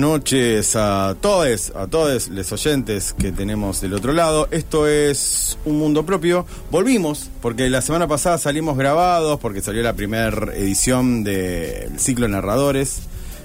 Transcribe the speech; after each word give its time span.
noches 0.00 0.74
a 0.76 1.14
todos, 1.20 1.72
a 1.76 1.86
todos 1.86 2.28
los 2.28 2.50
oyentes 2.52 3.12
que 3.12 3.30
tenemos 3.30 3.80
del 3.80 3.92
otro 3.92 4.12
lado. 4.12 4.48
Esto 4.50 4.88
es 4.88 5.58
Un 5.64 5.78
Mundo 5.78 6.06
Propio. 6.06 6.46
Volvimos, 6.70 7.30
porque 7.42 7.68
la 7.68 7.82
semana 7.82 8.08
pasada 8.08 8.38
salimos 8.38 8.76
grabados, 8.78 9.38
porque 9.38 9.60
salió 9.60 9.82
la 9.82 9.92
primera 9.92 10.54
edición 10.54 11.22
del 11.22 12.00
ciclo 12.00 12.26
Narradores 12.28 13.02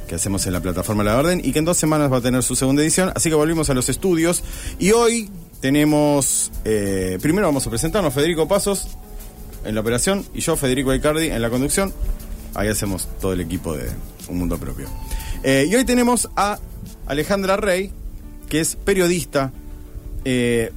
que 0.07 0.15
hacemos 0.15 0.45
en 0.45 0.53
la 0.53 0.61
plataforma 0.61 1.03
La 1.03 1.17
Orden 1.17 1.41
y 1.43 1.51
que 1.51 1.59
en 1.59 1.65
dos 1.65 1.77
semanas 1.77 2.11
va 2.11 2.17
a 2.17 2.21
tener 2.21 2.41
su 2.43 2.55
segunda 2.55 2.81
edición. 2.81 3.11
Así 3.15 3.29
que 3.29 3.35
volvimos 3.35 3.69
a 3.69 3.73
los 3.73 3.89
estudios 3.89 4.43
y 4.79 4.91
hoy 4.91 5.29
tenemos, 5.59 6.51
eh, 6.63 7.17
primero 7.21 7.47
vamos 7.47 7.67
a 7.67 7.69
presentarnos 7.69 8.13
Federico 8.13 8.47
Pasos 8.47 8.87
en 9.65 9.75
la 9.75 9.81
operación 9.81 10.23
y 10.33 10.41
yo, 10.41 10.55
Federico 10.55 10.93
Icardi, 10.93 11.27
en 11.27 11.41
la 11.41 11.49
conducción. 11.49 11.93
Ahí 12.53 12.69
hacemos 12.69 13.09
todo 13.19 13.33
el 13.33 13.41
equipo 13.41 13.75
de 13.75 13.89
Un 14.29 14.37
Mundo 14.37 14.57
Propio. 14.57 14.87
Eh, 15.47 15.67
y 15.69 15.75
hoy 15.75 15.85
tenemos 15.85 16.27
a 16.35 16.57
Alejandra 17.05 17.55
Rey, 17.55 17.91
que 18.49 18.59
es 18.61 18.75
periodista, 18.75 19.53
eh, 20.23 20.71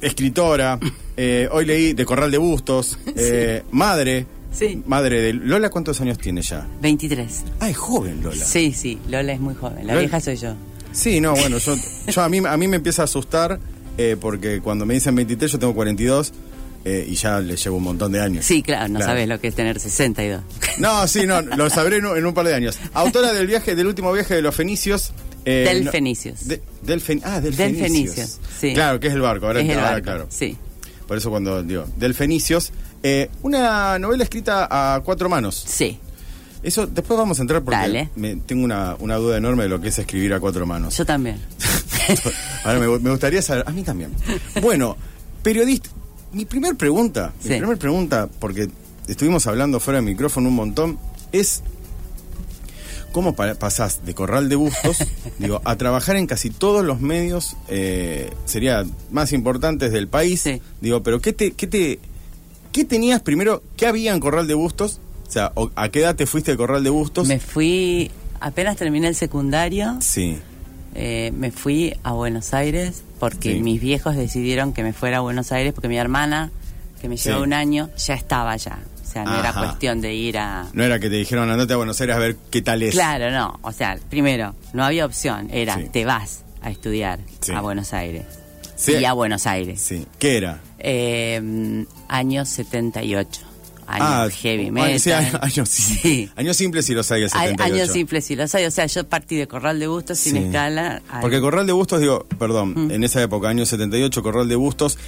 escritora, 0.00 0.78
eh, 1.16 1.46
hoy 1.52 1.66
leí 1.66 1.92
de 1.92 2.04
Corral 2.06 2.30
de 2.30 2.38
Bustos, 2.38 2.98
madre. 3.70 4.26
Sí. 4.50 4.82
Madre 4.86 5.20
de 5.20 5.34
Lola, 5.34 5.68
¿cuántos 5.68 6.00
años 6.00 6.16
tiene 6.16 6.40
ya? 6.40 6.66
23. 6.80 7.44
Ah, 7.60 7.68
es 7.68 7.76
joven 7.76 8.22
Lola. 8.22 8.42
Sí, 8.42 8.72
sí, 8.72 8.98
Lola 9.10 9.34
es 9.34 9.40
muy 9.40 9.54
joven. 9.54 9.86
La 9.86 9.92
Lola- 9.92 10.00
vieja 10.00 10.20
soy 10.20 10.36
yo. 10.36 10.54
Sí, 10.92 11.20
no, 11.20 11.34
bueno, 11.36 11.58
yo, 11.58 11.74
yo 12.10 12.22
a, 12.22 12.28
mí, 12.30 12.38
a 12.38 12.56
mí 12.56 12.66
me 12.66 12.76
empieza 12.76 13.02
a 13.02 13.04
asustar 13.04 13.60
porque 14.20 14.60
cuando 14.62 14.86
me 14.86 14.94
dicen 14.94 15.14
23 15.14 15.52
yo 15.52 15.58
tengo 15.58 15.74
42 15.74 16.32
eh, 16.88 17.04
y 17.08 17.16
ya 17.16 17.40
le 17.40 17.56
llevo 17.56 17.78
un 17.78 17.82
montón 17.82 18.12
de 18.12 18.20
años. 18.20 18.44
Sí, 18.44 18.62
claro, 18.62 18.86
no 18.86 19.00
Claro. 19.00 19.10
sabes 19.12 19.28
lo 19.28 19.40
que 19.40 19.48
es 19.48 19.54
tener 19.56 19.80
62. 19.80 20.40
No, 20.78 21.06
sí, 21.08 21.26
no, 21.26 21.40
lo 21.56 21.68
sabré 21.68 21.96
en 21.96 22.06
un, 22.24 22.32
par 22.32 22.46
de 22.46 22.54
años. 22.54 22.78
Autora 22.94 23.32
del 23.32 23.48
viaje, 23.48 23.74
del 23.74 23.88
último 23.88 24.12
viaje 24.12 24.34
de 24.36 24.42
los 24.42 24.54
fenicios. 24.54 25.12
eh, 25.44 25.64
Del 25.66 25.84
no- 25.86 25.90
Fenicios. 25.90 26.46
de- 26.46 26.62
del 26.82 27.00
fen- 27.02 27.22
ah, 27.24 27.40
del, 27.40 27.56
Del 27.56 27.76
Fenicios. 27.76 28.38
Sí. 28.60 28.72
Claro, 28.72 29.00
que 29.00 29.08
es 29.08 29.14
el 29.14 29.20
barco, 29.20 29.46
ahora, 29.46 29.60
es 29.60 29.68
el 29.68 29.78
ahora, 29.78 29.90
barco, 29.90 30.04
claro. 30.04 30.26
Sí. 30.30 30.56
Por 31.08 31.16
eso 31.18 31.28
cuando 31.30 31.62
digo, 31.64 31.86
del 31.96 32.14
Fenicios. 32.14 32.70
eh, 33.02 33.30
una 33.42 33.98
novela 33.98 34.22
escrita 34.24 34.66
a 34.70 35.00
cuatro 35.00 35.28
manos. 35.28 35.54
Sí. 35.66 35.98
Eso 36.62 36.86
después 36.86 37.16
vamos 37.18 37.38
a 37.38 37.42
entrar 37.42 37.62
porque 37.62 37.78
Dale. 37.78 38.10
me- 38.16 38.36
tengo 38.36 38.64
una, 38.64 38.96
una 39.00 39.16
duda 39.16 39.36
enorme 39.36 39.64
de 39.64 39.68
lo 39.68 39.80
que 39.80 39.88
es 39.88 39.98
escribir 39.98 40.32
a 40.34 40.40
cuatro 40.40 40.66
manos. 40.66 40.96
Yo 40.96 41.04
también. 41.06 41.40
Ahora 42.64 42.78
me, 42.80 42.86
me 42.98 43.10
gustaría 43.10 43.42
saber, 43.42 43.64
a 43.66 43.70
mí 43.72 43.82
también. 43.82 44.12
Bueno, 44.60 44.96
periodista, 45.42 45.90
mi 46.32 46.44
primer 46.44 46.76
pregunta, 46.76 47.32
mi 47.44 47.56
primer 47.58 47.78
pregunta, 47.78 48.28
porque 48.40 48.68
estuvimos 49.08 49.46
hablando 49.46 49.80
fuera 49.80 49.98
del 49.98 50.06
micrófono 50.06 50.48
un 50.48 50.54
montón, 50.56 50.98
es 51.32 51.62
cómo 53.12 53.34
pa- 53.34 53.54
pasás 53.54 54.04
de 54.04 54.14
Corral 54.14 54.48
de 54.48 54.56
Bustos, 54.56 54.98
digo, 55.38 55.62
a 55.64 55.76
trabajar 55.76 56.16
en 56.16 56.26
casi 56.26 56.50
todos 56.50 56.84
los 56.84 57.00
medios, 57.00 57.56
eh, 57.68 58.30
sería 58.44 58.84
más 59.10 59.32
importantes 59.32 59.92
del 59.92 60.08
país, 60.08 60.40
Sí. 60.42 60.60
digo, 60.80 61.02
pero 61.02 61.20
¿qué 61.20 61.32
te, 61.32 61.52
qué 61.52 61.66
te, 61.66 61.98
qué 62.72 62.84
tenías 62.84 63.22
primero, 63.22 63.62
qué 63.76 63.86
había 63.86 64.12
en 64.12 64.20
Corral 64.20 64.46
de 64.46 64.54
Bustos? 64.54 65.00
O 65.26 65.30
sea, 65.30 65.52
¿a 65.74 65.88
qué 65.88 66.00
edad 66.00 66.14
te 66.14 66.26
fuiste 66.26 66.50
de 66.52 66.56
Corral 66.56 66.84
de 66.84 66.90
Bustos? 66.90 67.26
Me 67.26 67.40
fui, 67.40 68.10
apenas 68.40 68.76
terminé 68.76 69.08
el 69.08 69.14
secundario, 69.16 69.96
Sí, 70.00 70.38
eh, 70.96 71.30
me 71.36 71.50
fui 71.50 71.94
a 72.02 72.12
Buenos 72.12 72.54
Aires 72.54 73.02
porque 73.20 73.54
Sí. 73.54 73.60
mis 73.60 73.80
viejos 73.80 74.16
decidieron 74.16 74.72
que 74.72 74.82
me 74.82 74.92
fuera 74.92 75.18
a 75.18 75.20
Buenos 75.20 75.52
Aires 75.52 75.72
porque 75.74 75.88
mi 75.88 75.98
hermana, 75.98 76.50
que 77.00 77.08
me 77.08 77.16
llevaba 77.16 77.42
Sí. 77.42 77.46
un 77.46 77.52
año, 77.52 77.90
ya 77.96 78.14
estaba 78.14 78.52
allá. 78.52 78.78
O 79.02 79.08
sea, 79.08 79.24
no 79.24 79.38
era 79.38 79.52
cuestión 79.52 80.00
de 80.00 80.14
ir 80.14 80.36
a... 80.38 80.66
no 80.72 80.82
era 80.84 80.98
que 80.98 81.08
te 81.08 81.16
dijeron 81.16 81.48
andate 81.50 81.72
a 81.72 81.76
Buenos 81.76 82.00
Aires 82.00 82.16
a 82.16 82.18
ver 82.18 82.36
qué 82.50 82.60
tal 82.62 82.82
es. 82.82 82.92
Claro, 82.94 83.30
no. 83.30 83.58
O 83.62 83.72
sea, 83.72 83.98
primero, 84.10 84.54
no 84.72 84.84
había 84.84 85.06
opción. 85.06 85.48
Era, 85.52 85.76
Sí. 85.76 85.88
te 85.92 86.04
vas 86.04 86.42
a 86.60 86.70
estudiar 86.70 87.20
a 87.54 87.60
Buenos 87.60 87.92
Aires. 87.92 88.24
Sí. 88.74 88.92
Y 88.92 89.04
a 89.06 89.12
Buenos 89.14 89.46
Aires. 89.46 89.80
Sí, 89.80 90.06
¿qué 90.18 90.36
era? 90.36 90.60
Eh, 90.78 91.86
año 92.08 92.44
78. 92.44 93.40
Año 93.86 94.04
Ah, 94.04 94.28
heavy 94.30 94.70
metal. 94.70 94.98
sí, 95.00 95.12
años, 95.12 95.34
años, 95.42 95.68
Sí. 95.68 96.28
años 96.36 96.56
simples 96.56 96.90
y 96.90 96.94
los 96.94 97.10
hay 97.12 97.22
el 97.22 97.26
A- 97.28 97.30
78. 97.40 97.62
Años 97.74 97.90
simples 97.92 98.30
y 98.30 98.36
los 98.36 98.54
hay. 98.54 98.64
O 98.64 98.70
sea, 98.70 98.86
yo 98.86 99.04
partí 99.08 99.36
de 99.36 99.46
Corral 99.46 99.78
de 99.78 99.86
Bustos 99.86 100.18
sin 100.18 100.32
Sí. 100.36 100.38
escala. 100.44 101.02
al- 101.08 101.20
Porque 101.20 101.40
Corral 101.40 101.66
de 101.66 101.72
Bustos, 101.72 102.00
digo, 102.00 102.26
perdón, 102.38 102.74
Mm. 102.76 102.90
en 102.90 103.04
esa 103.04 103.22
época, 103.22 103.48
años 103.48 103.68
78, 103.68 104.22
Corral 104.22 104.48
de 104.48 104.56
Bustos, 104.56 104.98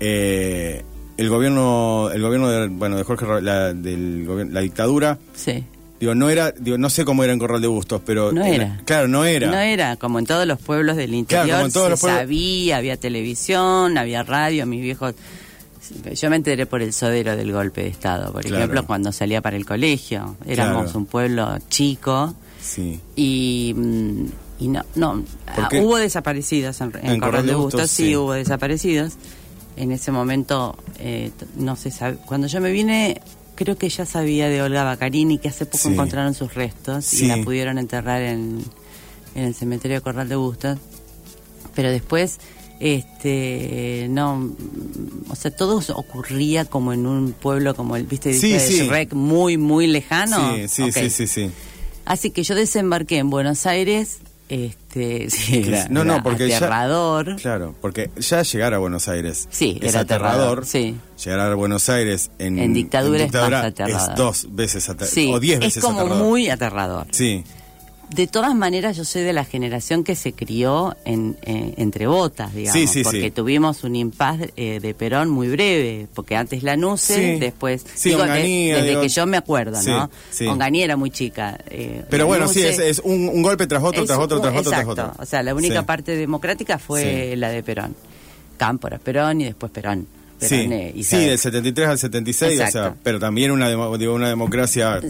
eh, 0.00 0.82
el 1.16 1.28
gobierno, 1.28 2.10
el 2.12 2.22
gobierno 2.22 2.48
de, 2.48 2.68
bueno, 2.68 2.96
de 2.96 3.04
Jorge, 3.04 3.26
la, 3.42 3.72
del 3.74 4.52
la 4.52 4.60
dictadura, 4.60 5.18
Sí. 5.34 5.62
digo, 6.00 6.14
no 6.14 6.30
era, 6.30 6.52
digo, 6.52 6.78
no 6.78 6.90
sé 6.90 7.04
cómo 7.04 7.22
era 7.22 7.32
en 7.32 7.38
Corral 7.38 7.60
de 7.60 7.68
Bustos, 7.68 8.00
pero... 8.04 8.32
No 8.32 8.44
era. 8.44 8.80
Claro, 8.84 9.08
no 9.08 9.24
era. 9.24 9.50
No 9.50 9.58
era, 9.58 9.96
como 9.96 10.18
en 10.18 10.26
todos 10.26 10.46
los 10.46 10.58
pueblos 10.58 10.96
del 10.96 11.10
Claro, 11.10 11.18
interior, 11.18 11.56
como 11.56 11.66
en 11.66 11.72
todos 11.72 11.86
se 11.86 11.90
los 11.90 12.00
pueblos- 12.00 12.20
sabía, 12.20 12.76
había 12.78 12.96
televisión, 12.96 13.98
había 13.98 14.22
radio, 14.22 14.66
mis 14.66 14.82
viejos... 14.82 15.14
Yo 16.14 16.30
me 16.30 16.36
enteré 16.36 16.66
por 16.66 16.82
el 16.82 16.92
sodero 16.92 17.36
del 17.36 17.52
golpe 17.52 17.82
de 17.82 17.88
Estado, 17.88 18.32
por 18.32 18.42
Claro. 18.42 18.56
ejemplo, 18.58 18.86
cuando 18.86 19.12
salía 19.12 19.40
para 19.42 19.56
el 19.56 19.64
colegio. 19.66 20.36
Éramos 20.46 20.84
Claro. 20.84 20.98
un 20.98 21.06
pueblo 21.06 21.58
chico 21.68 22.34
Sí. 22.60 23.00
y, 23.16 23.74
mm, 23.76 24.24
y 24.60 24.68
no, 24.68 24.84
no 24.94 25.24
¿Por 25.54 25.64
ah, 25.64 25.68
hubo 25.82 25.96
desaparecidos 25.96 26.80
en, 26.80 26.92
en 27.02 27.10
En 27.12 27.20
Corral 27.20 27.46
de 27.46 27.54
Bustos, 27.54 27.90
sí, 27.90 28.06
sí. 28.08 28.16
hubo 28.16 28.32
desaparecidos. 28.32 29.14
En 29.76 29.90
ese 29.90 30.12
momento, 30.12 30.76
eh, 30.98 31.30
no 31.56 31.76
se 31.76 31.90
sabe. 31.90 32.16
Cuando 32.26 32.46
yo 32.46 32.60
me 32.60 32.70
vine, 32.70 33.20
creo 33.54 33.76
que 33.76 33.88
ya 33.88 34.04
sabía 34.06 34.48
de 34.48 34.60
Olga 34.62 34.84
Bacarini, 34.84 35.38
que 35.38 35.48
hace 35.48 35.64
poco 35.66 35.78
Sí. 35.78 35.88
encontraron 35.88 36.34
sus 36.34 36.54
restos 36.54 37.04
Sí. 37.06 37.24
y 37.24 37.28
la 37.28 37.38
pudieron 37.42 37.78
enterrar 37.78 38.22
en, 38.22 38.62
en 39.34 39.44
el 39.44 39.54
cementerio 39.54 39.96
de 39.96 40.00
Corral 40.02 40.28
de 40.28 40.36
Bustos. 40.36 40.78
Pero 41.74 41.90
después, 41.90 42.38
este, 42.82 44.06
no, 44.10 44.52
o 45.28 45.36
sea, 45.36 45.50
todo 45.50 45.80
ocurría 45.94 46.64
como 46.64 46.92
en 46.92 47.06
un 47.06 47.32
pueblo 47.32 47.74
como 47.74 47.96
el, 47.96 48.04
viste, 48.04 48.34
Sí, 48.34 48.52
de 48.52 48.60
sí. 48.60 48.86
Shrek, 48.86 49.12
muy, 49.14 49.56
muy 49.56 49.86
lejano. 49.86 50.54
Sí, 50.56 50.68
sí, 50.68 50.92
sí, 50.92 51.10
sí, 51.10 51.26
sí. 51.26 51.50
Así 52.04 52.30
que 52.30 52.42
yo 52.42 52.54
desembarqué 52.54 53.18
en 53.18 53.30
Buenos 53.30 53.66
Aires, 53.66 54.18
este, 54.48 55.30
sí, 55.30 55.62
era, 55.68 55.86
no, 55.88 56.04
no, 56.04 56.22
porque 56.22 56.48
ya- 56.48 56.56
aterrador. 56.56 57.36
Claro, 57.36 57.74
porque 57.80 58.10
ya 58.18 58.42
llegar 58.42 58.74
a 58.74 58.78
Buenos 58.78 59.08
Aires 59.08 59.48
Sí, 59.50 59.78
es 59.80 59.90
era 59.90 60.00
aterrador. 60.00 60.34
aterrador, 60.64 60.66
sí. 60.66 60.96
Llegar 61.24 61.40
a 61.40 61.54
Buenos 61.54 61.88
Aires 61.88 62.30
en, 62.38 62.58
En 62.58 62.74
dictadura 62.74 63.24
es 63.24 63.32
más 63.32 63.64
aterrador. 63.64 64.10
es 64.10 64.16
dos 64.16 64.48
veces 64.50 64.88
aterrador. 64.88 65.14
Sí, 65.14 65.30
o 65.32 65.38
diez 65.40 65.60
es 65.62 65.78
como 65.78 66.00
aterrador. 66.00 66.24
muy 66.26 66.50
aterrador. 66.50 67.06
Sí, 67.12 67.44
De 68.14 68.26
todas 68.26 68.54
maneras, 68.54 68.96
yo 68.96 69.04
soy 69.04 69.22
de 69.22 69.32
la 69.32 69.44
generación 69.44 70.04
que 70.04 70.14
se 70.16 70.34
crió 70.34 70.94
en, 71.06 71.36
eh, 71.42 71.72
entre 71.78 72.06
botas, 72.06 72.52
digamos, 72.54 72.78
Sí, 72.78 72.86
sí, 72.86 73.02
porque 73.02 73.22
sí. 73.22 73.30
tuvimos 73.30 73.84
un 73.84 73.96
impas 73.96 74.38
eh, 74.56 74.80
de 74.82 74.92
Perón 74.94 75.30
muy 75.30 75.48
breve, 75.48 76.08
porque 76.14 76.36
antes 76.36 76.62
la 76.62 76.76
NUCE, 76.76 77.38
después, 77.40 77.86
Sí, 77.94 78.10
digo, 78.10 78.22
de- 78.22 78.30
Onganía, 78.30 78.76
desde 78.76 78.88
digo- 78.90 79.00
que 79.00 79.08
yo 79.08 79.26
me 79.26 79.38
acuerdo, 79.38 79.80
¿no? 79.82 80.10
sí. 80.30 80.46
Onganía 80.46 80.84
era 80.84 80.96
muy 80.96 81.10
chica. 81.10 81.58
eh, 81.70 82.04
pero 82.10 82.26
bueno, 82.26 82.48
sí, 82.48 82.60
es, 82.62 82.78
es 82.78 82.98
un, 83.02 83.30
un 83.30 83.42
golpe 83.42 83.66
tras 83.66 83.82
otro, 83.82 84.04
tras 84.04 84.18
otro, 84.18 84.40
tras 84.40 84.56
otro, 84.56 84.70
tras 84.70 84.86
otro. 84.86 85.12
O 85.18 85.24
sea, 85.24 85.42
la 85.42 85.54
única 85.54 85.84
parte 85.86 86.14
democrática 86.14 86.78
fue 86.78 87.34
la 87.36 87.48
de 87.48 87.62
Perón. 87.62 87.96
Cámpora, 88.58 88.98
Perón 88.98 89.40
y 89.40 89.44
después 89.44 89.72
Perón. 89.72 90.06
Sí, 90.48 90.68
eh, 90.70 90.90
sí, 90.94 91.00
Isabel. 91.00 91.26
del 91.28 91.38
73 91.38 91.88
al 91.88 91.98
76, 91.98 92.52
o 92.52 92.56
sea, 92.56 92.66
Exacto. 92.66 92.98
pero 93.02 93.18
también 93.18 93.50
una, 93.50 93.68
digo, 93.68 94.14
una 94.14 94.28
democracia... 94.28 95.00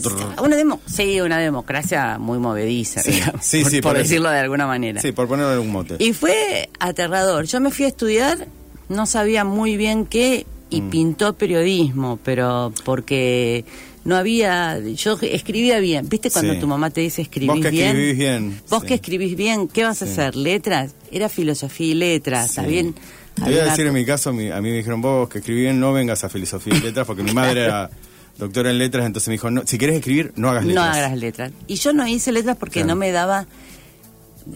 Una 0.43 0.57
demo- 0.57 0.81
sí, 0.87 1.21
una 1.21 1.39
democracia 1.39 2.19
muy 2.19 2.39
movediza, 2.39 3.03
Sí, 3.03 3.13
digamos, 3.13 3.45
sí, 3.45 3.81
por, 3.81 3.93
sí, 3.97 4.03
decirlo 4.03 4.31
de 4.31 4.39
alguna 4.39 4.67
manera. 4.67 5.01
Sí, 5.01 5.13
por 5.13 5.29
ponerle 5.29 5.53
algún 5.53 5.71
mote. 5.71 5.97
Y 5.99 6.13
fue 6.13 6.69
aterrador. 6.79 7.45
Yo 7.47 7.61
me 7.61 7.71
fui 7.71 7.85
a 7.85 7.89
estudiar, 7.89 8.47
no 8.89 9.07
sabía 9.07 9.45
muy 9.45 9.77
bien 9.77 10.07
qué, 10.07 10.47
y 10.71 10.81
Mm. 10.81 10.91
pintó 10.91 11.33
periodismo, 11.35 12.19
pero 12.25 12.73
porque 12.85 13.65
no 14.05 14.17
había. 14.17 14.79
Yo 14.81 15.19
escribía 15.21 15.79
bien. 15.81 16.09
¿Viste 16.09 16.31
cuando 16.31 16.55
Sí. 16.55 16.61
tu 16.61 16.67
mamá 16.67 16.89
te 16.89 17.03
dice 17.03 17.21
escribís 17.23 17.49
Vos 17.55 17.61
que 17.61 17.71
bien? 17.71 17.89
escribís 17.89 18.17
bien, 18.17 18.61
Vos 18.71 18.81
sí. 18.81 18.89
que 18.89 18.95
escribís 18.95 19.37
bien, 19.37 19.69
¿qué 19.69 19.85
vas 19.85 20.01
a 20.03 20.07
Sí. 20.07 20.13
hacer? 20.13 20.35
¿Letras? 20.35 20.95
Era 21.11 21.29
filosofía 21.29 21.89
y 21.89 21.95
letras, 21.95 22.49
¿está 22.51 22.63
Sí. 22.65 22.71
bien? 22.71 22.95
Te 23.35 23.43
voy 23.43 23.55
a 23.59 23.65
decir 23.65 23.87
en 23.87 23.95
mi 23.95 24.05
caso, 24.05 24.33
mi- 24.33 24.51
a 24.51 24.61
mí 24.61 24.71
me 24.71 24.77
dijeron, 24.77 25.01
vos 25.01 25.29
que 25.29 25.39
escribí 25.39 25.63
bien, 25.63 25.81
no 25.81 25.93
vengas 25.93 26.23
a 26.25 26.29
filosofía 26.29 26.75
y 26.77 26.81
letras, 26.81 27.07
porque 27.07 27.23
mi 27.23 27.33
madre 27.33 27.65
era 27.65 27.91
doctora 28.39 28.71
en 28.71 28.79
letras, 28.79 29.07
entonces 29.07 29.29
me 29.29 29.33
dijo, 29.35 29.51
no, 29.51 29.63
si 29.67 29.79
quieres 29.79 29.97
escribir, 29.97 30.33
no 30.37 30.49
hagas 30.51 30.63
No 30.65 30.69
letras. 30.71 30.97
hagas 30.97 31.19
letras. 31.19 31.53
Y 31.67 31.75
yo 31.77 31.93
no 31.93 32.07
hice 32.07 32.31
letras 32.33 32.57
porque 32.59 32.81
Claro. 32.81 32.89
no 32.89 32.97
me 32.97 33.11
daba 33.13 33.47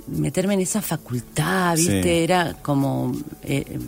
meterme 0.08 0.54
en 0.54 0.60
esa 0.60 0.82
facultad, 0.82 1.76
¿viste? 1.76 2.02
Sí. 2.02 2.08
Era 2.08 2.54
como... 2.62 3.12
eh, 3.44 3.64
eh, 3.68 3.78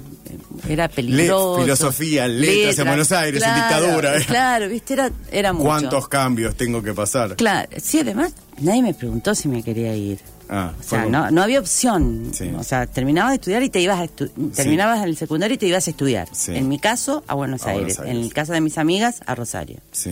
era 0.69 0.89
peligroso. 0.89 1.63
filosofía, 1.63 2.29
letras 2.29 2.79
en 2.79 2.87
Buenos 2.87 3.11
Aires, 3.13 3.43
en 3.43 3.55
dictadura. 3.55 4.15
Claro, 4.27 4.69
¿viste? 4.69 4.95
Era, 4.95 5.11
era 5.33 5.53
mucho. 5.53 5.65
¿Cuántos 5.65 6.09
cambios 6.09 6.55
tengo 6.57 6.83
que 6.83 6.93
pasar? 6.93 7.35
Claro, 7.37 7.69
sí, 7.83 8.01
además 8.01 8.33
nadie 8.61 8.83
me 8.83 8.95
preguntó 8.95 9.35
si 9.35 9.49
me 9.49 9.63
quería 9.63 9.95
ir. 9.97 10.19
Ah, 10.49 10.73
O 10.79 10.83
sea, 10.83 11.07
no, 11.07 11.31
no 11.31 11.43
había 11.43 11.61
opción. 11.61 12.31
Sí. 12.33 12.51
O 12.57 12.63
sea, 12.65 12.87
terminabas 12.87 13.33
de 13.33 13.37
estudiar 13.37 13.63
y 13.63 13.69
te 13.71 13.81
ibas 13.81 14.01
a 14.01 14.05
estu- 14.05 14.31
terminabas 14.55 15.05
el 15.05 15.17
secundario 15.17 15.55
y 15.55 15.59
te 15.59 15.67
ibas 15.67 15.87
a 15.87 15.91
estudiar. 15.91 16.29
Sí. 16.33 16.55
En 16.57 16.69
mi 16.69 16.79
caso, 16.79 17.23
a 17.27 17.35
Buenos, 17.35 17.67
A 17.67 17.71
Aires. 17.71 17.97
Buenos 17.97 17.99
Aires. 18.01 18.17
En 18.17 18.23
el 18.25 18.33
caso 18.33 18.53
de 18.53 18.61
mis 18.61 18.79
amigas, 18.79 19.21
a 19.27 19.35
Rosario. 19.35 19.79
Sí. 19.93 20.11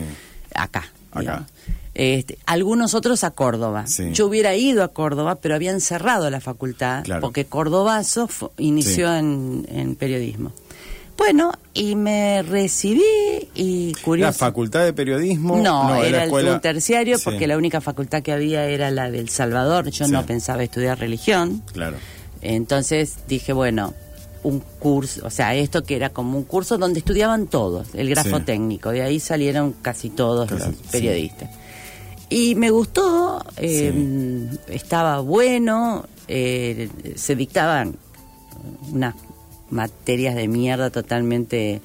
Acá. 0.54 0.84
acá. 1.12 1.46
Este, 1.94 2.36
algunos 2.44 2.92
otros 2.92 3.24
a 3.24 3.30
Córdoba. 3.30 3.86
Yo 4.12 4.26
hubiera 4.26 4.54
ido 4.54 4.84
a 4.84 4.88
Córdoba, 4.88 5.36
pero 5.36 5.54
habían 5.54 5.80
cerrado 5.80 6.28
la 6.28 6.40
facultad 6.42 7.04
Claro. 7.04 7.22
porque 7.22 7.46
Cordobazo 7.46 8.28
inició 8.58 9.14
en 9.16 9.96
periodismo. 9.98 10.52
Bueno, 11.16 11.52
y 11.72 11.94
me 11.96 12.42
recibí 12.42 13.02
y 13.54 13.92
La 13.94 14.02
curioso. 14.02 14.38
facultad 14.38 14.84
de 14.84 14.92
periodismo. 14.92 15.56
No, 15.56 15.94
era 15.96 16.10
la 16.10 16.16
el- 16.18 16.24
escuela. 16.24 16.52
un 16.54 16.60
terciario 16.60 17.16
Sí, 17.18 17.24
porque 17.24 17.46
la 17.46 17.56
única 17.56 17.80
facultad 17.80 18.22
que 18.22 18.32
había 18.32 18.66
era 18.66 18.90
la 18.90 19.10
del 19.10 19.28
Salvador. 19.30 19.88
Yo 19.90 20.04
Sí. 20.06 20.12
no 20.12 20.26
pensaba 20.26 20.62
estudiar 20.62 20.98
religión. 20.98 21.62
Claro. 21.72 21.96
Entonces 22.42 23.16
dije, 23.28 23.52
bueno, 23.54 23.94
un 24.42 24.60
curso, 24.78 25.26
o 25.26 25.30
sea, 25.30 25.54
esto 25.54 25.82
que 25.84 25.96
era 25.96 26.10
como 26.10 26.36
un 26.38 26.44
curso 26.44 26.76
donde 26.78 26.98
estudiaban 27.00 27.46
todos, 27.46 27.88
el 27.94 28.08
grafo 28.10 28.38
Sí. 28.38 28.44
técnico, 28.44 28.90
de 28.90 29.02
ahí 29.02 29.18
salieron 29.18 29.72
casi 29.82 30.10
todos 30.10 30.48
Casi, 30.48 30.66
los 30.66 30.76
periodistas. 30.92 31.50
Y 32.28 32.54
me 32.56 32.70
gustó, 32.70 33.44
eh, 33.56 34.48
estaba 34.68 35.20
bueno, 35.20 36.04
eh, 36.28 36.88
se 37.16 37.34
dictaban 37.34 37.96
unas 38.92 39.14
materias 39.70 40.34
de 40.34 40.48
mierda 40.48 40.90
totalmente 40.90 41.80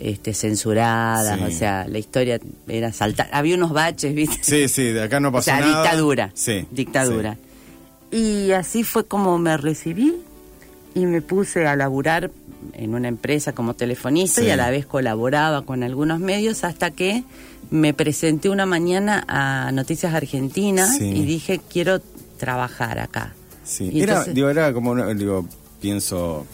este, 0.00 0.32
censuradas, 0.34 1.38
Sí. 1.38 1.44
o 1.44 1.50
sea, 1.50 1.86
la 1.86 1.98
historia 1.98 2.40
era 2.66 2.92
saltar, 2.92 3.28
había 3.32 3.56
unos 3.56 3.72
baches, 3.72 4.14
¿viste? 4.14 4.38
Sí, 4.42 4.68
sí, 4.68 4.84
de 4.84 5.02
acá 5.02 5.20
no 5.20 5.28
O 5.28 5.32
pasó 5.32 5.44
sea, 5.44 5.60
nada. 5.60 5.82
dictadura. 5.82 6.30
Sí. 6.34 6.66
Dictadura. 6.70 7.36
Y 8.10 8.52
así 8.52 8.84
fue 8.84 9.04
como 9.06 9.38
me 9.38 9.56
recibí 9.56 10.14
y 10.94 11.06
me 11.06 11.22
puse 11.22 11.66
a 11.66 11.76
laburar 11.76 12.30
en 12.74 12.94
una 12.94 13.08
empresa 13.08 13.52
como 13.52 13.74
telefonista 13.74 14.40
Sí. 14.40 14.46
y 14.46 14.50
a 14.50 14.56
la 14.56 14.70
vez 14.70 14.86
colaboraba 14.86 15.62
con 15.62 15.82
algunos 15.82 16.20
medios 16.20 16.64
hasta 16.64 16.90
que 16.90 17.24
me 17.70 17.94
presenté 17.94 18.48
una 18.50 18.66
mañana 18.66 19.24
a 19.28 19.72
Noticias 19.72 20.12
Argentinas 20.14 21.00
y 21.00 21.24
dije, 21.24 21.60
quiero 21.70 22.00
trabajar 22.38 22.98
acá. 22.98 23.34
Sí, 23.64 23.88
Y 23.92 24.02
era, 24.02 24.12
entonces- 24.12 24.34
digo, 24.34 24.48
era 24.50 24.72
como, 24.74 24.90
una- 24.90 25.12
digo, 25.14 25.46
pienso, 25.80 26.46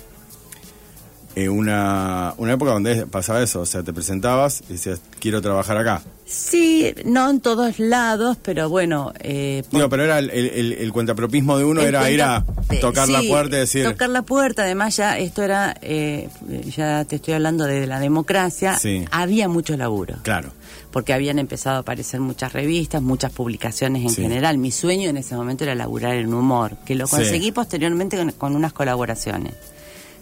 eh, 1.42 1.48
una, 1.48 2.34
una 2.38 2.52
época 2.54 2.72
donde 2.72 3.06
pasaba 3.06 3.42
eso, 3.42 3.60
o 3.60 3.66
sea, 3.66 3.82
te 3.82 3.92
presentabas 3.92 4.62
y 4.68 4.72
decías, 4.74 5.00
quiero 5.20 5.40
trabajar 5.42 5.76
acá. 5.76 6.02
Sí, 6.24 6.92
no 7.06 7.30
en 7.30 7.40
todos 7.40 7.78
lados, 7.78 8.36
pero 8.42 8.68
bueno... 8.68 9.14
eh, 9.20 9.62
por- 9.70 9.78
Digo, 9.78 9.88
pero 9.88 10.04
era 10.04 10.18
el, 10.18 10.28
el, 10.30 10.72
el 10.72 10.92
cuentapropismo 10.92 11.56
de 11.56 11.64
uno, 11.64 11.80
El 11.80 11.86
era 11.88 12.10
ir 12.10 12.20
a 12.22 12.44
tocar 12.82 13.08
la 13.08 13.22
puerta 13.22 13.56
y 13.56 13.60
decir, 13.60 13.84
Tocar 13.84 14.10
la 14.10 14.20
puerta, 14.22 14.62
además 14.64 14.94
ya 14.96 15.16
esto 15.16 15.42
era, 15.42 15.74
eh, 15.80 16.28
ya 16.76 17.04
te 17.06 17.16
estoy 17.16 17.32
hablando 17.34 17.64
de 17.64 17.86
la 17.86 17.98
democracia, 17.98 18.78
Sí. 18.78 19.06
había 19.10 19.48
mucho 19.48 19.74
laburo. 19.76 20.16
claro, 20.22 20.50
Porque 20.90 21.14
habían 21.14 21.38
empezado 21.38 21.76
a 21.76 21.80
aparecer 21.80 22.20
muchas 22.20 22.52
revistas, 22.52 23.00
muchas 23.00 23.32
publicaciones 23.32 24.02
en 24.02 24.10
Sí. 24.10 24.20
general. 24.22 24.58
Mi 24.58 24.70
sueño 24.70 25.08
en 25.08 25.16
ese 25.16 25.34
momento 25.34 25.64
era 25.64 25.74
laburar 25.74 26.14
en 26.16 26.34
humor, 26.34 26.76
que 26.84 26.94
lo 26.94 27.06
conseguí 27.08 27.52
posteriormente 27.52 28.16
con, 28.18 28.32
con 28.32 28.54
unas 28.56 28.72
colaboraciones. 28.74 29.54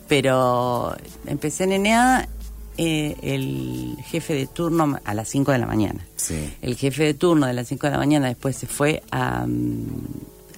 Pero 0.08 0.94
empecé 1.26 1.64
en 1.64 1.72
ENEA, 1.72 2.28
eh, 2.78 3.16
el 3.22 3.96
jefe 4.06 4.34
de 4.34 4.46
turno 4.46 4.98
a 5.04 5.14
las 5.14 5.28
5 5.28 5.52
de 5.52 5.58
la 5.58 5.66
mañana. 5.66 6.06
sí, 6.16 6.52
El 6.62 6.76
jefe 6.76 7.04
de 7.04 7.14
turno 7.14 7.46
de 7.46 7.54
las 7.54 7.68
5 7.68 7.86
de 7.86 7.92
la 7.92 7.98
mañana 7.98 8.28
después 8.28 8.56
se 8.56 8.66
fue 8.66 9.02
a 9.10 9.46
mm, 9.46 9.86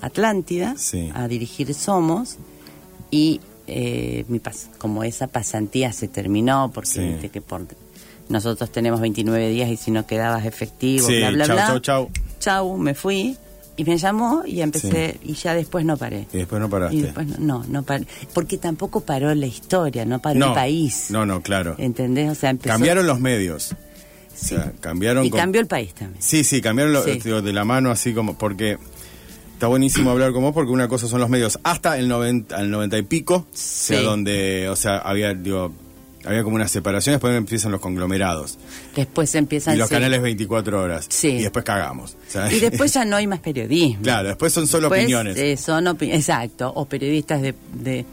Atlántida 0.01 0.75
Sí. 0.77 1.11
a 1.15 1.27
dirigir 1.29 1.75
Somos 1.75 2.37
y 3.11 3.41
eh, 3.67 4.25
mi 4.29 4.39
pas- 4.39 4.69
como 4.79 5.03
esa 5.05 5.27
pasantía 5.27 5.93
se 5.93 6.09
terminó 6.09 6.71
porque 6.73 6.89
Sí. 6.91 7.01
viste 7.01 7.29
que 7.31 7.41
por 7.41 7.67
nosotros 8.29 8.71
tenemos 8.71 9.01
29 9.01 9.49
días 9.51 9.69
y 9.71 9.77
si 9.77 9.91
no 9.91 10.07
quedabas 10.07 10.45
efectivo, 10.47 11.07
Sí, 11.07 11.17
bla, 11.19 11.31
bla, 11.31 11.47
chau, 11.47 11.57
bla. 11.57 11.67
chau, 11.67 11.79
chau. 11.81 12.09
Chau, 12.39 12.77
me 12.79 12.95
fui 12.95 13.37
y 13.79 13.85
me 13.85 13.97
llamó 13.97 14.43
y 14.45 14.61
empecé 14.61 15.19
y 15.25 15.33
ya 15.33 15.55
después 15.55 15.85
no 15.87 15.97
paré. 15.97 16.27
y 16.33 16.37
después 16.39 16.61
no 16.61 16.69
paraste. 16.69 16.97
Y 16.97 17.01
después 17.01 17.27
no, 17.27 17.39
no, 17.39 17.65
no 17.69 17.83
paré. 17.85 18.07
Porque 18.35 18.59
tampoco 18.59 19.01
paró 19.01 19.35
la 19.35 19.47
historia, 19.47 20.05
no 20.05 20.19
paró 20.21 20.39
no, 20.39 20.49
el 20.49 20.53
país. 20.55 21.07
no, 21.11 21.25
no, 21.25 21.41
claro. 21.41 21.75
¿Entendés? 21.79 22.31
O 22.31 22.35
sea, 22.35 22.51
empezó... 22.51 22.75
Cambiaron 22.75 23.07
los 23.07 23.21
medios. 23.21 23.75
Sí. 24.35 24.55
O 24.55 24.59
sea, 24.59 24.73
cambiaron 24.81 25.25
Y 25.25 25.31
con- 25.31 25.41
cambió 25.41 25.61
el 25.61 25.67
país 25.67 25.95
también. 25.95 26.21
Sí, 26.23 26.45
sí, 26.45 26.61
cambiaron 26.61 26.93
lo- 26.93 27.03
Sí. 27.05 27.19
digo, 27.25 27.41
de 27.41 27.53
la 27.53 27.65
mano 27.65 27.91
así 27.91 28.13
como 28.13 28.37
porque 28.37 28.79
está 29.55 29.67
buenísimo 29.69 30.11
hablar 30.11 30.33
con 30.33 30.43
vos 30.43 30.53
porque 30.55 30.71
una 30.71 30.87
cosa 30.89 31.09
son 31.09 31.21
los 31.21 31.29
medios 31.31 31.59
hasta 31.65 31.99
el 31.99 32.07
90, 32.09 32.57
al 32.57 32.71
90 32.71 32.99
y 32.99 33.03
pico, 33.03 33.35
o 33.35 33.47
sea, 33.53 34.01
donde, 34.03 34.69
o 34.69 34.77
sea, 34.77 34.99
había 34.99 35.35
digo, 35.35 35.73
había 36.25 36.43
como 36.43 36.57
una 36.57 36.69
separación, 36.69 37.15
después 37.15 37.35
empiezan 37.37 37.71
los 37.73 37.81
conglomerados 37.81 38.59
Después 38.95 39.35
empiezan 39.35 39.75
y 39.75 39.79
los 39.79 39.89
canales 39.89 40.21
24 40.21 40.83
horas 40.83 41.07
Sí. 41.09 41.29
y 41.29 41.43
después 41.43 41.65
cagamos. 41.65 42.17
Y 42.51 42.59
después 42.61 42.93
ya 42.93 43.05
no 43.05 43.17
hay 43.17 43.27
más 43.27 43.41
periodismo. 43.41 44.03
claro, 44.03 44.29
después 44.29 44.53
son 44.53 44.67
solo 44.67 44.85
Después, 44.89 45.03
opiniones. 45.03 45.37
eh, 45.37 45.57
son 45.57 45.85
opi- 45.87 46.13
exacto, 46.13 46.73
o 46.75 46.85
periodistas 46.87 47.41
de, 47.43 47.55
de- 47.75 48.05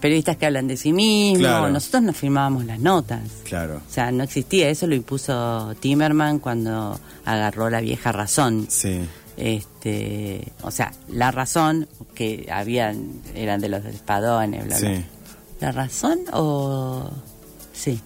periodistas 0.00 0.36
que 0.36 0.46
hablan 0.46 0.66
de 0.66 0.76
sí 0.76 0.92
mismos. 0.92 1.38
Claro. 1.38 1.70
Nosotros 1.70 2.02
no 2.02 2.12
firmábamos 2.12 2.64
las 2.64 2.80
notas. 2.80 3.20
Claro. 3.44 3.76
O 3.88 3.92
sea, 3.92 4.10
no 4.10 4.24
existía, 4.24 4.68
eso 4.68 4.86
lo 4.88 4.94
impuso 4.96 5.72
Timerman 5.80 6.40
cuando 6.40 6.98
agarró 7.24 7.70
la 7.70 7.80
vieja 7.80 8.10
razón. 8.12 8.66
Sí. 8.68 9.00
Este, 9.36 10.52
o 10.62 10.70
sea, 10.70 10.92
la 11.08 11.30
razón 11.30 11.88
que 12.14 12.48
habían 12.52 13.20
eran 13.34 13.60
de 13.60 13.68
los 13.68 13.84
espadones, 13.84 14.64
bla 14.66 14.78
bla. 14.78 14.88
Sí. 14.96 15.04
¿La 15.60 15.72
razón 15.72 16.18
o 16.32 17.10
sí? 17.78 18.00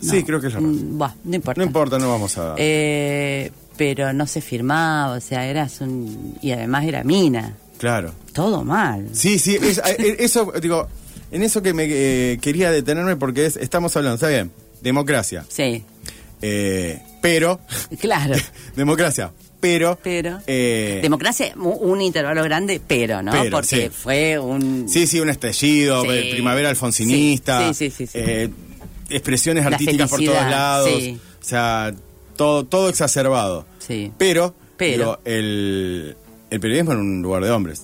Sí, 0.00 0.22
creo 0.24 0.40
que 0.40 0.48
es 0.48 0.52
la 0.54 0.60
razón. 0.60 0.96
Mm, 0.96 0.98
no 1.24 1.34
importa. 1.36 1.60
No 1.60 1.66
importa, 1.66 1.98
no 1.98 2.08
vamos 2.10 2.36
a 2.38 2.54
Eh, 2.58 3.50
pero 3.78 4.12
no 4.12 4.26
se 4.26 4.40
firmaba, 4.42 5.16
o 5.16 5.20
sea, 5.20 5.46
eras 5.46 5.80
un... 5.80 6.36
Y 6.42 6.52
además 6.52 6.84
era 6.84 7.02
mina. 7.02 7.54
Claro. 7.78 8.12
Todo 8.32 8.62
mal. 8.64 9.08
Sí, 9.12 9.38
sí, 9.38 9.56
es- 9.56 9.78
eh, 9.78 10.16
eso, 10.18 10.52
digo, 10.62 10.86
en 11.30 11.42
eso 11.42 11.62
que 11.62 11.72
me 11.74 11.84
eh, 11.88 12.38
quería 12.40 12.70
detenerme 12.70 13.16
porque 13.16 13.46
es, 13.46 13.56
estamos 13.56 13.96
hablando, 13.96 14.14
está 14.16 14.28
bien, 14.28 14.50
democracia, 14.82 15.44
Sí, 15.48 15.82
eh, 16.42 17.00
pero, 17.22 17.60
claro. 18.00 18.34
democracia, 18.76 19.32
pero, 19.60 19.98
Pero... 20.02 20.38
eh, 20.46 21.00
Democracia, 21.02 21.52
un 21.56 22.00
intervalo 22.02 22.42
grande, 22.44 22.80
pero, 22.86 23.22
¿no? 23.22 23.32
Pero, 23.32 23.50
Porque 23.50 23.84
sí. 23.84 23.88
fue 23.90 24.38
un... 24.38 24.88
sí, 24.88 25.06
sí, 25.06 25.18
un 25.20 25.30
estallido, 25.30 26.02
Sí. 26.02 26.28
primavera 26.32 26.68
alfonsinista, 26.68 27.68
Sí, 27.72 27.74
sí, 27.74 27.90
sí, 27.90 28.06
sí, 28.06 28.12
sí. 28.12 28.18
eh, 28.22 28.50
expresiones 29.10 29.64
La 29.64 29.70
artísticas 29.70 30.10
por 30.10 30.22
todos 30.22 30.42
lados, 30.50 30.90
sí. 30.98 31.18
o 31.40 31.44
sea, 31.44 31.92
todo, 32.36 32.64
todo 32.64 32.88
exacerbado, 32.88 33.66
Sí. 33.78 34.12
pero, 34.18 34.54
Pero. 34.76 34.96
digo, 34.98 35.18
el, 35.24 36.16
el 36.50 36.60
periodismo 36.60 36.92
en 36.92 36.98
un 36.98 37.22
lugar 37.22 37.44
de 37.44 37.50
hombres. 37.50 37.82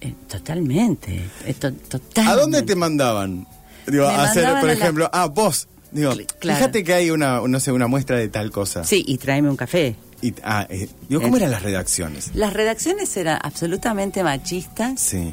Eh, 0.00 0.14
totalmente. 0.28 1.20
Esto, 1.46 1.72
totalmente. 1.72 2.20
¿A 2.20 2.34
dónde 2.36 2.62
te 2.62 2.74
mandaban? 2.74 3.46
Digo, 3.86 4.06
a 4.06 4.24
hacer, 4.24 4.44
por 4.44 4.56
a 4.58 4.62
la- 4.64 4.72
ejemplo, 4.72 5.10
ah, 5.12 5.26
vos, 5.26 5.68
digo, 5.90 6.12
claro. 6.38 6.58
fíjate 6.58 6.84
que 6.84 6.94
hay 6.94 7.10
una, 7.10 7.40
no 7.46 7.60
sé, 7.60 7.72
una 7.72 7.86
muestra 7.86 8.16
de 8.16 8.28
tal 8.28 8.50
cosa. 8.50 8.84
Sí, 8.84 9.04
y 9.06 9.18
tráeme 9.18 9.50
un 9.50 9.56
café. 9.56 9.96
Y, 10.22 10.34
ah, 10.42 10.66
eh, 10.70 10.88
digo, 11.08 11.22
¿cómo 11.22 11.36
Eh. 11.36 11.40
eran 11.40 11.50
las 11.50 11.62
redacciones? 11.62 12.30
Las 12.34 12.52
redacciones 12.52 13.14
eran 13.16 13.38
absolutamente 13.42 14.22
machistas 14.22 15.00
Sí. 15.00 15.32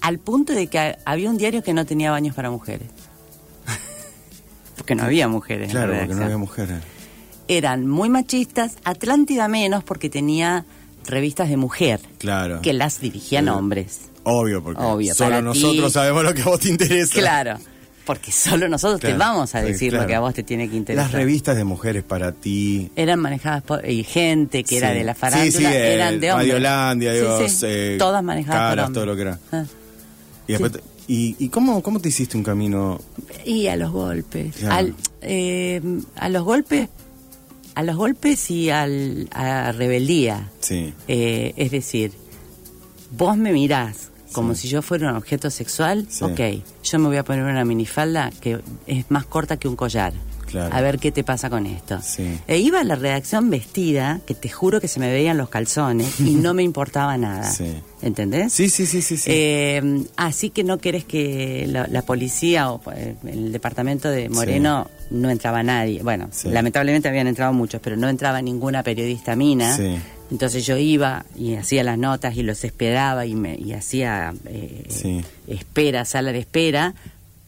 al 0.00 0.18
punto 0.18 0.52
de 0.52 0.66
que 0.66 0.78
ha- 0.78 0.98
había 1.04 1.30
un 1.30 1.38
diario 1.38 1.62
que 1.62 1.72
no 1.72 1.86
tenía 1.86 2.10
baños 2.10 2.34
para 2.36 2.50
mujeres. 2.50 2.88
Porque 4.84 4.94
no 4.96 5.04
había 5.04 5.28
mujeres. 5.28 5.70
en 5.70 5.74
la 5.74 5.86
Claro, 5.86 5.98
porque 6.00 6.14
no 6.14 6.24
había 6.24 6.36
mujeres. 6.36 6.76
Eran 7.48 7.86
muy 7.88 8.10
machistas, 8.10 8.76
Atlántida 8.84 9.48
menos 9.48 9.82
porque 9.82 10.10
tenía 10.10 10.66
revistas 11.06 11.48
de 11.48 11.56
mujer 11.56 12.00
Claro. 12.18 12.60
que 12.60 12.74
las 12.74 13.00
dirigían 13.00 13.48
hombres. 13.48 14.10
Obvio, 14.24 14.62
porque 14.62 14.82
Obvio, 14.82 15.14
solo 15.14 15.40
nosotros 15.40 15.86
ti- 15.86 15.92
sabemos 15.92 16.22
lo 16.24 16.34
que 16.34 16.42
a 16.42 16.44
vos 16.44 16.60
te 16.60 16.68
interesa. 16.68 17.14
Claro, 17.18 17.58
porque 18.04 18.30
solo 18.30 18.68
nosotros 18.68 19.00
Claro, 19.00 19.14
te 19.14 19.18
vamos 19.18 19.54
a 19.54 19.60
sí, 19.60 19.66
decir 19.68 19.92
lo 19.94 20.06
que 20.06 20.14
a 20.14 20.20
vos 20.20 20.34
te 20.34 20.42
tiene 20.42 20.68
que 20.68 20.76
interesar. 20.76 21.06
Las 21.06 21.12
revistas 21.12 21.56
de 21.56 21.64
mujeres 21.64 22.02
para 22.04 22.32
ti. 22.32 22.90
eran 22.94 23.20
manejadas 23.20 23.62
por 23.62 23.88
y 23.88 24.04
gente 24.04 24.64
que 24.64 24.76
era 24.76 24.90
de 24.90 25.02
la 25.04 25.14
farándula, 25.14 25.70
sí, 25.70 25.76
eran 25.76 26.20
de 26.20 26.30
hombres. 26.30 26.48
Radiolandia, 26.48 27.12
sí, 27.48 27.56
eh, 27.66 27.96
todas 27.98 28.22
manejadas 28.22 28.60
por 28.60 28.68
Caras, 28.70 28.86
hombres. 28.86 28.94
todo 29.02 29.06
lo 29.06 29.16
que 29.16 29.22
era. 29.22 29.38
Ah. 29.50 29.64
Y, 30.46 30.52
después 30.52 30.72
y, 31.06 31.36
y 31.38 31.48
cómo, 31.48 31.82
cómo 31.82 32.00
te 32.00 32.08
hiciste 32.08 32.36
un 32.36 32.42
camino? 32.42 33.00
Y 33.44 33.66
a 33.68 33.76
los 33.76 33.90
golpes. 33.92 34.56
Claro. 34.56 34.74
Al, 34.74 34.94
eh, 35.22 35.80
a 36.16 36.28
los 36.28 36.44
golpes, 36.44 36.88
a 37.74 37.82
los 37.82 37.96
golpes 37.96 38.50
y 38.50 38.70
al, 38.70 39.28
a 39.32 39.72
rebeldía. 39.72 40.50
Sí. 40.60 40.92
Eh, 41.08 41.52
es 41.56 41.70
decir, 41.70 42.12
vos 43.16 43.36
me 43.36 43.52
mirás 43.52 44.10
como 44.32 44.54
Sí. 44.54 44.62
si 44.62 44.68
yo 44.68 44.82
fuera 44.82 45.10
un 45.10 45.16
objeto 45.16 45.48
sexual, 45.50 46.06
Sí. 46.08 46.24
ok, 46.24 46.40
yo 46.82 46.98
me 46.98 47.06
voy 47.08 47.16
a 47.18 47.24
poner 47.24 47.44
una 47.44 47.64
minifalda 47.64 48.30
que 48.40 48.60
es 48.86 49.04
más 49.10 49.26
corta 49.26 49.56
que 49.58 49.68
un 49.68 49.76
collar. 49.76 50.12
Claro. 50.54 50.72
a 50.72 50.80
ver 50.80 51.00
qué 51.00 51.10
te 51.10 51.24
pasa 51.24 51.50
con 51.50 51.66
esto. 51.66 52.00
Sí. 52.00 52.38
E 52.46 52.58
iba 52.58 52.80
a 52.80 52.84
la 52.84 52.94
redacción 52.94 53.50
vestida, 53.50 54.20
que 54.24 54.34
te 54.34 54.48
juro 54.48 54.80
que 54.80 54.86
se 54.86 55.00
me 55.00 55.10
veían 55.10 55.36
los 55.36 55.48
calzones 55.48 56.20
y 56.20 56.34
no 56.34 56.54
me 56.54 56.62
importaba 56.62 57.16
nada. 57.18 57.50
Sí. 57.54 57.72
¿Entendés? 58.02 58.52
Sí, 58.52 58.68
sí, 58.68 58.84
sí, 58.84 59.00
sí. 59.00 59.16
sí. 59.16 59.30
Eh, 59.32 60.04
así 60.16 60.50
que 60.50 60.62
no 60.62 60.78
querés 60.78 61.04
que 61.04 61.66
la, 61.66 61.86
la 61.86 62.02
policía 62.02 62.70
o 62.70 62.80
eh, 62.94 63.14
el 63.26 63.50
departamento 63.50 64.10
de 64.10 64.28
Moreno 64.28 64.90
no 65.10 65.30
entraba 65.30 65.62
nadie. 65.62 66.02
Bueno, 66.02 66.28
lamentablemente 66.44 67.08
habían 67.08 67.26
entrado 67.28 67.52
muchos, 67.52 67.80
pero 67.80 67.96
no 67.96 68.08
entraba 68.08 68.42
ninguna 68.42 68.82
periodista 68.82 69.36
mina. 69.36 69.76
Entonces 70.30 70.66
yo 70.66 70.76
iba 70.76 71.24
y 71.36 71.54
hacía 71.54 71.84
las 71.84 71.98
notas 71.98 72.36
y 72.36 72.42
los 72.42 72.64
esperaba 72.64 73.26
y, 73.26 73.34
me, 73.34 73.56
y 73.56 73.72
hacía 73.72 74.34
eh, 74.46 75.22
espera, 75.46 76.04
sala 76.04 76.32
de 76.32 76.40
espera 76.40 76.94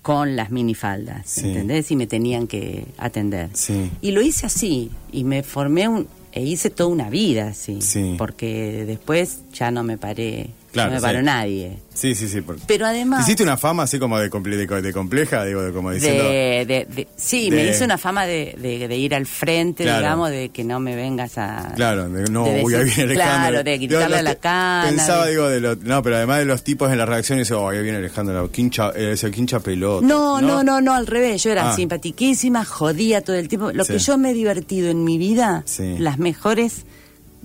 con 0.06 0.36
las 0.36 0.52
minifaldas, 0.52 1.28
Sí. 1.28 1.48
¿entendés? 1.48 1.90
Y 1.90 1.96
me 1.96 2.06
tenían 2.06 2.46
que 2.46 2.86
atender. 2.96 3.48
Sí. 3.54 3.90
Y 4.00 4.12
lo 4.12 4.22
hice 4.22 4.46
así 4.46 4.88
y 5.10 5.24
me 5.24 5.42
formé 5.42 5.88
un 5.88 6.06
e 6.30 6.44
hice 6.44 6.70
toda 6.70 6.90
una 6.90 7.10
vida 7.10 7.48
así, 7.48 7.80
Sí. 7.82 8.14
porque 8.16 8.84
después 8.86 9.40
ya 9.52 9.72
no 9.72 9.82
me 9.82 9.98
paré, 9.98 10.50
Claro, 10.76 10.90
no 10.90 10.94
me 10.94 11.00
sí. 11.00 11.04
paró 11.06 11.22
nadie. 11.22 11.78
Sí, 11.92 12.14
sí, 12.14 12.28
sí. 12.28 12.40
porque- 12.42 12.62
Pero 12.66 12.86
además 12.86 13.22
¿Hiciste 13.24 13.42
una 13.42 13.56
fama 13.56 13.84
así 13.84 13.98
como 13.98 14.18
de, 14.18 14.30
comple- 14.30 14.56
de, 14.56 14.82
de 14.82 14.92
compleja? 14.92 15.44
Digo, 15.44 15.62
de 15.62 15.72
como 15.72 15.90
diciendo... 15.90 16.24
de, 16.24 17.08
sí, 17.16 17.50
me 17.50 17.64
hice 17.66 17.84
una 17.84 17.96
fama 17.98 18.26
de, 18.26 18.86
ir 18.98 19.14
al 19.14 19.26
frente, 19.26 19.84
Claro. 19.84 19.98
digamos, 20.00 20.30
de 20.30 20.50
que 20.50 20.62
no 20.64 20.78
me 20.78 20.94
vengas 20.94 21.38
a... 21.38 21.72
Claro, 21.74 22.08
de, 22.08 22.30
no, 22.30 22.44
ahí 22.44 22.62
decir- 22.62 22.66
viene 22.84 23.02
Alejandro. 23.14 23.14
Claro, 23.50 23.62
de 23.64 23.78
quitarle 23.78 24.22
la 24.22 24.34
cana. 24.36 24.84
Pensaba, 24.88 25.26
digo, 25.26 25.48
de 25.48 25.60
los, 25.60 25.78
no, 25.78 26.02
pero 26.02 26.16
además 26.16 26.38
de 26.38 26.44
los 26.44 26.62
tipos 26.62 26.90
en 26.92 26.98
la 26.98 27.06
redacción, 27.06 27.38
dice, 27.38 27.54
oh, 27.54 27.68
ahí 27.68 27.82
viene 27.82 27.98
Alejandro, 27.98 28.50
quincha, 28.50 28.90
eh, 28.94 29.12
ese 29.12 29.30
quincha 29.30 29.60
pelota. 29.60 30.06
No, 30.06 30.40
no, 30.42 30.62
no, 30.62 30.80
no, 30.80 30.94
al 30.94 31.06
revés. 31.06 31.42
Yo 31.42 31.50
era 31.52 31.70
Ah. 31.70 31.74
simpatiquísima, 31.76 32.64
jodía 32.64 33.22
todo 33.22 33.36
el 33.36 33.48
tiempo. 33.48 33.72
Lo 33.72 33.84
Sí. 33.84 33.94
que 33.94 33.98
yo 34.00 34.18
me 34.18 34.30
he 34.30 34.34
divertido 34.34 34.90
en 34.90 35.02
mi 35.04 35.16
vida, 35.16 35.62
Sí. 35.64 35.96
las 35.98 36.18
mejores, 36.18 36.84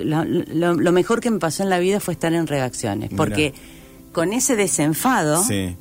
lo, 0.03 0.23
lo- 0.25 0.73
lo 0.75 0.91
mejor 0.91 1.19
que 1.21 1.31
me 1.31 1.39
pasó 1.39 1.63
en 1.63 1.69
la 1.69 1.79
vida 1.79 1.99
fue 1.99 2.13
estar 2.13 2.33
en 2.33 2.47
redacciones. 2.47 3.09
Porque 3.15 3.53
con 4.11 4.33
ese 4.33 4.55
desenfado, 4.55 5.43
Sí. 5.43 5.75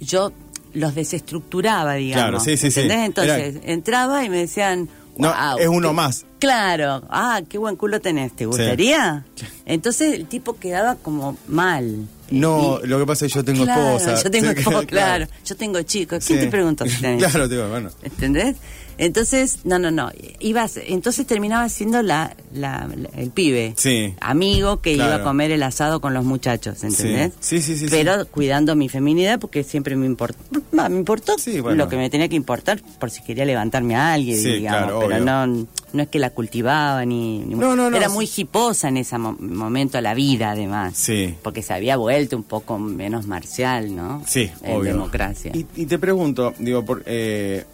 yo 0.00 0.32
los 0.74 0.94
desestructuraba, 0.94 1.94
digamos. 1.94 2.22
Claro, 2.24 2.40
sí, 2.40 2.56
sí, 2.56 2.70
sí. 2.70 2.80
¿entendés? 2.80 3.06
Entonces, 3.06 3.56
entraba 3.64 4.24
y 4.24 4.28
me 4.28 4.38
decían... 4.38 4.88
No, 5.18 5.28
"Guau, 5.28 5.58
es 5.58 5.68
uno 5.68 5.88
qué- 5.88 5.94
más. 5.94 6.26
Claro, 6.38 7.02
ah, 7.08 7.40
qué 7.48 7.56
buen 7.56 7.76
culo 7.76 8.00
tenés, 8.02 8.36
¿te 8.36 8.44
gustaría? 8.44 9.24
Entonces 9.64 10.12
el 10.12 10.26
tipo 10.26 10.58
quedaba 10.58 10.96
como 10.96 11.38
mal. 11.48 12.06
No, 12.30 12.80
Y- 12.84 12.86
lo 12.86 12.98
que 12.98 13.06
pasa 13.06 13.24
es 13.24 13.32
que 13.32 13.38
yo 13.38 13.44
tengo 13.44 13.64
Claro, 13.64 13.96
esposa. 13.96 14.22
Yo 14.22 14.30
tengo 14.30 14.50
Sí, 14.52 14.58
esposa, 14.58 14.86
claro. 14.86 15.26
Yo 15.46 15.56
tengo 15.56 15.80
chicos. 15.82 16.22
¿Quién 16.26 16.40
Sí. 16.40 16.44
te 16.44 16.50
preguntó 16.50 16.84
si 16.86 17.00
tenés? 17.00 17.24
Claro, 17.24 17.48
digo, 17.48 17.66
bueno. 17.70 17.88
¿Entendés? 18.02 18.56
Entonces, 18.98 19.60
no, 19.64 19.78
no, 19.78 19.90
no. 19.90 20.10
Ibas, 20.40 20.78
entonces 20.86 21.26
terminaba 21.26 21.68
siendo 21.68 22.02
la, 22.02 22.34
la- 22.52 22.88
la- 22.96 23.08
el 23.20 23.30
pibe. 23.30 23.74
Sí. 23.76 24.14
Amigo 24.20 24.80
que 24.80 24.94
Claro. 24.94 25.14
iba 25.14 25.20
a 25.22 25.24
comer 25.24 25.50
el 25.50 25.62
asado 25.62 26.00
con 26.00 26.14
los 26.14 26.24
muchachos, 26.24 26.82
¿entendés? 26.84 27.32
Sí, 27.40 27.60
sí, 27.60 27.74
sí, 27.76 27.80
sí, 27.80 27.86
Pero 27.90 28.26
cuidando 28.26 28.74
mi 28.74 28.88
feminidad 28.88 29.38
porque 29.38 29.64
siempre 29.64 29.96
me 29.96 30.06
importó. 30.06 30.38
Me 30.72 30.86
importó 30.96 31.36
Sí, 31.38 31.60
bueno. 31.60 31.84
lo 31.84 31.88
que 31.90 31.96
me 31.96 32.08
tenía 32.10 32.28
que 32.28 32.36
importar 32.36 32.80
por 32.98 33.10
si 33.10 33.22
quería 33.22 33.44
levantarme 33.44 33.96
a 33.96 34.12
alguien, 34.12 34.42
digamos. 34.42 34.78
claro, 34.90 35.00
pero 35.00 35.14
obvio. 35.16 35.24
no, 35.24 35.66
no 35.92 36.02
es 36.02 36.08
que 36.08 36.18
la 36.18 36.30
cultivaba 36.30 37.04
ni. 37.04 37.38
ni- 37.40 37.54
No, 37.54 37.74
no, 37.76 37.90
no, 37.90 37.96
Era 37.96 38.08
muy 38.08 38.28
hiposa 38.36 38.88
en 38.88 38.98
ese 38.98 39.16
mo- 39.18 39.36
momento 39.40 40.00
la 40.00 40.14
vida, 40.14 40.50
además. 40.50 40.96
Sí. 40.96 41.34
Porque 41.42 41.62
se 41.62 41.72
había 41.74 41.96
vuelto 41.96 42.36
un 42.36 42.42
poco 42.44 42.78
menos 42.78 43.26
marcial, 43.26 43.94
¿no? 43.96 44.22
Sí, 44.26 44.50
En 44.62 44.76
obvio. 44.76 44.92
democracia. 44.92 45.52
Y, 45.54 45.66
y 45.76 45.86
te 45.86 45.98
pregunto, 45.98 46.54
digo, 46.58 46.84
por, 46.84 47.02
eh, 47.06 47.64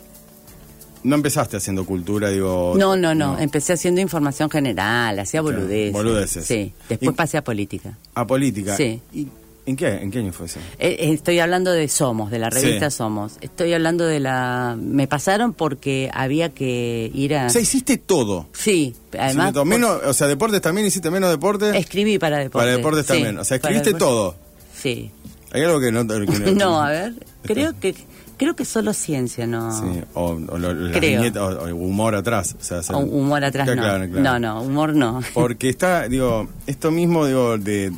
no 1.05 1.17
empezaste 1.17 1.57
haciendo 1.57 1.85
cultura, 1.85 2.31
digo. 2.31 2.75
No, 2.77 2.97
no, 2.97 3.15
no, 3.15 3.39
Empecé 3.39 3.73
haciendo 3.75 4.01
información 4.01 4.51
general, 4.51 5.19
hacía 5.19 5.41
boludeces. 5.41 5.93
boludeces. 5.93 6.45
Sí. 6.47 6.73
Después 6.89 7.13
Y- 7.13 7.17
pasé 7.17 7.39
a 7.39 7.45
política. 7.45 7.99
A 8.15 8.27
política. 8.27 8.77
Sí. 8.77 9.01
¿Y 9.13 9.27
en 9.65 9.77
qué? 9.77 9.89
¿En 9.89 10.11
qué 10.11 10.19
año 10.19 10.33
fue 10.33 10.47
eso? 10.47 10.59
Eh, 10.79 10.97
eh, 10.99 11.13
Estoy 11.13 11.39
hablando 11.39 11.71
de 11.73 11.87
Somos, 11.89 12.31
de 12.33 12.39
la 12.41 12.51
revista 12.51 12.91
Sí. 12.91 12.97
Somos. 12.97 13.35
Estoy 13.41 13.73
hablando 13.73 14.05
de 14.07 14.19
la. 14.21 14.77
Me 14.81 15.07
pasaron 15.07 15.53
porque 15.53 16.11
había 16.13 16.49
que 16.51 17.11
ir 17.15 17.35
a. 17.37 17.47
O 17.47 17.51
sea, 17.51 17.61
hiciste 17.63 17.97
todo. 17.97 18.49
Sí, 18.53 18.95
además. 19.19 19.53
Todo. 19.53 19.65
Menos, 19.65 20.01
o 20.05 20.13
sea, 20.13 20.27
deportes 20.27 20.61
también 20.61 20.87
hiciste 20.87 21.11
menos 21.11 21.31
deporte. 21.31 21.77
Escribí 21.79 22.19
para 22.19 22.39
deportes. 22.39 22.61
Para 22.67 22.77
deportes 22.77 23.07
sí, 23.07 23.13
también. 23.13 23.39
O 23.39 23.45
sea, 23.45 23.57
escribiste 23.59 23.91
deportes. 23.91 24.09
todo. 24.09 24.37
Sí. 24.81 25.11
Hay 25.53 25.63
algo 25.63 25.81
que 25.81 25.93
no. 25.93 26.07
que 26.07 26.27
No, 26.55 26.81
a 26.83 26.91
ver. 26.91 27.15
Creo 27.45 27.73
que 27.81 27.95
creo 28.39 28.57
que 28.57 28.65
solo 28.65 28.93
ciencia, 28.93 29.47
no. 29.47 29.71
Sí, 29.79 30.01
o, 30.15 30.31
o 30.49 30.59
lo- 30.59 30.93
Creo. 30.93 31.21
viñetas, 31.21 31.43
o, 31.43 31.63
o 31.65 31.75
humor 31.75 32.15
atrás. 32.15 32.57
O 32.61 32.65
sea, 32.65 32.79
hacer- 32.79 32.97
O 32.97 33.01
humor 33.01 33.45
atrás 33.45 33.67
Claro, 33.67 33.81
no. 33.81 33.87
claro, 33.87 34.11
claro. 34.13 34.39
No, 34.41 34.55
no, 34.55 34.63
humor 34.63 34.95
no. 34.95 35.21
Porque 35.35 35.69
está, 35.69 36.09
digo, 36.09 36.49
esto 36.67 36.91
mismo, 36.91 37.27
digo, 37.27 37.59
de. 37.59 37.93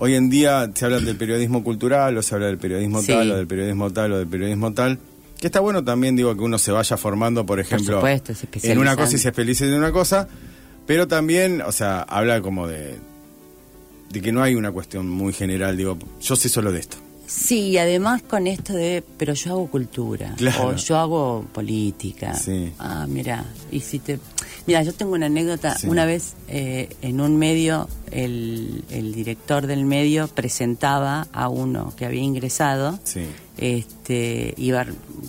Hoy 0.00 0.14
en 0.14 0.30
día 0.30 0.70
se 0.74 0.84
habla 0.84 1.00
del 1.00 1.16
periodismo 1.16 1.64
cultural, 1.64 2.16
o 2.16 2.22
se 2.22 2.34
habla 2.34 2.46
del 2.46 2.58
periodismo 2.58 3.00
Sí. 3.02 3.08
tal, 3.08 3.32
o 3.32 3.36
del 3.36 3.46
periodismo 3.48 3.90
tal, 3.92 4.12
o 4.12 4.18
del 4.18 4.28
periodismo 4.28 4.72
tal. 4.72 4.98
Que 5.40 5.46
está 5.48 5.60
bueno 5.60 5.82
también, 5.84 6.14
digo, 6.16 6.34
que 6.36 6.40
uno 6.42 6.56
se 6.58 6.70
vaya 6.72 6.96
formando, 6.96 7.44
por 7.46 7.58
ejemplo, 7.60 7.96
supuesto, 7.96 8.32
se 8.34 8.72
en 8.72 8.78
una 8.78 8.96
cosa 8.96 9.14
y 9.16 9.18
se 9.18 9.28
especialice 9.28 9.66
en 9.68 9.74
una 9.74 9.92
cosa, 9.92 10.26
pero 10.86 11.06
también, 11.08 11.62
o 11.62 11.70
sea, 11.72 12.00
habla 12.02 12.40
como 12.40 12.66
de, 12.68 12.96
de 14.10 14.20
que 14.22 14.32
no 14.32 14.42
hay 14.42 14.54
una 14.54 14.72
cuestión 14.72 15.08
muy 15.08 15.32
general, 15.32 15.76
digo, 15.76 15.98
yo 16.20 16.36
sé 16.36 16.48
solo 16.48 16.72
de 16.72 16.80
esto. 16.80 16.96
Sí, 17.26 17.68
y 17.68 17.76
además 17.78 18.22
con 18.22 18.46
esto 18.46 18.72
de, 18.72 19.04
pero 19.18 19.34
yo 19.34 19.50
hago 19.52 19.66
cultura, 19.70 20.32
Claro. 20.38 20.68
o 20.68 20.74
yo 20.76 20.96
hago 20.96 21.44
política. 21.52 22.32
Sí. 22.32 22.72
Ah, 22.78 23.04
mira, 23.06 23.44
y 23.70 23.80
si 23.80 23.98
te... 23.98 24.18
Mira, 24.66 24.82
yo 24.82 24.94
tengo 24.94 25.12
una 25.12 25.26
anécdota. 25.26 25.76
Sí. 25.76 25.88
Una 25.88 26.06
vez 26.06 26.32
eh, 26.48 26.88
en 27.02 27.20
un 27.20 27.36
medio, 27.36 27.86
el, 28.10 28.82
el 28.90 29.14
director 29.14 29.66
del 29.66 29.84
medio 29.84 30.28
presentaba 30.28 31.26
a 31.34 31.50
uno 31.50 31.92
que 31.96 32.06
había 32.06 32.22
ingresado, 32.22 32.98
Sí. 33.04 33.20
este, 33.58 34.54
iba 34.56 34.86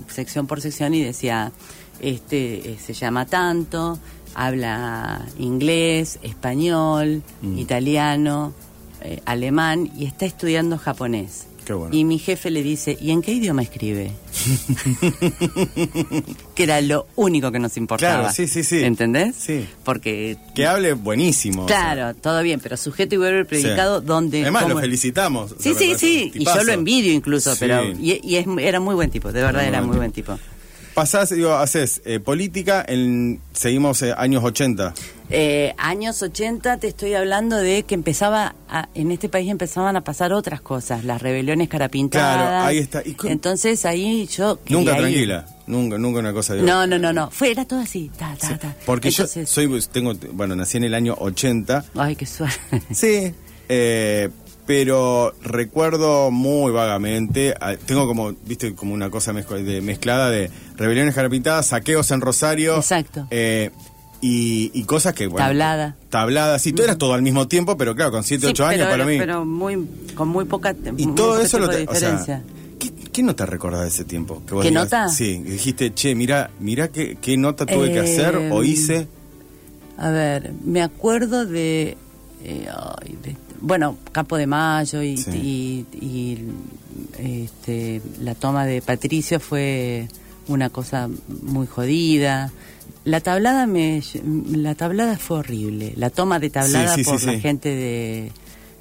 sección 0.07 0.47
por 0.47 0.61
sección 0.61 0.93
y 0.93 1.03
decía, 1.03 1.51
este 1.99 2.71
eh, 2.71 2.77
se 2.81 2.93
llama 2.93 3.25
tanto, 3.25 3.99
habla 4.35 5.25
inglés, 5.37 6.19
español, 6.23 7.23
Mm. 7.41 7.57
italiano, 7.57 8.53
eh, 9.01 9.21
alemán 9.25 9.91
y 9.97 10.05
está 10.05 10.25
estudiando 10.25 10.77
japonés. 10.77 11.45
Qué 11.65 11.73
bueno. 11.73 11.95
Y 11.95 12.03
mi 12.03 12.17
jefe 12.17 12.49
le 12.49 12.63
dice, 12.63 12.97
¿y 12.99 13.11
en 13.11 13.21
qué 13.21 13.31
idioma 13.33 13.61
escribe? 13.61 14.11
que 16.55 16.63
era 16.63 16.81
lo 16.81 17.07
único 17.15 17.51
que 17.51 17.59
nos 17.59 17.77
importaba. 17.77 18.19
Claro, 18.21 18.33
sí, 18.33 18.47
sí, 18.47 18.63
sí. 18.63 18.83
¿Entendés? 18.83 19.35
Sí. 19.35 19.67
Porque, 19.83 20.37
Que 20.55 20.65
hable 20.67 20.93
buenísimo. 20.93 21.65
o 21.65 21.67
sea. 21.67 21.93
claro, 21.93 22.15
todo 22.19 22.41
bien, 22.41 22.59
pero 22.59 22.75
sujeto 22.77 23.15
y 23.15 23.17
verbo 23.19 23.47
predicado, 23.47 23.99
Sí. 23.99 24.05
¿dónde? 24.07 24.41
Además, 24.41 24.63
cómo- 24.63 24.75
lo 24.75 24.81
felicitamos. 24.81 25.55
Sí, 25.59 25.73
sí, 25.77 25.93
sí. 25.95 26.31
Y 26.33 26.45
yo 26.45 26.63
lo 26.63 26.71
envidio 26.73 27.13
incluso, 27.13 27.51
Sí. 27.53 27.57
pero. 27.61 27.83
Y, 27.85 28.19
y 28.23 28.35
es, 28.37 28.47
era 28.59 28.79
muy 28.79 28.95
buen 28.95 29.09
tipo, 29.11 29.31
de 29.31 29.41
verdad 29.43 29.61
Muy 29.61 29.67
era 29.69 29.81
muy 29.81 29.97
buen 29.97 30.11
tipo. 30.11 30.37
Pasás, 30.99 31.29
digo, 31.29 31.53
haces 31.53 32.01
eh, 32.03 32.19
política, 32.19 32.83
en, 32.85 33.39
seguimos 33.53 34.01
eh, 34.01 34.13
años 34.17 34.43
80. 34.43 34.93
Eh, 35.29 35.73
años 35.77 36.21
80 36.21 36.75
te 36.77 36.89
estoy 36.89 37.13
hablando 37.13 37.55
de 37.55 37.83
que 37.83 37.95
empezaba 37.95 38.53
a- 38.67 38.89
en 38.93 39.09
este 39.13 39.29
país 39.29 39.49
empezaban 39.49 39.95
a 39.95 40.01
pasar 40.03 40.33
otras 40.33 40.59
cosas, 40.59 41.05
las 41.05 41.21
rebeliones 41.21 41.69
carapintadas. 41.69 42.35
Claro, 42.49 42.65
ahí 42.65 42.79
está. 42.79 43.01
¿Y 43.05 43.13
con- 43.13 43.31
Entonces 43.31 43.85
ahí 43.85 44.27
yo 44.27 44.59
Nunca 44.67 44.97
tranquila, 44.97 45.45
nunca, 45.67 45.97
nunca 45.97 46.19
una 46.19 46.33
cosa 46.33 46.55
de 46.55 46.63
No, 46.63 46.85
no, 46.85 46.99
no, 46.99 47.13
no, 47.13 47.31
fue 47.31 47.51
era 47.51 47.63
todo 47.63 47.79
así, 47.79 48.11
ta, 48.19 48.35
ta, 48.37 48.47
Sí, 48.49 48.53
ta. 48.59 48.75
Porque 48.85 49.07
Entonces, 49.07 49.49
yo 49.49 49.69
soy, 49.69 49.81
tengo, 49.93 50.13
bueno, 50.33 50.53
nací 50.57 50.75
en 50.75 50.83
el 50.83 50.93
año 50.93 51.15
80. 51.17 51.85
ay, 51.95 52.17
qué 52.17 52.25
suerte. 52.25 52.59
Sí. 52.93 53.33
eh, 53.69 54.27
pero 54.69 55.33
recuerdo 55.41 56.29
muy 56.29 56.71
vagamente, 56.71 57.55
ah, 57.59 57.73
tengo 57.87 58.05
como, 58.05 58.33
viste, 58.45 58.75
como 58.75 58.93
una 58.93 59.09
cosa 59.09 59.33
mezcla- 59.33 59.57
de- 59.57 59.81
mezclada 59.81 60.29
de 60.29 60.51
rebeliones 60.77 61.15
carapintadas, 61.15 61.65
saqueos 61.65 62.11
en 62.11 62.21
Rosario. 62.21 62.75
Exacto. 62.75 63.25
eh, 63.31 63.71
y, 64.21 64.69
y 64.75 64.83
cosas 64.83 65.15
que, 65.15 65.25
bueno. 65.25 65.47
Tablada. 65.47 65.95
Tablada, 66.11 66.59
sí, 66.59 66.71
todo 66.71 66.83
era 66.85 66.99
todo 66.99 67.15
al 67.15 67.23
mismo 67.23 67.47
tiempo, 67.47 67.77
pero 67.77 67.95
claro, 67.95 68.11
con 68.11 68.23
7, 68.23 68.45
Sí, 68.45 68.51
8 68.51 68.65
años 68.67 68.87
para 68.87 69.05
mí. 69.05 69.17
Pero 69.17 69.43
muy, 69.43 69.87
con 70.13 70.27
muy 70.27 70.45
poca 70.45 70.75
Y 70.97 71.07
muy 71.07 71.15
todo 71.15 71.39
eso 71.41 71.57
lo 71.57 71.67
te, 71.67 71.87
o 71.87 71.95
sea. 71.95 72.43
¿qué, 72.77 72.91
qué 73.11 73.23
nota 73.23 73.47
recordás 73.47 73.81
de 73.81 73.87
ese 73.87 74.03
tiempo? 74.03 74.43
Que 74.45 74.53
vos 74.53 74.61
¿Qué 74.61 74.69
digas, 74.69 74.83
nota? 74.83 75.09
Sí, 75.09 75.39
dijiste, 75.39 75.95
che, 75.95 76.13
mira, 76.13 76.51
mira 76.59 76.89
qué, 76.89 77.17
qué 77.19 77.37
nota 77.37 77.65
tuve 77.65 77.91
que 77.91 77.97
Eh, 78.01 78.01
hacer 78.01 78.35
o 78.51 78.63
hice. 78.63 79.07
A 79.97 80.11
ver, 80.11 80.51
me 80.63 80.83
acuerdo 80.83 81.47
de, 81.47 81.97
eh, 82.43 82.67
ay, 83.01 83.17
de- 83.23 83.35
bueno, 83.61 83.97
Campo 84.11 84.37
de 84.37 84.47
Mayo 84.47 85.01
y, 85.03 85.17
Sí. 85.17 85.85
y- 85.91 86.05
y, 86.05 86.37
este, 87.17 88.01
la 88.21 88.35
toma 88.35 88.65
de 88.65 88.81
Patricio 88.81 89.39
fue 89.39 90.07
una 90.47 90.69
cosa 90.69 91.09
muy 91.43 91.67
jodida. 91.67 92.51
La 93.05 93.21
tablada 93.21 93.65
me, 93.67 94.01
la 94.51 94.75
tablada 94.75 95.17
fue 95.17 95.39
horrible. 95.39 95.93
La 95.95 96.09
toma 96.09 96.39
de 96.39 96.49
tablada 96.49 96.95
Sí, 96.95 97.03
sí, 97.03 97.17
sí, 97.17 97.25
por 97.25 97.33
la 97.35 97.39
gente 97.39 97.69
de 97.69 98.31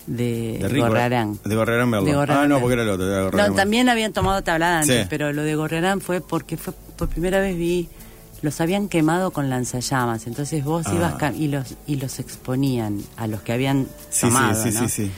de, 0.07 0.59
De 0.63 0.79
Gorrarán. 0.81 1.39
De 1.45 1.55
Gorrarán. 1.55 1.91
De 1.91 2.13
Gorrarán 2.15 2.45
Ah, 2.45 2.49
no, 2.49 2.61
porque 2.61 2.73
era 2.75 2.83
el 2.83 2.89
otro. 2.89 3.07
Era 3.07 3.19
No, 3.19 3.25
Gorrarán 3.27 3.55
también 3.55 3.89
habían 3.91 4.15
tomado 4.15 4.43
tablada 4.43 4.81
antes, 4.81 5.03
Sí. 5.03 5.07
pero 5.11 5.35
lo 5.35 5.43
de 5.43 5.55
Gorrerán 5.55 6.01
fue 6.01 6.23
porque 6.23 6.57
fue 6.57 6.73
por 6.97 7.09
primera 7.11 7.41
vez 7.41 7.57
vi 7.59 7.89
los 8.43 8.61
habían 8.61 8.89
quemado 8.89 9.31
con 9.33 9.51
lanzallamas. 9.51 10.27
Entonces 10.27 10.65
vos 10.65 10.87
Ah. 10.87 10.95
ibas 10.95 11.37
y 11.37 11.49
los 11.49 11.75
y 11.87 11.97
los 11.97 12.19
exponían 12.19 13.03
a 13.17 13.27
los 13.27 13.43
que 13.43 13.53
habían 13.53 13.87
tomado, 14.21 14.63
sí, 14.63 14.71
sí, 14.71 14.79
¿no? 14.79 14.89
sí, 14.89 15.05
sí. 15.07 15.11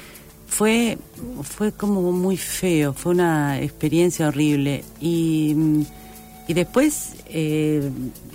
Fue 0.46 0.98
fue 1.42 1.72
como 1.72 2.12
muy 2.12 2.36
feo, 2.36 2.92
fue 2.92 3.12
una 3.12 3.60
experiencia 3.60 4.28
horrible 4.28 4.84
y 5.00 5.52
mm, 5.56 5.82
y 6.48 6.54
después 6.54 7.10
eh, 7.26 7.88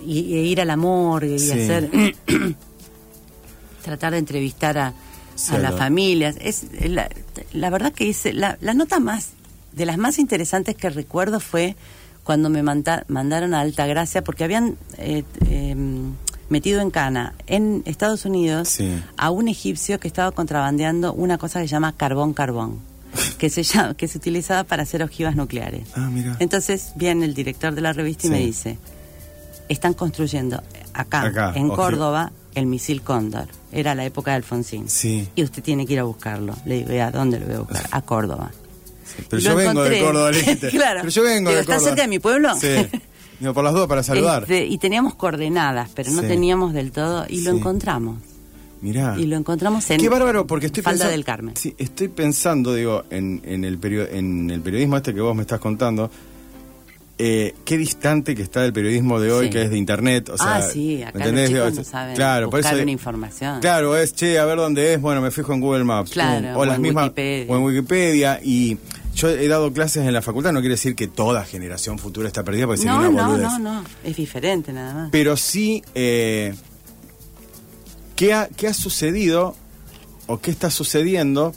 y, 0.05 0.19
y 0.19 0.35
ir 0.51 0.61
a 0.61 0.65
la 0.65 0.77
morgue 0.77 1.35
y 1.35 1.39
Sí. 1.39 1.51
hacer 1.51 1.89
tratar 3.83 4.13
de 4.13 4.19
entrevistar 4.19 4.77
a, 4.77 4.93
a 5.51 5.57
las 5.57 5.75
familias. 5.75 6.37
Es 6.39 6.65
la, 6.89 7.09
la 7.53 7.69
verdad 7.69 7.91
que 7.93 8.05
hice 8.05 8.33
la, 8.33 8.57
la 8.61 8.73
nota 8.73 8.99
más 8.99 9.29
de 9.73 9.85
las 9.85 9.97
más 9.97 10.19
interesantes 10.19 10.75
que 10.75 10.89
recuerdo 10.89 11.39
fue 11.41 11.75
cuando 12.25 12.49
me 12.49 12.61
manda- 12.63 13.05
mandaron 13.07 13.53
a 13.53 13.61
Alta 13.61 13.85
Gracia 13.87 14.21
porque 14.23 14.43
habían 14.43 14.75
eh, 14.97 15.23
eh, 15.47 15.75
metido 16.49 16.81
en 16.81 16.91
cana 16.91 17.33
en 17.47 17.81
Estados 17.85 18.25
Unidos 18.25 18.67
Sí. 18.67 18.91
a 19.15 19.29
un 19.31 19.47
egipcio 19.47 19.99
que 19.99 20.07
estaba 20.09 20.31
contrabandeando 20.31 21.13
una 21.13 21.37
cosa 21.37 21.61
que 21.61 21.67
se 21.67 21.71
llama 21.71 21.93
carbón 21.95 22.33
carbón 22.33 22.79
que 23.37 23.49
se 23.49 23.63
llama, 23.63 23.93
que 23.93 24.07
se 24.09 24.17
utilizaba 24.17 24.63
para 24.65 24.83
hacer 24.83 25.01
ojivas 25.01 25.35
nucleares. 25.37 25.87
Ah, 25.95 26.09
mira. 26.11 26.35
Entonces 26.39 26.91
viene 26.97 27.23
el 27.25 27.33
director 27.33 27.73
de 27.73 27.79
la 27.81 27.93
revista 27.93 28.27
y 28.27 28.29
Sí. 28.29 28.35
me 28.35 28.39
dice, 28.39 28.77
están 29.69 29.93
construyendo 29.93 30.61
acá, 30.93 31.21
Acá, 31.21 31.53
en 31.55 31.69
Córdoba, 31.69 32.31
el 32.55 32.65
misil 32.65 33.01
Cóndor. 33.01 33.47
Era 33.71 33.95
la 33.95 34.05
época 34.05 34.31
de 34.31 34.37
Alfonsín. 34.37 34.87
Sí. 34.89 35.27
Y 35.35 35.43
usted 35.43 35.61
tiene 35.63 35.85
que 35.85 35.93
ir 35.93 35.99
a 35.99 36.03
buscarlo. 36.03 36.55
Le 36.65 36.75
digo, 36.79 36.93
¿y 36.93 36.97
¿a 36.99 37.11
dónde 37.11 37.39
lo 37.39 37.45
voy 37.45 37.55
a 37.55 37.59
buscar? 37.59 37.85
A 37.91 38.01
Córdoba. 38.01 38.51
Pero 39.29 39.41
yo 39.41 39.55
vengo 39.55 39.83
de. 39.83 39.99
Córdoba. 40.01 40.31
Pero 40.33 41.09
yo 41.09 41.23
vengo 41.23 41.51
de 41.51 41.59
¿está 41.59 41.73
Córdoba. 41.73 41.89
cerca 41.89 42.01
de 42.03 42.07
mi 42.07 42.19
pueblo? 42.19 42.55
Sí. 42.59 42.67
Digo, 43.39 43.53
por 43.53 43.63
las 43.65 43.73
dudas 43.73 43.87
para 43.87 44.01
saludar. 44.01 44.43
Este, 44.43 44.65
y 44.65 44.77
teníamos 44.77 45.15
coordenadas, 45.15 45.89
pero 45.93 46.09
no 46.11 46.21
Sí. 46.21 46.27
teníamos 46.27 46.73
del 46.73 46.91
todo. 46.93 47.25
Y 47.27 47.41
lo 47.41 47.51
encontramos. 47.51 48.19
Mirá. 48.81 49.15
Y 49.17 49.25
lo 49.25 49.35
encontramos 49.35 49.89
en 49.89 49.99
Qué 49.99 50.07
bárbaro, 50.09 50.47
porque 50.47 50.67
estoy 50.67 50.83
Falda 50.83 50.95
pensando. 51.05 51.11
del 51.11 51.25
Carmen. 51.25 51.55
Sí, 51.57 51.75
estoy 51.77 52.07
pensando, 52.07 52.73
digo, 52.73 53.03
en, 53.09 53.41
en, 53.43 53.65
el 53.65 53.79
en 53.83 54.49
el 54.51 54.61
periodismo 54.61 54.95
este 54.97 55.13
que 55.13 55.21
vos 55.21 55.35
me 55.35 55.41
estás 55.41 55.59
contando. 55.59 56.09
Eh, 57.17 57.55
qué 57.63 57.77
distante 57.77 58.35
que 58.35 58.41
está 58.41 58.61
del 58.61 58.73
periodismo 58.73 59.19
de 59.21 59.31
hoy, 59.31 59.45
Sí. 59.45 59.51
que 59.51 59.61
es 59.63 59.69
de 59.69 59.77
internet. 59.77 60.29
O 60.29 60.37
sea, 60.37 60.57
ah, 60.57 60.61
sí, 60.61 61.01
acá 61.01 61.19
¿me 61.19 61.31
los 61.31 61.49
chicos 61.49 61.73
no 61.75 61.83
saben 61.83 62.15
claro, 62.15 62.49
por 62.49 62.59
buscar 62.59 62.73
eso, 62.75 62.83
una 62.83 62.91
información. 62.91 63.61
Claro, 63.61 63.95
es, 63.95 64.13
che, 64.13 64.37
a 64.37 64.45
ver 64.45 64.57
dónde 64.57 64.93
es, 64.93 65.01
bueno, 65.01 65.21
me 65.21 65.31
fijo 65.31 65.53
en 65.53 65.61
Google 65.61 65.83
Maps. 65.85 66.11
Claro, 66.11 66.59
o 66.59 66.65
las 66.65 66.75
en 66.75 66.81
mismas, 66.81 67.05
Wikipedia. 67.05 67.53
O 67.53 67.57
en 67.57 67.63
Wikipedia. 67.63 68.39
Y 68.43 68.77
yo 69.15 69.29
he 69.29 69.47
dado 69.47 69.71
clases 69.71 70.05
en 70.05 70.11
la 70.11 70.21
facultad, 70.21 70.51
no 70.51 70.59
quiere 70.59 70.73
decir 70.75 70.93
que 70.95 71.07
toda 71.07 71.45
generación 71.45 71.99
futura 71.99 72.27
está 72.27 72.43
perdida, 72.43 72.65
porque 72.65 72.79
sería 72.81 72.95
no, 72.97 73.09
una 73.09 73.21
no, 73.23 73.29
boludez. 73.29 73.47
no, 73.47 73.59
no. 73.59 73.83
Es 74.03 74.17
diferente 74.17 74.73
nada 74.73 74.93
más. 74.93 75.09
Pero 75.11 75.37
sí, 75.37 75.83
eh, 75.95 76.53
¿qué, 78.17 78.33
ha, 78.33 78.49
¿qué 78.57 78.67
ha 78.67 78.73
sucedido 78.73 79.55
o 80.27 80.39
qué 80.39 80.51
está 80.51 80.69
sucediendo 80.69 81.53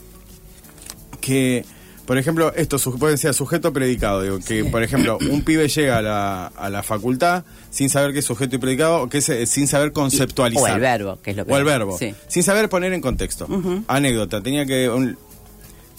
que, 1.19 1.65
por 2.09 2.17
ejemplo, 2.17 2.51
esto 2.55 2.79
su- 2.79 2.97
puede 2.97 3.17
ser 3.17 3.35
sujeto 3.35 3.71
predicado? 3.71 4.23
Digo, 4.23 4.39
que, 4.39 4.65
por 4.65 4.81
ejemplo, 4.81 5.19
un 5.29 5.43
pibe 5.43 5.67
llega 5.67 5.99
a 5.99 6.01
la, 6.01 6.47
a 6.47 6.69
la 6.71 6.81
facultad 6.81 7.43
sin 7.69 7.87
saber 7.91 8.13
qué 8.13 8.19
es 8.19 8.25
sujeto 8.25 8.55
y 8.55 8.57
predicado 8.57 9.03
o 9.03 9.09
que 9.09 9.19
es, 9.19 9.29
eh, 9.29 9.45
sin 9.45 9.67
saber 9.67 9.91
conceptualizar. 9.91 10.71
o 10.71 10.73
el 10.73 10.81
verbo, 10.81 11.19
que 11.21 11.29
es 11.29 11.37
lo 11.37 11.43
O 11.43 11.55
el 11.55 11.63
verbo. 11.63 11.99
Sí. 11.99 12.15
Sin 12.27 12.41
saber 12.41 12.67
poner 12.67 12.93
en 12.93 13.01
contexto. 13.01 13.47
Anécdota, 13.87 14.41
tenía 14.41 14.65
que... 14.65 14.89
un- 14.89 15.17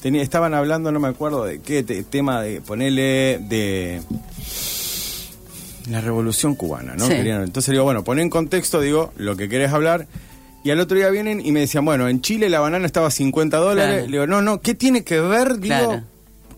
tenía, 0.02 0.20
estaban 0.22 0.52
hablando, 0.52 0.90
no 0.90 0.98
me 0.98 1.06
acuerdo 1.06 1.44
de 1.44 1.60
qué 1.60 1.84
te- 1.84 2.02
tema 2.02 2.42
de 2.42 2.60
ponerle 2.60 3.38
de 3.48 4.02
la 5.88 6.00
revolución 6.00 6.56
cubana, 6.56 6.94
¿no? 6.96 7.06
Sí. 7.06 7.12
Querían- 7.12 7.42
entonces 7.44 7.70
digo, 7.70 7.84
bueno, 7.84 8.02
poné 8.02 8.22
en 8.22 8.30
contexto, 8.30 8.80
digo, 8.80 9.12
lo 9.16 9.36
que 9.36 9.48
querés 9.48 9.72
hablar. 9.72 10.06
Y 10.62 10.70
al 10.70 10.80
otro 10.80 10.96
día 10.96 11.08
vienen 11.10 11.44
y 11.44 11.52
me 11.52 11.60
decían, 11.60 11.84
bueno, 11.84 12.08
en 12.08 12.20
Chile 12.20 12.48
la 12.50 12.60
banana 12.60 12.84
estaba 12.86 13.06
a 13.08 13.10
50 13.10 13.56
dólares. 13.56 13.92
Claro. 13.94 14.06
Le 14.06 14.12
digo, 14.12 14.26
no, 14.26 14.42
no, 14.42 14.60
¿qué 14.60 14.74
tiene 14.74 15.04
que 15.04 15.18
ver? 15.20 15.58
Digo, 15.58 15.74
Claro. 15.76 16.02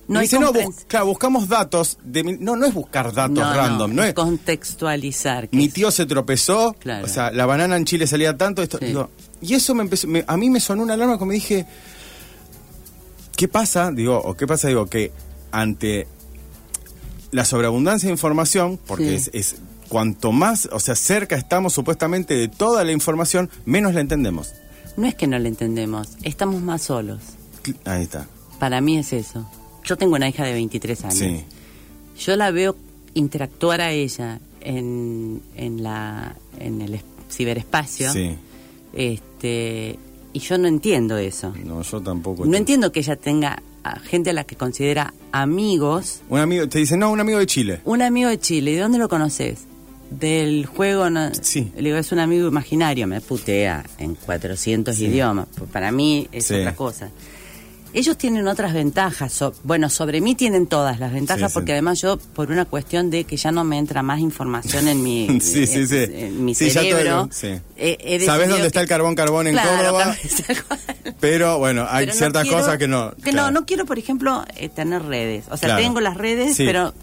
no 0.09 0.21
dice, 0.21 0.41
no, 0.41 0.53
bus- 0.53 0.85
claro, 0.89 1.07
buscamos 1.07 1.49
datos. 1.49 1.99
De, 2.03 2.25
mi- 2.25 2.37
no, 2.39 2.57
no 2.57 2.67
es 2.67 2.75
buscar 2.75 3.13
datos 3.13 3.39
No, 3.39 3.49
no, 3.51 3.55
random, 3.55 3.95
no, 3.95 4.03
es. 4.03 4.13
contextualizar. 4.15 5.49
Mi 5.53 5.67
es- 5.67 5.75
tío 5.75 5.91
se 5.93 6.05
tropezó, 6.07 6.75
Claro. 6.81 7.05
o 7.05 7.09
sea, 7.09 7.31
la 7.31 7.47
banana 7.47 7.77
en 7.77 7.85
Chile 7.85 8.07
salía 8.09 8.37
tanto. 8.37 8.61
Esto, 8.63 8.79
Sí. 8.79 8.87
digo, 8.87 9.11
y 9.41 9.55
eso 9.55 9.73
me 9.75 9.83
empezó, 9.85 10.09
me- 10.09 10.25
a 10.27 10.37
mí 10.37 10.51
me 10.51 10.59
sonó 10.59 10.83
una 10.83 10.95
alarma 10.95 11.15
como 11.19 11.29
me 11.29 11.35
dije, 11.35 11.65
¿qué 13.37 13.47
pasa? 13.49 13.91
Digo, 13.93 14.19
o 14.19 14.35
qué 14.37 14.47
pasa, 14.47 14.69
digo, 14.69 14.87
que 14.87 15.13
ante 15.53 16.07
la 17.31 17.45
sobreabundancia 17.45 18.09
de 18.09 18.13
información, 18.15 18.79
porque 18.87 19.19
Sí. 19.19 19.31
es, 19.33 19.53
es 19.55 19.57
cuanto 19.93 20.33
más, 20.33 20.71
o 20.73 20.81
sea, 20.81 20.95
cerca 20.95 21.37
estamos 21.37 21.75
supuestamente 21.75 22.33
de 22.35 22.49
toda 22.49 22.83
la 22.83 22.93
información, 22.93 23.51
menos 23.67 23.93
la 23.93 24.01
entendemos. 24.01 24.55
No 24.97 25.07
es 25.07 25.15
que 25.15 25.27
no 25.27 25.39
le 25.39 25.49
entendemos, 25.51 26.17
estamos 26.23 26.63
más 26.63 26.81
solos. 26.81 27.21
Ahí 27.85 28.05
está. 28.05 28.27
Para 28.59 28.81
mí 28.81 28.97
es 28.97 29.13
eso. 29.13 29.47
Yo 29.85 29.97
tengo 29.99 30.15
una 30.17 30.29
hija 30.31 30.45
de 30.47 30.55
23 30.55 31.05
años. 31.05 31.15
Sí. 31.19 31.45
Yo 32.19 32.37
la 32.37 32.51
veo 32.51 32.75
interactuar 33.13 33.83
a 33.83 33.91
ella 33.93 34.41
en, 34.63 35.43
en, 35.57 35.83
la, 35.83 36.37
en 36.59 36.81
el 36.81 36.95
es- 36.95 37.05
ciberespacio. 37.31 38.11
Sí. 38.15 38.35
Este, 38.95 39.99
y 40.33 40.39
yo 40.39 40.57
no 40.57 40.69
entiendo 40.69 41.19
eso. 41.19 41.53
No, 41.65 41.83
yo 41.83 42.01
tampoco. 42.01 42.47
No 42.47 42.57
entiendo 42.57 42.93
que 42.93 43.01
ella 43.01 43.17
tenga 43.17 43.63
a 43.85 43.99
gente 44.01 44.31
a 44.31 44.33
la 44.33 44.45
que 44.45 44.57
considera 44.57 45.13
amigos. 45.33 46.21
Un 46.29 46.39
amigo, 46.41 46.67
te 46.69 46.79
dice, 46.79 46.97
no, 46.97 47.11
un 47.11 47.21
amigo 47.21 47.39
de 47.39 47.47
Chile. 47.47 47.81
Un 47.85 48.01
amigo 48.01 48.29
de 48.31 48.39
Chile, 48.39 48.73
¿de 48.73 48.81
dónde 48.81 48.99
lo 48.99 49.09
conoces? 49.09 49.67
Del 50.19 50.67
juego, 50.67 51.09
no, 51.11 51.31
Sí. 51.35 51.73
le 51.77 51.83
digo, 51.83 51.97
es 51.97 52.13
un 52.13 52.19
amigo 52.19 52.47
imaginario, 52.49 53.07
me 53.07 53.21
putea 53.21 53.85
en 53.99 54.15
400 54.15 54.97
Sí. 54.97 55.07
idiomas. 55.07 55.47
Pues 55.57 55.71
para 55.71 55.91
mí 55.93 56.29
es 56.33 56.47
Sí. 56.47 56.55
otra 56.55 56.75
cosa. 56.77 57.11
Ellos 57.95 58.17
tienen 58.17 58.49
otras 58.49 58.73
ventajas. 58.73 59.33
so- 59.35 59.53
bueno, 59.65 59.91
sobre 59.91 60.23
mí 60.23 60.35
tienen 60.35 60.67
todas 60.67 60.99
las 60.99 61.13
ventajas 61.13 61.53
porque 61.53 61.73
además 61.73 62.01
yo, 62.01 62.17
por 62.17 62.51
una 62.51 62.65
cuestión 62.65 63.11
de 63.11 63.25
que 63.25 63.37
ya 63.37 63.53
no 63.53 63.65
me 63.65 63.77
entra 63.77 64.03
más 64.03 64.19
información 64.21 64.89
en 64.89 65.03
mi, 65.03 65.27
sí. 65.41 65.65
en, 65.71 66.15
en 66.15 66.45
mi 66.45 66.55
cerebro. 66.55 67.29
sí. 67.31 67.49
he- 67.77 67.99
he 68.01 68.21
¿Sabes 68.25 68.49
dónde 68.49 68.67
está 68.69 68.81
que- 68.81 68.85
el 68.85 68.89
carbón 68.89 69.15
carbón 69.15 69.47
en 69.47 69.53
Claro, 69.55 69.71
Córdoba? 69.77 70.17
Pero 71.21 71.59
bueno, 71.59 71.87
hay 71.89 72.07
Pero 72.07 72.15
no 72.15 72.19
ciertas 72.19 72.43
quiero- 72.45 72.59
cosas 72.59 72.79
que 72.79 72.89
no. 72.89 73.13
Que 73.23 73.31
claro. 73.31 73.51
no, 73.51 73.61
no 73.61 73.67
quiero, 73.67 73.85
por 73.85 73.99
ejemplo, 73.99 74.43
eh, 74.57 74.69
tener 74.71 75.03
redes. 75.03 75.45
O 75.51 75.57
sea, 75.59 75.69
Claro. 75.71 75.83
tengo 75.83 76.01
las 76.01 76.17
redes, 76.17 76.57
pero 76.57 76.95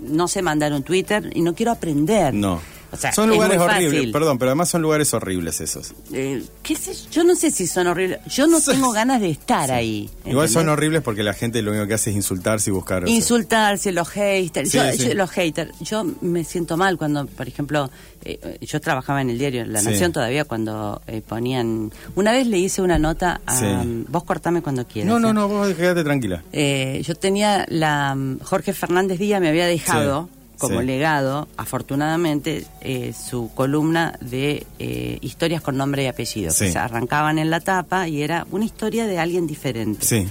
no 0.00 0.28
sé 0.28 0.42
mandar 0.42 0.72
un 0.72 0.82
Twitter 0.82 1.30
y 1.34 1.42
no 1.42 1.54
quiero 1.54 1.72
aprender. 1.72 2.34
No. 2.34 2.60
O 2.92 2.96
sea, 2.96 3.12
son 3.12 3.28
es 3.30 3.34
lugares 3.36 3.58
horribles, 3.58 3.92
fácil. 3.94 4.12
perdón, 4.12 4.38
pero 4.38 4.50
además 4.50 4.68
son 4.68 4.82
lugares 4.82 5.12
horribles 5.12 5.60
esos. 5.60 5.92
Eh, 6.12 6.42
¿qué 6.62 6.76
sé 6.76 6.92
yo? 7.10 7.24
No 7.24 7.34
sé 7.34 7.50
si 7.50 7.66
son 7.66 7.86
horribles. 7.88 8.20
Yo 8.26 8.46
no 8.46 8.60
tengo 8.60 8.92
ganas 8.92 9.20
de 9.20 9.30
estar 9.30 9.70
ahí. 9.72 10.08
Igual 10.24 10.48
son 10.48 10.68
horribles 10.68 11.02
porque 11.02 11.22
la 11.22 11.34
gente 11.34 11.60
lo 11.62 11.72
único 11.72 11.86
que 11.86 11.94
hace 11.94 12.10
es 12.10 12.16
insultarse 12.16 12.70
y 12.70 12.72
buscar. 12.72 13.04
o 13.04 13.06
sea, 13.06 13.14
Insultarse, 13.14 13.92
los 13.92 14.08
haters. 14.08 14.70
Sí, 14.70 14.78
yo, 14.78 14.92
sí. 14.92 15.08
yo- 15.08 15.14
los 15.14 15.30
haters. 15.30 15.72
Yo 15.80 16.04
me 16.20 16.44
siento 16.44 16.76
mal 16.76 16.96
cuando, 16.96 17.26
por 17.26 17.48
ejemplo, 17.48 17.90
eh, 18.24 18.58
yo 18.62 18.80
trabajaba 18.80 19.20
en 19.20 19.30
el 19.30 19.38
diario 19.38 19.64
La. 19.66 19.82
Nación 19.82 20.12
todavía 20.12 20.44
cuando 20.44 21.02
eh, 21.06 21.22
ponían. 21.26 21.92
Una 22.14 22.32
vez 22.32 22.46
le 22.46 22.58
hice 22.58 22.82
una 22.82 22.98
nota 22.98 23.40
a. 23.46 23.56
Sí. 23.58 23.66
Vos 24.08 24.24
cortame 24.24 24.62
cuando 24.62 24.86
quieras. 24.86 25.08
no, 25.12 25.18
no, 25.20 25.30
¿eh? 25.30 25.34
no, 25.34 25.48
vos 25.48 25.74
quédate 25.74 26.02
tranquila. 26.04 26.42
Eh, 26.52 27.02
yo 27.04 27.14
tenía 27.14 27.66
la 27.68 28.14
mm, 28.14 28.40
Jorge 28.40 28.72
Fernández 28.72 29.18
Díaz 29.18 29.40
me 29.40 29.48
había 29.48 29.66
dejado 29.66 30.28
como 30.58 30.80
sí. 30.80 30.86
legado, 30.86 31.48
afortunadamente, 31.56 32.66
eh, 32.80 33.12
su 33.12 33.50
columna 33.54 34.18
de 34.20 34.66
eh, 34.78 35.18
historias 35.20 35.62
con 35.62 35.76
nombre 35.76 36.04
y 36.04 36.06
apellido. 36.06 36.50
Sí. 36.50 36.66
Que 36.66 36.72
se 36.72 36.78
arrancaban 36.78 37.38
en 37.38 37.50
la 37.50 37.60
tapa 37.60 38.08
y 38.08 38.22
era 38.22 38.46
una 38.50 38.64
historia 38.64 39.06
de 39.06 39.18
alguien 39.18 39.46
diferente. 39.46 40.04
Sí. 40.06 40.26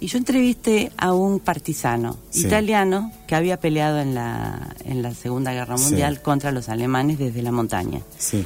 Y 0.00 0.06
yo 0.08 0.18
entrevisté 0.18 0.92
a 0.98 1.12
un 1.14 1.40
partisano 1.40 2.18
italiano 2.34 3.10
que 3.26 3.34
había 3.36 3.58
peleado 3.58 4.00
en 4.00 4.14
la, 4.14 4.74
en 4.84 5.02
la 5.02 5.14
Segunda 5.14 5.52
Guerra. 5.52 5.76
Mundial 5.76 6.20
contra 6.20 6.50
los 6.52 6.68
alemanes 6.68 7.18
desde 7.18 7.42
la 7.42 7.52
montaña. 7.52 8.00
Sí. 8.18 8.44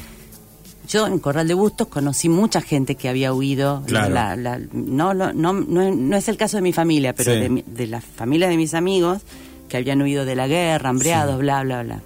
Yo 0.88 1.06
en 1.06 1.18
Corral 1.18 1.46
de 1.48 1.54
Bustos 1.54 1.88
conocí 1.88 2.28
mucha 2.28 2.60
gente 2.62 2.94
que 2.94 3.08
había 3.08 3.34
huido. 3.34 3.82
Claro. 3.86 4.14
la- 4.14 4.36
la- 4.36 4.58
no, 4.72 5.12
no, 5.14 5.32
no, 5.32 5.52
no, 5.52 6.16
es- 6.16 6.28
el 6.28 6.36
caso 6.36 6.56
de 6.58 6.62
mi 6.62 6.72
familia, 6.72 7.14
pero 7.14 7.32
de, 7.32 7.62
de 7.66 7.86
la 7.86 8.00
familia 8.00 8.48
de 8.48 8.56
mis 8.56 8.72
amigos 8.74 9.20
que 9.68 9.76
habían 9.76 10.02
huido 10.02 10.24
de 10.24 10.34
la 10.36 10.46
guerra, 10.48 10.90
hambreados, 10.90 11.36
Sí. 11.36 11.40
bla, 11.42 11.62
bla, 11.62 11.82
bla. 11.82 12.00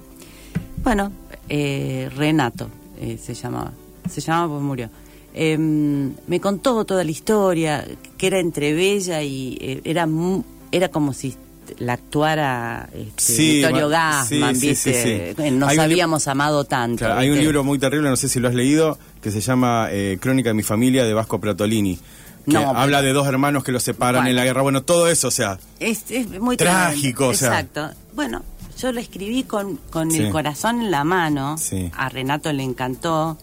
Bueno, 0.83 1.13
eh, 1.49 2.11
Renato 2.17 2.69
eh, 3.01 3.19
se 3.23 3.35
llamaba. 3.35 3.73
Se 4.11 4.21
llamaba 4.21 4.49
porque 4.49 4.65
murió. 4.65 4.91
Eh, 5.35 5.57
me 5.59 6.41
contó 6.41 6.85
toda 6.85 7.05
la 7.05 7.11
historia, 7.11 7.85
que 8.19 8.27
era 8.27 8.39
entre 8.41 8.75
Bella 8.75 9.23
y 9.23 9.57
eh, 9.61 9.81
era, 9.85 10.07
era 10.71 10.89
como 10.89 11.13
si 11.15 11.35
la 11.79 11.95
actuara 11.95 12.89
este, 12.93 13.23
Sí, 13.23 13.53
Vittorio 13.57 13.89
ma- 13.89 13.97
Gassman, 14.21 14.57
sí, 14.57 14.69
¿viste? 14.69 14.93
sí. 14.93 15.43
Eh, 15.43 15.51
Nos 15.53 15.71
Hay 15.71 15.79
habíamos 15.79 16.29
amado 16.29 16.65
tanto. 16.65 16.99
Claro, 17.07 17.19
hay 17.21 17.31
un 17.31 17.39
libro 17.39 17.65
muy 17.65 17.79
terrible, 17.79 18.11
no 18.11 18.17
sé 18.17 18.29
si 18.29 18.41
lo 18.41 18.49
has 18.49 18.55
leído, 18.55 18.99
que 19.23 19.31
se 19.31 19.41
llama 19.41 19.89
eh, 19.91 20.19
Crónica 20.21 20.51
de 20.51 20.55
mi 20.55 20.63
familia 20.65 21.05
de 21.05 21.15
Vasco 21.15 21.41
Pratolini. 21.41 21.99
Que 22.45 22.53
No, 22.53 22.61
pero- 22.61 22.79
habla 22.79 23.03
de 23.03 23.13
dos 23.13 23.27
hermanos 23.27 23.65
que 23.65 23.73
los 23.73 23.83
separan 23.83 24.23
Bueno. 24.23 24.31
en 24.31 24.37
la 24.37 24.45
guerra. 24.45 24.63
Bueno, 24.63 24.83
todo 24.83 25.09
eso, 25.09 25.29
o 25.29 25.31
sea. 25.31 25.59
Es, 25.81 26.05
es 26.11 26.29
muy 26.41 26.57
Trágico, 26.57 27.19
tremendo. 27.19 27.29
o 27.31 27.35
sea. 27.35 27.49
Exacto. 27.61 27.91
Bueno, 28.15 28.43
yo 28.79 28.93
lo 28.93 29.01
escribí 29.01 29.45
con, 29.45 29.77
con 29.91 30.11
Sí. 30.11 30.19
el 30.23 30.31
corazón 30.33 30.81
en 30.81 30.91
la 30.91 31.05
mano. 31.05 31.57
Sí. 31.59 31.91
A 31.97 32.09
Renato 32.09 32.53
le 32.53 32.63
encantó. 32.63 33.39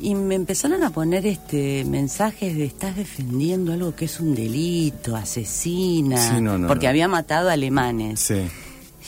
Y 0.00 0.14
me 0.14 0.36
empezaron 0.36 0.84
a 0.84 0.90
poner 0.90 1.26
este 1.26 1.84
mensajes 1.84 2.56
de 2.56 2.66
estás 2.66 2.94
defendiendo 2.94 3.72
algo 3.72 3.96
que 3.96 4.04
es 4.04 4.20
un 4.20 4.32
delito, 4.32 5.16
asesina, 5.16 6.16
Sí, 6.36 6.40
no, 6.40 6.56
no, 6.56 6.68
porque 6.68 6.86
no. 6.86 6.90
había 6.90 7.08
matado 7.08 7.50
alemanes. 7.50 8.20
Sí. 8.20 8.42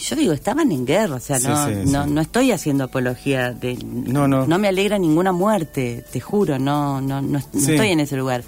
Yo 0.02 0.16
digo, 0.16 0.32
estaban 0.32 0.72
en 0.72 0.86
guerra, 0.86 1.16
o 1.16 1.20
sea, 1.20 1.38
Sí, 1.38 1.46
no, 1.46 1.66
no, 1.84 2.06
no 2.06 2.20
estoy 2.22 2.50
haciendo 2.52 2.84
apología 2.84 3.52
de... 3.52 3.74
No, 3.84 4.26
no. 4.26 4.46
me 4.58 4.66
alegra 4.68 4.98
ninguna 4.98 5.30
muerte, 5.30 6.04
te 6.10 6.20
juro, 6.20 6.58
no, 6.58 7.00
no, 7.02 7.20
no, 7.20 7.38
no 7.38 7.38
estoy 7.38 7.90
en 7.90 8.00
ese 8.00 8.16
lugar. 8.16 8.42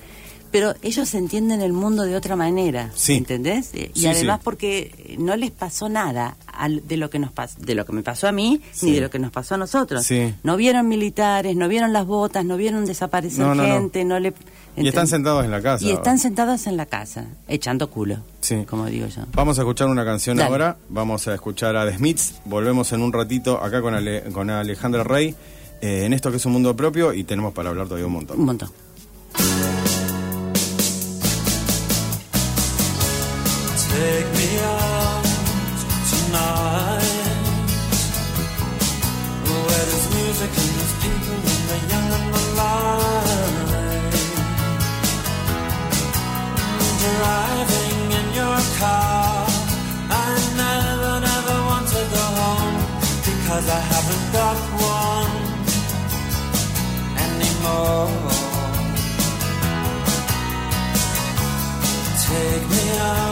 Pero 0.53 0.75
ellos 0.83 1.13
entienden 1.15 1.63
el 1.63 1.73
mundo 1.73 2.03
de 2.05 2.15
otra 2.15 2.37
manera, 2.37 2.91
Sí. 2.95 3.15
¿entendés? 3.15 3.71
Eh, 3.73 3.91
Y 3.95 4.07
además 4.07 4.37
sí. 4.39 4.43
porque 4.45 5.17
no 5.19 5.35
les 5.35 5.51
pasó 5.51 5.89
nada 5.89 6.37
al- 6.47 6.87
de 6.87 6.99
lo 6.99 7.09
que 7.11 7.19
nos 7.19 7.33
pas- 7.35 7.57
de 7.57 7.75
lo 7.75 7.87
que 7.87 7.93
me 7.93 8.03
pasó 8.03 8.29
a 8.29 8.33
mí 8.33 8.61
ni 8.83 8.93
de 8.93 9.01
lo 9.01 9.09
que 9.11 9.19
nos 9.19 9.33
pasó 9.33 9.55
a 9.55 9.59
nosotros. 9.59 10.05
Sí. 10.05 10.35
No 10.43 10.57
vieron 10.59 10.87
militares, 10.89 11.57
no 11.57 11.69
vieron 11.69 11.93
las 11.95 12.05
botas, 12.07 12.45
no 12.45 12.59
vieron 12.59 12.85
desaparecer 12.85 13.41
No, 13.47 13.55
no, 13.55 13.67
no. 13.67 13.75
gente, 13.75 14.05
no, 14.05 14.21
le 14.21 14.35
Y 14.77 14.87
están 14.89 15.07
sentados 15.09 15.43
en 15.45 15.51
la 15.51 15.61
casa. 15.63 15.85
y 15.87 15.91
están 15.91 16.19
sentados 16.19 16.67
en 16.67 16.77
la 16.77 16.85
casa, 16.87 17.25
echando 17.49 17.89
culo, 17.91 18.19
Sí. 18.43 18.65
como 18.69 18.85
digo 18.87 19.07
yo. 19.07 19.23
Vamos 19.33 19.59
a 19.59 19.63
escuchar 19.63 19.89
una 19.89 20.05
canción 20.05 20.37
Dale. 20.37 20.51
ahora. 20.51 20.77
Vamos 20.91 21.27
a 21.29 21.35
escuchar 21.35 21.77
a 21.77 21.87
The 21.91 21.97
Smiths. 21.97 22.35
Volvemos 22.45 22.93
en 22.93 23.01
un 23.03 23.13
ratito 23.13 23.59
acá 23.63 23.81
con, 23.81 23.95
Ale- 23.95 24.25
con 24.33 24.51
Alejandra 24.51 25.03
Rey. 25.03 25.35
eh, 25.81 26.05
en 26.05 26.13
esto 26.13 26.31
que 26.31 26.37
es 26.37 26.47
un 26.47 26.53
mundo 26.53 26.77
propio 26.77 27.13
y 27.13 27.25
tenemos 27.25 27.53
para 27.55 27.71
hablar 27.71 27.87
todavía 27.87 28.07
un 28.07 28.13
montón. 28.13 28.39
Un 28.39 28.45
montón. 28.47 28.71
Take 34.03 34.31
me 34.35 34.49
out 34.59 35.25
tonight. 36.11 37.39
Where 39.47 39.85
there's 39.91 40.09
music 40.17 40.51
and 40.63 40.71
there's 40.77 40.95
people 41.05 41.39
and 41.53 41.63
the 41.71 41.79
young 41.93 42.09
and 42.19 42.27
the 42.35 42.43
light 42.59 44.15
Driving 47.05 48.01
in 48.19 48.27
your 48.41 48.59
car. 48.81 49.47
I 50.11 50.29
never, 50.63 51.13
never 51.31 51.57
want 51.71 51.87
to 51.95 52.03
go 52.17 52.25
home 52.41 52.77
Because 53.29 53.67
I 53.79 53.81
haven't 53.93 54.27
got 54.39 54.59
one 54.99 55.35
anymore. 57.27 58.11
Take 62.27 62.65
me 62.69 62.85
out 62.99 63.32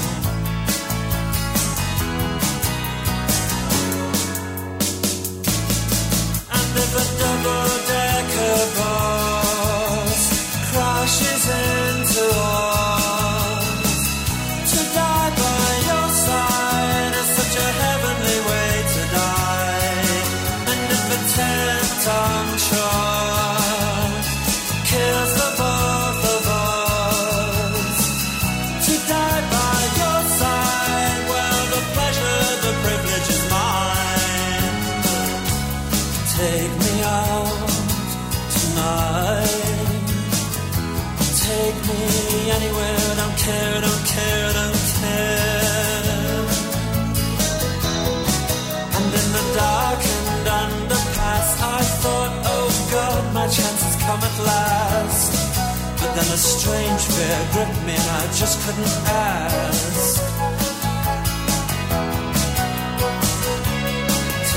strange 56.41 57.01
fear 57.01 57.39
gripped 57.53 57.81
me 57.85 57.93
and 57.93 58.09
I 58.09 58.25
just 58.33 58.59
couldn't 58.65 58.95
ask. 59.05 60.21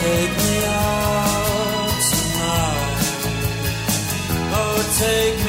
Take 0.00 0.34
me 0.44 0.56
out 0.64 2.00
tonight. 2.10 3.04
Oh, 4.56 4.76
take 4.98 5.43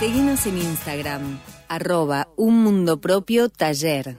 Seguinos 0.00 0.46
en 0.46 0.56
Instagram, 0.56 1.38
arroba 1.68 2.28
un 2.38 2.62
mundo 2.62 3.02
propio 3.02 3.50
taller. 3.50 4.16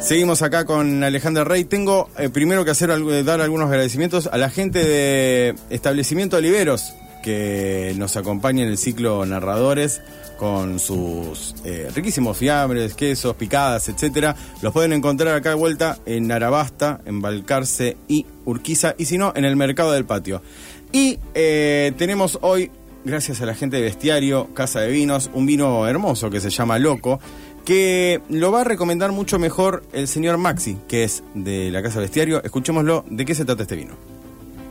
Seguimos 0.00 0.42
acá 0.42 0.64
con 0.64 1.04
Alejandra 1.04 1.44
Rey. 1.44 1.62
Tengo 1.62 2.10
eh, 2.18 2.28
primero 2.28 2.64
que 2.64 2.72
hacer 2.72 2.90
eh, 2.90 3.22
dar 3.22 3.40
algunos 3.40 3.68
agradecimientos 3.70 4.26
a 4.26 4.36
la 4.36 4.50
gente 4.50 4.80
de 4.80 5.54
Establecimiento 5.70 6.38
Oliveros 6.38 6.92
que 7.22 7.94
nos 7.96 8.16
acompaña 8.16 8.62
en 8.62 8.68
el 8.68 8.78
ciclo 8.78 9.24
Narradores 9.24 10.02
con 10.38 10.80
sus 10.80 11.54
eh, 11.64 11.88
riquísimos 11.94 12.36
fiambres, 12.36 12.94
quesos, 12.94 13.36
picadas, 13.36 13.88
etcétera. 13.88 14.34
Los 14.60 14.72
pueden 14.72 14.92
encontrar 14.92 15.36
acá 15.36 15.50
de 15.50 15.54
vuelta 15.54 15.98
en 16.04 16.32
Arabasta, 16.32 17.00
en 17.06 17.22
Balcarce 17.22 17.96
y 18.08 18.26
Urquiza, 18.44 18.94
y 18.98 19.04
si 19.04 19.18
no, 19.18 19.32
en 19.36 19.44
el 19.44 19.54
Mercado 19.54 19.92
del 19.92 20.04
Patio. 20.04 20.42
Y 20.90 21.20
eh, 21.34 21.92
tenemos 21.96 22.38
hoy, 22.42 22.70
gracias 23.04 23.40
a 23.40 23.46
la 23.46 23.54
gente 23.54 23.76
de 23.76 23.82
Bestiario, 23.82 24.48
Casa 24.52 24.80
de 24.80 24.90
Vinos, 24.90 25.30
un 25.32 25.46
vino 25.46 25.86
hermoso 25.86 26.28
que 26.28 26.40
se 26.40 26.50
llama 26.50 26.78
Loco, 26.78 27.20
que 27.64 28.20
lo 28.28 28.50
va 28.50 28.62
a 28.62 28.64
recomendar 28.64 29.12
mucho 29.12 29.38
mejor 29.38 29.84
el 29.92 30.08
señor 30.08 30.38
Maxi, 30.38 30.76
que 30.88 31.04
es 31.04 31.22
de 31.34 31.70
la 31.70 31.82
Casa 31.82 32.00
Bestiario. 32.00 32.42
Escuchémoslo, 32.42 33.04
¿de 33.08 33.24
qué 33.24 33.34
se 33.34 33.44
trata 33.44 33.62
este 33.62 33.76
vino? 33.76 33.94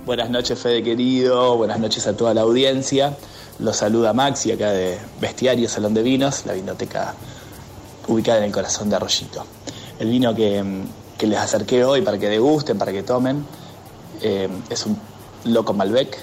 Buenas 0.03 0.31
noches, 0.31 0.57
Fede 0.57 0.81
querido. 0.81 1.57
Buenas 1.57 1.79
noches 1.79 2.07
a 2.07 2.17
toda 2.17 2.33
la 2.33 2.41
audiencia. 2.41 3.15
Los 3.59 3.77
saluda 3.77 4.13
Maxi, 4.13 4.51
acá 4.51 4.71
de 4.71 4.97
Bestiario 5.19 5.69
Salón 5.69 5.93
de 5.93 6.01
Vinos, 6.01 6.43
la 6.47 6.53
vinoteca 6.53 7.13
ubicada 8.07 8.39
en 8.39 8.45
el 8.45 8.51
corazón 8.51 8.89
de 8.89 8.95
Arroyito. 8.95 9.45
El 9.99 10.09
vino 10.09 10.33
que, 10.33 10.63
les 11.19 11.37
acerqué 11.37 11.85
hoy 11.85 12.01
para 12.01 12.17
que 12.17 12.29
degusten, 12.29 12.79
para 12.79 12.91
que 12.91 13.03
tomen, 13.03 13.45
eh, 14.23 14.49
es 14.71 14.87
un 14.87 14.97
Loco 15.45 15.73
Malbec, 15.73 16.17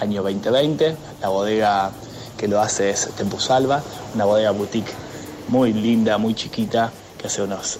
año 0.00 0.22
2020. 0.22 0.94
La 1.22 1.28
bodega 1.30 1.90
que 2.36 2.46
lo 2.46 2.60
hace 2.60 2.90
es 2.90 3.08
Tempusalva, 3.16 3.82
una 4.14 4.26
bodega 4.26 4.50
boutique 4.50 4.92
muy 5.48 5.72
linda, 5.72 6.18
muy 6.18 6.34
chiquita, 6.34 6.92
que 7.16 7.28
hace 7.28 7.40
unos 7.40 7.78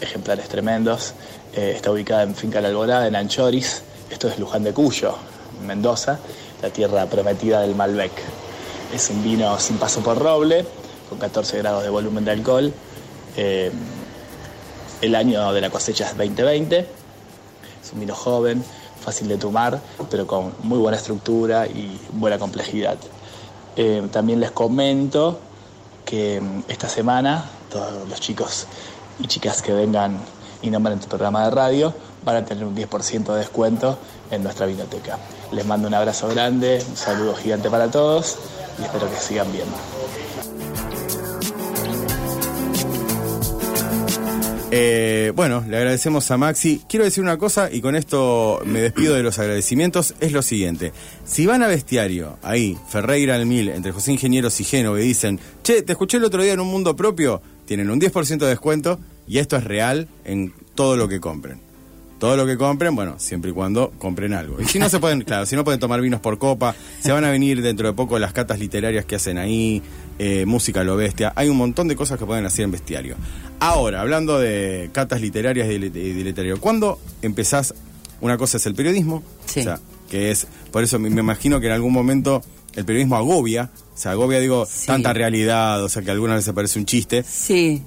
ejemplares 0.00 0.48
tremendos. 0.48 1.14
Eh, 1.52 1.72
está 1.74 1.90
ubicada 1.90 2.22
en 2.22 2.36
Finca 2.36 2.60
La 2.60 2.68
Alborada, 2.68 3.08
en 3.08 3.16
Anchoris. 3.16 3.82
Esto 4.10 4.28
es 4.28 4.38
Luján 4.38 4.64
de 4.64 4.72
Cuyo, 4.72 5.14
Mendoza, 5.66 6.18
la 6.62 6.70
tierra 6.70 7.04
prometida 7.06 7.60
del 7.60 7.74
Malbec. 7.74 8.12
Es 8.92 9.10
un 9.10 9.22
vino 9.22 9.58
sin 9.60 9.76
paso 9.76 10.00
por 10.00 10.18
roble, 10.18 10.64
con 11.10 11.18
14 11.18 11.58
grados 11.58 11.82
de 11.82 11.90
volumen 11.90 12.24
de 12.24 12.30
alcohol. 12.30 12.72
Eh, 13.36 13.70
el 15.02 15.14
año 15.14 15.52
de 15.52 15.60
la 15.60 15.68
cosecha 15.68 16.06
es 16.06 16.16
2020. 16.16 16.78
Es 16.78 17.92
un 17.92 18.00
vino 18.00 18.14
joven, 18.14 18.64
fácil 19.04 19.28
de 19.28 19.36
tomar, 19.36 19.78
pero 20.10 20.26
con 20.26 20.54
muy 20.62 20.78
buena 20.78 20.96
estructura 20.96 21.66
y 21.66 22.00
buena 22.12 22.38
complejidad. 22.38 22.96
Eh, 23.76 24.08
también 24.10 24.40
les 24.40 24.52
comento 24.52 25.38
que 26.06 26.40
mm, 26.40 26.62
esta 26.68 26.88
semana 26.88 27.44
todos 27.70 28.08
los 28.08 28.20
chicos 28.20 28.66
y 29.20 29.26
chicas 29.26 29.60
que 29.60 29.74
vengan 29.74 30.18
y 30.62 30.70
nombran 30.70 30.98
tu 30.98 31.08
programa 31.08 31.44
de 31.44 31.50
radio 31.50 32.07
van 32.24 32.36
a 32.36 32.44
tener 32.44 32.64
un 32.64 32.74
10% 32.74 33.32
de 33.32 33.38
descuento 33.38 33.98
en 34.30 34.42
nuestra 34.42 34.66
biblioteca. 34.66 35.18
Les 35.52 35.64
mando 35.64 35.88
un 35.88 35.94
abrazo 35.94 36.28
grande, 36.28 36.82
un 36.88 36.96
saludo 36.96 37.34
gigante 37.34 37.70
para 37.70 37.90
todos 37.90 38.38
y 38.78 38.82
espero 38.82 39.10
que 39.10 39.16
sigan 39.16 39.50
viendo. 39.52 39.76
Eh, 44.70 45.32
bueno, 45.34 45.64
le 45.66 45.78
agradecemos 45.78 46.30
a 46.30 46.36
Maxi. 46.36 46.82
Quiero 46.88 47.04
decir 47.04 47.22
una 47.22 47.38
cosa 47.38 47.70
y 47.72 47.80
con 47.80 47.96
esto 47.96 48.60
me 48.66 48.80
despido 48.80 49.14
de 49.14 49.22
los 49.22 49.38
agradecimientos. 49.38 50.14
Es 50.20 50.32
lo 50.32 50.42
siguiente. 50.42 50.92
Si 51.24 51.46
van 51.46 51.62
a 51.62 51.68
Bestiario, 51.68 52.38
ahí, 52.42 52.76
Ferreira 52.88 53.34
al 53.34 53.46
Mil, 53.46 53.70
entre 53.70 53.92
José 53.92 54.12
Ingenieros 54.12 54.60
y 54.60 54.64
Génova, 54.64 55.00
y 55.00 55.04
dicen, 55.04 55.40
che, 55.62 55.82
te 55.82 55.92
escuché 55.92 56.18
el 56.18 56.24
otro 56.24 56.42
día 56.42 56.52
en 56.52 56.60
un 56.60 56.68
mundo 56.68 56.94
propio, 56.96 57.40
tienen 57.64 57.88
un 57.88 57.98
10% 57.98 58.38
de 58.38 58.46
descuento 58.46 58.98
y 59.26 59.38
esto 59.38 59.56
es 59.56 59.64
real 59.64 60.08
en 60.24 60.52
todo 60.74 60.96
lo 60.96 61.08
que 61.08 61.20
compren. 61.20 61.67
Todo 62.18 62.36
lo 62.36 62.46
que 62.46 62.56
compren, 62.56 62.96
bueno, 62.96 63.14
siempre 63.18 63.52
y 63.52 63.54
cuando 63.54 63.92
compren 63.98 64.32
algo. 64.34 64.60
Y 64.60 64.64
si 64.64 64.80
no 64.80 64.88
se 64.88 64.98
pueden, 64.98 65.20
claro, 65.22 65.46
si 65.46 65.54
no 65.54 65.62
pueden 65.62 65.78
tomar 65.78 66.00
vinos 66.00 66.20
por 66.20 66.36
copa, 66.38 66.74
se 67.00 67.12
van 67.12 67.24
a 67.24 67.30
venir 67.30 67.62
dentro 67.62 67.86
de 67.86 67.94
poco 67.94 68.18
las 68.18 68.32
catas 68.32 68.58
literarias 68.58 69.04
que 69.04 69.14
hacen 69.14 69.38
ahí, 69.38 69.80
eh, 70.18 70.44
música 70.44 70.82
lo 70.82 70.96
bestia. 70.96 71.32
Hay 71.36 71.48
un 71.48 71.56
montón 71.56 71.86
de 71.86 71.94
cosas 71.94 72.18
que 72.18 72.26
pueden 72.26 72.44
hacer 72.44 72.64
en 72.64 72.72
bestiario. 72.72 73.14
Ahora, 73.60 74.00
hablando 74.00 74.38
de 74.40 74.90
catas 74.92 75.20
literarias 75.20 75.68
y 75.70 75.78
de, 75.78 75.90
de- 75.90 76.14
de 76.14 76.24
literario, 76.24 76.60
¿cuándo 76.60 76.98
empezás? 77.22 77.72
Una 78.20 78.36
cosa 78.36 78.56
es 78.56 78.66
el 78.66 78.74
periodismo, 78.74 79.22
Sí. 79.46 79.60
o 79.60 79.62
sea, 79.62 79.80
que 80.10 80.32
es, 80.32 80.48
por 80.72 80.82
eso 80.82 80.98
me, 80.98 81.08
me 81.10 81.20
imagino 81.20 81.60
que 81.60 81.66
en 81.68 81.72
algún 81.74 81.92
momento 81.92 82.42
el 82.74 82.84
periodismo 82.84 83.14
agobia, 83.14 83.70
o 83.94 83.96
sea, 83.96 84.10
agobia, 84.12 84.40
digo, 84.40 84.66
Sí. 84.66 84.88
tanta 84.88 85.12
realidad, 85.12 85.84
o 85.84 85.88
sea, 85.88 86.02
que 86.02 86.10
alguna 86.10 86.34
vez 86.34 86.44
se 86.44 86.52
parece 86.52 86.80
un 86.80 86.84
chiste. 86.86 87.22
Sí. 87.22 87.80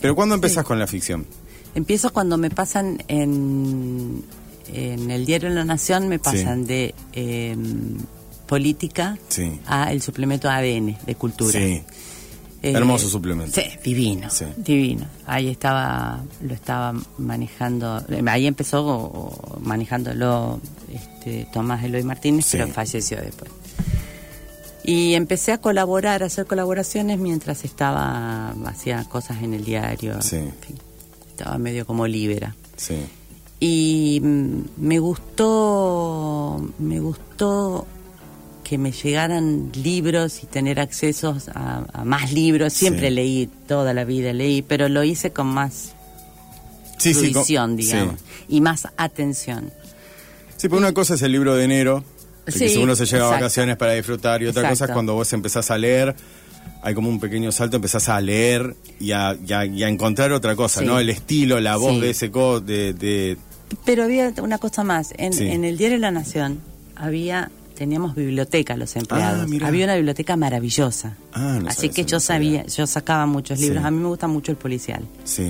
Pero 0.00 0.14
¿cuándo 0.14 0.36
empezás 0.36 0.62
Sí. 0.62 0.68
con 0.68 0.78
la 0.78 0.86
ficción? 0.86 1.26
Empiezo 1.74 2.12
cuando 2.12 2.36
me 2.38 2.50
pasan 2.50 3.02
en, 3.08 4.24
en 4.72 5.10
el 5.10 5.26
diario 5.26 5.48
La 5.50 5.64
Nación, 5.64 6.08
me 6.08 6.18
pasan 6.18 6.66
de 6.66 6.94
eh, 7.12 7.56
política 8.46 9.18
Sí. 9.28 9.60
a 9.66 9.92
el 9.92 10.00
suplemento 10.02 10.48
ADN 10.48 10.96
de 11.04 11.14
cultura. 11.16 11.52
Sí. 11.52 11.82
Eh, 12.62 12.72
Hermoso 12.72 13.08
suplemento. 13.10 13.60
Sí, 13.60 13.66
divino, 13.84 14.30
Sí. 14.30 14.46
divino. 14.56 15.06
Ahí 15.26 15.48
estaba, 15.48 16.22
lo 16.40 16.54
estaba 16.54 16.94
manejando, 17.18 18.02
eh, 18.08 18.22
ahí 18.26 18.46
empezó 18.46 18.86
o- 18.86 19.58
manejándolo 19.60 20.60
este, 20.90 21.46
Tomás 21.52 21.84
Eloy 21.84 22.02
Martínez, 22.04 22.46
Sí. 22.46 22.56
pero 22.56 22.68
falleció 22.72 23.18
después. 23.20 23.50
Y 24.82 25.14
empecé 25.14 25.52
a 25.52 25.58
colaborar, 25.58 26.22
a 26.22 26.26
hacer 26.26 26.46
colaboraciones 26.46 27.18
mientras 27.18 27.64
estaba, 27.64 28.50
hacía 28.66 29.04
cosas 29.04 29.42
en 29.42 29.52
el 29.54 29.64
diario. 29.64 30.20
Sí. 30.22 30.36
en 30.36 30.52
fin, 30.60 30.76
estaba 31.36 31.58
medio 31.58 31.84
como 31.86 32.06
libera. 32.06 32.54
Sí. 32.76 32.96
Y 33.60 34.20
mm, 34.22 34.58
me 34.78 34.98
gustó, 34.98 36.64
me 36.78 37.00
gustó 37.00 37.86
que 38.62 38.78
me 38.78 38.92
llegaran 38.92 39.70
libros 39.74 40.42
y 40.42 40.46
tener 40.46 40.80
accesos 40.80 41.48
a, 41.48 41.84
a 41.92 42.04
más 42.04 42.32
libros. 42.32 42.72
Siempre 42.72 43.08
Sí. 43.08 43.14
leí, 43.14 43.50
toda 43.68 43.92
la 43.94 44.04
vida 44.04 44.32
leí, 44.32 44.62
pero 44.62 44.88
lo 44.88 45.04
hice 45.04 45.30
con 45.32 45.46
más 45.48 45.90
Sí, 46.98 47.12
sí, 47.12 47.34
digamos, 47.76 48.20
y 48.48 48.60
más 48.62 48.88
atención. 48.96 49.70
Sí, 50.56 50.68
pero 50.68 50.78
una 50.78 50.94
cosa 50.94 51.14
es 51.14 51.22
el 51.22 51.32
libro 51.32 51.54
de 51.54 51.64
enero, 51.64 52.02
de 52.46 52.52
que 52.52 52.78
uno 52.78 52.96
se 52.96 53.04
llega 53.04 53.26
a 53.26 53.30
vacaciones 53.32 53.76
para 53.76 53.92
disfrutar, 53.92 54.42
y 54.42 54.46
otra 54.46 54.70
cosa 54.70 54.86
es 54.86 54.90
cuando 54.92 55.12
vos 55.14 55.30
empezás 55.34 55.70
a 55.70 55.76
leer, 55.76 56.14
hay 56.82 56.94
como 56.94 57.08
un 57.08 57.20
pequeño 57.20 57.50
salto, 57.52 57.76
empezás 57.76 58.08
a 58.08 58.20
leer 58.20 58.76
y 59.00 59.12
a, 59.12 59.36
y 59.46 59.52
a- 59.52 59.64
y 59.66 59.82
a 59.82 59.88
encontrar 59.88 60.32
otra 60.32 60.54
cosa, 60.56 60.80
Sí. 60.80 60.86
¿no? 60.86 60.98
El 60.98 61.10
estilo, 61.10 61.60
la 61.60 61.76
voz 61.76 61.94
Sí. 61.94 62.00
de 62.00 62.10
ese 62.10 62.30
co, 62.30 62.60
de, 62.60 62.92
de- 62.94 63.36
Pero 63.84 64.04
había 64.04 64.32
una 64.42 64.58
cosa 64.58 64.84
más. 64.84 65.12
En, 65.16 65.32
Sí. 65.32 65.46
en 65.48 65.64
el 65.64 65.76
diario 65.76 65.98
La 65.98 66.10
Nación 66.10 66.60
había 66.96 67.50
teníamos 67.74 68.14
biblioteca 68.14 68.76
los 68.76 68.94
empleados. 68.94 69.50
Ah, 69.60 69.66
había 69.66 69.84
una 69.86 69.96
biblioteca 69.96 70.36
maravillosa. 70.36 71.16
Ah, 71.32 71.58
no 71.60 71.68
Así 71.68 71.88
que 71.88 72.04
yo 72.04 72.20
sabía. 72.20 72.60
sabía, 72.60 72.72
yo 72.72 72.86
sacaba 72.86 73.26
muchos 73.26 73.58
libros. 73.58 73.84
A 73.84 73.90
mí 73.90 73.98
me 73.98 74.06
gusta 74.06 74.28
mucho 74.28 74.52
el 74.52 74.58
policial. 74.58 75.02
Sí. 75.24 75.48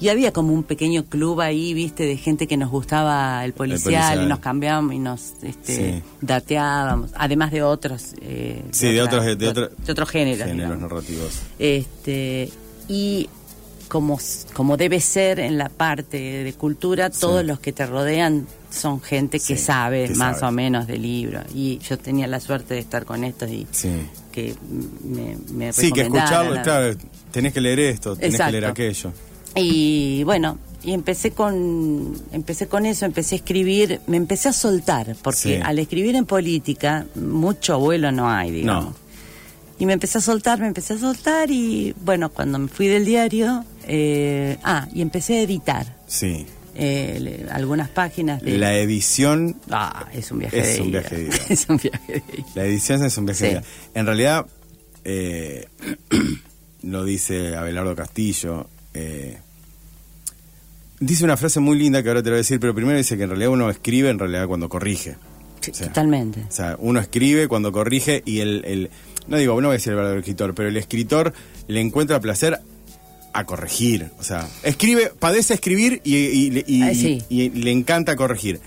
Y 0.00 0.08
había 0.08 0.32
como 0.32 0.54
un 0.54 0.62
pequeño 0.62 1.04
club 1.04 1.40
ahí, 1.42 1.74
viste, 1.74 2.04
de 2.04 2.16
gente 2.16 2.46
que 2.46 2.56
nos 2.56 2.70
gustaba 2.70 3.44
el 3.44 3.52
policial, 3.52 3.82
policial. 3.94 4.22
y 4.24 4.26
nos 4.26 4.38
cambiábamos 4.38 4.94
y 4.94 4.98
nos 4.98 5.32
este, 5.42 5.76
Sí. 5.98 6.02
dateábamos, 6.22 7.10
además 7.14 7.50
de 7.52 7.62
otros. 7.62 8.14
eh, 8.22 8.64
Sí, 8.72 8.92
de 8.92 9.02
otros- 9.02 9.24
de 9.38 9.48
otro- 9.48 9.68
de 9.68 9.92
otros 9.92 10.08
géneros. 10.08 10.46
Géneros 10.46 10.70
digamos. 10.70 10.80
narrativos. 10.90 11.38
Este, 11.58 12.48
y 12.88 13.28
como, 13.88 14.18
como 14.54 14.76
debe 14.76 15.00
ser 15.00 15.38
en 15.40 15.58
la 15.58 15.68
parte 15.68 16.16
de 16.44 16.52
cultura, 16.54 17.10
todos 17.10 17.44
los 17.44 17.60
que 17.60 17.72
te 17.72 17.84
rodean 17.86 18.46
son 18.70 19.00
gente 19.02 19.38
que 19.38 19.56
Sí, 19.56 19.58
sabe 19.58 20.06
que 20.08 20.14
más 20.14 20.42
o 20.42 20.50
menos 20.52 20.86
de 20.86 20.96
libros. 20.96 21.44
Y 21.54 21.78
yo 21.78 21.98
tenía 21.98 22.26
la 22.26 22.38
suerte 22.40 22.74
de 22.74 22.80
estar 22.80 23.04
con 23.04 23.24
estos 23.24 23.50
y 23.50 23.66
que 24.32 24.54
me, 25.04 25.36
me 25.52 25.72
Sí, 25.72 25.90
que 25.92 26.02
escucharlo, 26.02 26.62
claro, 26.62 26.96
tenés 27.32 27.52
que 27.52 27.60
leer 27.60 27.80
esto, 27.80 28.14
tenés 28.14 28.34
Exacto. 28.34 28.48
que 28.52 28.60
leer 28.60 28.70
aquello. 28.70 29.12
Y 29.56 30.22
bueno, 30.24 30.58
y 30.82 30.92
empecé 30.92 31.32
con 31.32 32.14
empecé 32.32 32.68
con 32.68 32.86
eso, 32.86 33.04
empecé 33.04 33.34
a 33.34 33.38
escribir, 33.38 34.00
me 34.06 34.16
empecé 34.16 34.48
a 34.48 34.52
soltar, 34.52 35.16
porque 35.22 35.38
Sí. 35.38 35.54
al 35.56 35.78
escribir 35.78 36.14
en 36.16 36.24
política 36.26 37.06
mucho 37.16 37.78
vuelo 37.78 38.12
no 38.12 38.30
hay, 38.30 38.50
digamos. 38.50 38.84
No. 38.86 38.94
Y 39.78 39.86
me 39.86 39.94
empecé 39.94 40.18
a 40.18 40.20
soltar, 40.20 40.60
me 40.60 40.66
empecé 40.66 40.94
a 40.94 40.98
soltar 40.98 41.50
y 41.50 41.94
bueno, 42.04 42.28
cuando 42.30 42.58
me 42.58 42.68
fui 42.68 42.86
del 42.86 43.04
diario, 43.04 43.64
eh, 43.84 44.58
ah, 44.62 44.86
y 44.94 45.00
empecé 45.00 45.38
a 45.38 45.42
editar 45.42 45.96
Sí. 46.06 46.46
eh, 46.74 47.18
le- 47.20 47.50
algunas 47.50 47.88
páginas 47.88 48.42
de... 48.42 48.56
La 48.58 48.74
edición, 48.76 49.56
Ah, 49.70 50.06
es 50.12 50.30
un 50.30 50.38
viaje 50.40 50.60
Es 50.60 50.76
de 50.76 50.82
un 50.82 50.88
ida. 50.90 51.00
viaje 51.00 51.16
de 51.16 51.22
ida. 51.28 51.36
es 51.48 51.66
un 51.68 51.76
viaje 51.78 52.12
de 52.12 52.18
ida. 52.38 52.46
la 52.54 52.64
edición 52.64 53.04
es 53.04 53.18
un 53.18 53.24
viaje. 53.26 53.38
Sí. 53.38 53.44
de 53.46 53.52
ida. 53.52 53.62
En 53.94 54.06
realidad, 54.06 54.46
eh, 55.04 55.66
lo 56.82 57.04
dice 57.04 57.56
Abelardo 57.56 57.94
Castillo. 57.96 58.68
Eh, 58.94 59.38
dice 60.98 61.24
una 61.24 61.36
frase 61.36 61.60
muy 61.60 61.78
linda 61.78 62.02
que 62.02 62.08
ahora 62.08 62.22
te 62.22 62.28
lo 62.30 62.34
voy 62.34 62.38
a 62.38 62.42
decir, 62.44 62.60
pero 62.60 62.74
primero 62.74 62.96
dice 62.98 63.16
que 63.16 63.24
en 63.24 63.30
realidad 63.30 63.50
uno 63.50 63.70
escribe 63.70 64.10
en 64.10 64.18
realidad 64.18 64.46
cuando 64.46 64.68
corrige. 64.68 65.16
Sí, 65.60 65.70
O 65.72 65.74
sea, 65.74 65.88
Totalmente. 65.88 66.40
O 66.48 66.52
sea, 66.52 66.76
uno 66.78 67.00
escribe 67.00 67.46
cuando 67.48 67.70
corrige 67.72 68.22
y 68.24 68.40
el, 68.40 68.64
el- 68.64 68.90
no 69.28 69.36
digo, 69.36 69.60
no 69.60 69.68
voy 69.68 69.74
a 69.74 69.78
decir 69.78 69.90
el 69.90 69.96
verdadero 69.96 70.20
escritor, 70.20 70.54
pero 70.54 70.68
el 70.68 70.76
escritor 70.76 71.32
le 71.68 71.80
encuentra 71.80 72.18
placer 72.20 72.58
a 73.32 73.44
corregir. 73.44 74.10
O 74.18 74.22
sea, 74.24 74.48
escribe, 74.62 75.12
padece 75.18 75.54
escribir 75.54 76.00
y, 76.02 76.16
y- 76.16 76.64
y- 76.66 76.94
sí. 76.94 77.22
y- 77.28 77.42
y 77.42 77.48
le 77.50 77.70
encanta 77.70 78.16
corregir. 78.16 78.60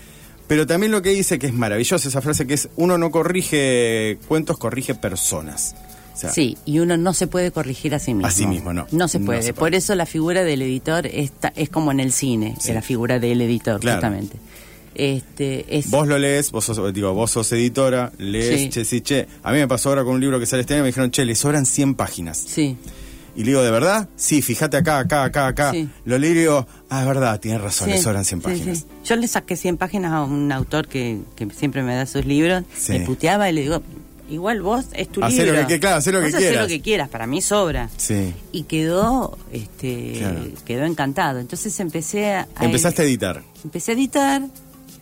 Pero 0.46 0.66
también 0.66 0.92
lo 0.92 1.02
que 1.02 1.10
dice 1.10 1.38
que 1.38 1.46
es 1.48 1.54
maravillosa 1.54 2.08
esa 2.08 2.20
frase 2.20 2.46
que 2.46 2.54
es 2.54 2.68
uno 2.76 2.96
no 2.98 3.10
corrige 3.10 4.18
cuentos, 4.28 4.56
corrige 4.58 4.94
personas. 4.94 5.74
O 6.14 6.16
sea, 6.16 6.30
Sí, 6.30 6.56
y 6.64 6.78
uno 6.78 6.96
no 6.96 7.12
se 7.12 7.26
puede 7.26 7.50
corregir 7.50 7.94
a 7.94 7.98
sí 7.98 8.14
mismo. 8.14 8.26
A 8.28 8.30
sí 8.30 8.46
mismo, 8.46 8.72
no. 8.72 8.86
No 8.92 9.08
se 9.08 9.18
No 9.18 9.26
puede. 9.26 9.42
se 9.42 9.52
puede. 9.52 9.70
Por 9.70 9.74
eso 9.74 9.94
la 9.96 10.06
figura 10.06 10.44
del 10.44 10.62
editor 10.62 11.06
está, 11.06 11.52
es 11.56 11.68
como 11.68 11.90
en 11.90 11.98
el 12.00 12.12
cine, 12.12 12.54
Sí. 12.60 12.68
que 12.68 12.74
la 12.74 12.82
figura 12.82 13.18
del 13.18 13.40
editor, 13.42 13.80
Claro. 13.80 13.96
justamente. 13.98 14.36
Este, 14.94 15.76
es, 15.76 15.90
Vos 15.90 16.06
lo 16.06 16.18
lees, 16.18 16.52
vos 16.52 16.64
sos, 16.64 16.94
digo, 16.94 17.12
vos 17.14 17.30
sos 17.32 17.50
editora, 17.52 18.12
lees, 18.18 18.60
Sí. 18.60 18.68
che, 18.70 18.84
sí, 18.84 19.00
che. 19.00 19.26
A 19.42 19.50
mí 19.52 19.58
me 19.58 19.66
pasó 19.66 19.88
ahora 19.88 20.04
con 20.04 20.14
un 20.14 20.20
libro 20.20 20.38
que 20.38 20.46
sale 20.46 20.60
este 20.60 20.74
año, 20.74 20.82
me 20.84 20.88
dijeron, 20.90 21.10
che, 21.10 21.24
le 21.24 21.34
sobran 21.34 21.66
100 21.66 21.94
páginas. 21.94 22.38
Sí, 22.38 22.76
Y 23.36 23.40
le 23.40 23.46
digo, 23.46 23.62
¿de 23.64 23.70
verdad? 23.72 24.08
Sí, 24.14 24.42
fíjate 24.42 24.76
acá, 24.76 25.00
acá, 25.00 25.24
acá, 25.24 25.48
acá. 25.48 25.72
Sí. 25.72 25.88
Lo 26.04 26.18
leí 26.18 26.30
y 26.30 26.34
digo, 26.34 26.68
ah, 26.88 27.00
es 27.00 27.06
verdad, 27.08 27.40
tienes 27.40 27.60
razón, 27.60 27.90
le 27.90 27.98
sobran 27.98 28.24
100 28.24 28.38
sí, 28.40 28.44
páginas. 28.44 28.86
Yo 29.04 29.16
le 29.16 29.26
saqué 29.26 29.56
100 29.56 29.76
páginas 29.76 30.12
a 30.12 30.22
un 30.22 30.52
autor 30.52 30.86
que, 30.86 31.18
que 31.34 31.50
siempre 31.50 31.82
me 31.82 31.96
da 31.96 32.06
sus 32.06 32.24
libros, 32.26 32.62
me 32.88 33.00
puteaba 33.00 33.50
y 33.50 33.52
le 33.54 33.62
digo, 33.62 33.82
igual 34.30 34.62
vos 34.62 34.86
es 34.92 35.08
tu 35.08 35.22
Hacé 35.22 35.44
lo 35.46 35.52
libro. 35.52 35.66
que- 35.68 35.78
claro, 35.80 35.96
hacé 35.96 36.12
lo 36.12 36.20
que 36.20 36.26
Vos 36.30 36.36
quieras. 36.36 36.62
lo 36.62 36.68
que 36.68 36.80
quieras, 36.80 37.08
para 37.08 37.26
mí 37.26 37.40
sobra. 37.42 37.88
Sí. 37.96 38.32
Y 38.52 38.62
quedó, 38.64 39.36
este, 39.52 40.14
Claro. 40.18 40.40
quedó 40.64 40.84
encantado. 40.84 41.38
Entonces 41.40 41.78
empecé 41.80 42.32
a... 42.32 42.48
Empezaste 42.60 43.02
a 43.02 43.04
editar. 43.04 43.42
Empecé 43.64 43.92
a 43.92 43.94
editar, 43.94 44.42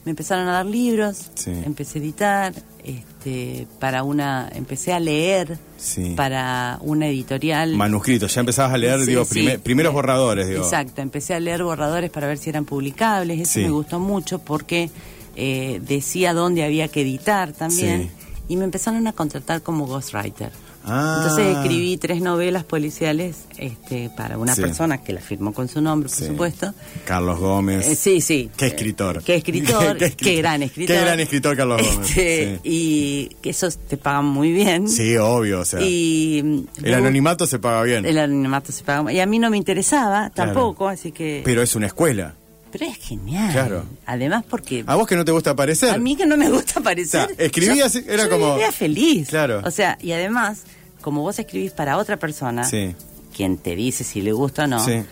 me 0.05 0.11
empezaron 0.11 0.49
a 0.49 0.53
dar 0.53 0.67
libros, 0.67 1.31
Sí. 1.35 1.51
empecé 1.65 1.99
a 1.99 2.03
editar, 2.03 2.55
este, 2.85 3.69
para 3.79 4.03
una, 4.03 4.51
empecé 4.53 4.93
a 4.93 4.99
leer 4.99 5.57
Sí. 5.77 6.15
para 6.17 6.79
una 6.81 7.07
editorial. 7.07 7.75
Manuscritos, 7.77 8.35
ya 8.35 8.41
empezabas 8.41 8.75
a 8.75 8.79
leer, 8.79 9.01
Sí, 9.01 9.07
digo, 9.07 9.25
primeros 9.63 9.93
borradores, 9.93 10.49
digo. 10.49 10.65
Exacto, 10.65 11.01
empecé 11.03 11.35
a 11.35 11.41
leer 11.41 11.63
borradores 11.63 12.11
para 12.11 12.27
ver 12.27 12.39
si 12.39 12.51
eran 12.51 12.65
publicables, 12.65 13.41
eso 13.49 13.61
me 13.61 13.71
gustó 13.71 14.01
mucho 14.01 14.41
porque 14.41 14.91
eh, 15.35 15.81
decía 15.87 16.35
dónde 16.35 16.63
había 16.63 16.89
que 16.89 17.01
editar 17.03 17.53
también 17.53 18.11
y 18.49 18.57
me 18.57 18.65
empezaron 18.65 19.07
a 19.07 19.13
contratar 19.13 19.63
como 19.63 19.87
ghostwriter. 19.87 20.51
Ah. 20.85 21.21
Entonces 21.23 21.57
escribí 21.59 21.97
tres 21.97 22.21
novelas 22.23 22.65
policiales 22.65 23.45
este, 23.57 24.11
para 24.17 24.37
una 24.37 24.53
Sí. 24.57 24.63
persona 24.63 24.99
que 25.01 25.13
la 25.13 25.21
firmó 25.21 25.53
con 25.55 25.69
su 25.69 25.81
nombre, 25.81 26.09
por 26.09 26.19
Sí. 26.19 26.27
supuesto. 26.27 26.75
Carlos 27.05 27.39
Gómez. 27.39 27.87
Eh, 27.87 27.95
sí, 27.95 28.21
sí. 28.21 28.51
Qué 28.57 28.67
escritor. 28.67 29.23
Qué 29.23 29.37
escritor, 29.37 29.97
qué, 30.17 30.37
gran 30.39 30.61
escritor. 30.65 30.97
Qué 30.97 31.01
gran 31.03 31.21
escritor 31.21 31.57
Carlos 31.57 31.83
Gómez. 31.87 32.09
Este, 32.11 32.61
Y 32.65 33.29
que 33.41 33.51
esos 33.51 33.79
te 33.79 33.97
pagan 33.97 34.25
muy 34.25 34.51
bien. 34.53 34.89
Sí, 34.89 35.17
obvio, 35.17 35.61
o 35.61 35.65
sea. 35.65 35.81
Y 35.81 36.39
el 36.41 36.67
luego- 36.83 36.97
anonimato 36.97 37.47
se 37.47 37.61
paga 37.61 37.85
bien. 37.85 38.05
El 38.05 38.19
anonimato 38.19 38.73
se 38.73 38.83
paga. 38.83 39.13
Y 39.13 39.21
a 39.21 39.27
mí 39.27 39.39
no 39.39 39.51
me 39.51 39.57
interesaba 39.59 40.31
Claro. 40.31 40.53
tampoco, 40.53 40.89
así 40.89 41.13
que. 41.13 41.43
Pero 41.45 41.63
es 41.63 41.77
una 41.77 41.87
escuela. 41.87 42.35
Pero 42.73 42.87
es 42.87 42.97
genial. 42.97 43.53
Claro. 43.53 43.85
Además, 44.07 44.45
porque. 44.49 44.83
A 44.87 44.97
vos 44.97 45.07
que 45.07 45.15
no 45.15 45.25
te 45.25 45.31
gusta 45.33 45.51
aparecer. 45.51 45.91
A 45.91 45.99
mí 45.99 46.17
que 46.17 46.27
no 46.27 46.37
me 46.37 46.51
gusta 46.51 46.81
aparecer. 46.81 47.31
O 47.31 47.35
sea, 47.37 47.45
escribías, 47.47 47.93
yo- 47.93 48.01
era 48.09 48.25
yo 48.25 48.31
como- 48.31 48.55
vivía 48.55 48.73
feliz. 48.73 49.29
Claro. 49.29 49.61
O 49.65 49.71
sea, 49.71 49.99
y 50.01 50.13
además, 50.13 50.63
como 51.03 51.21
vos 51.23 51.39
escribís 51.39 51.73
para 51.73 51.99
otra 51.99 52.17
persona, 52.17 52.65
Sí. 52.65 52.95
quien 53.37 53.59
te 53.59 53.77
dice 53.77 54.03
si 54.05 54.23
le 54.23 54.33
gusta 54.33 54.65
o 54.65 54.67
no, 54.67 54.85
Sí. 54.85 55.03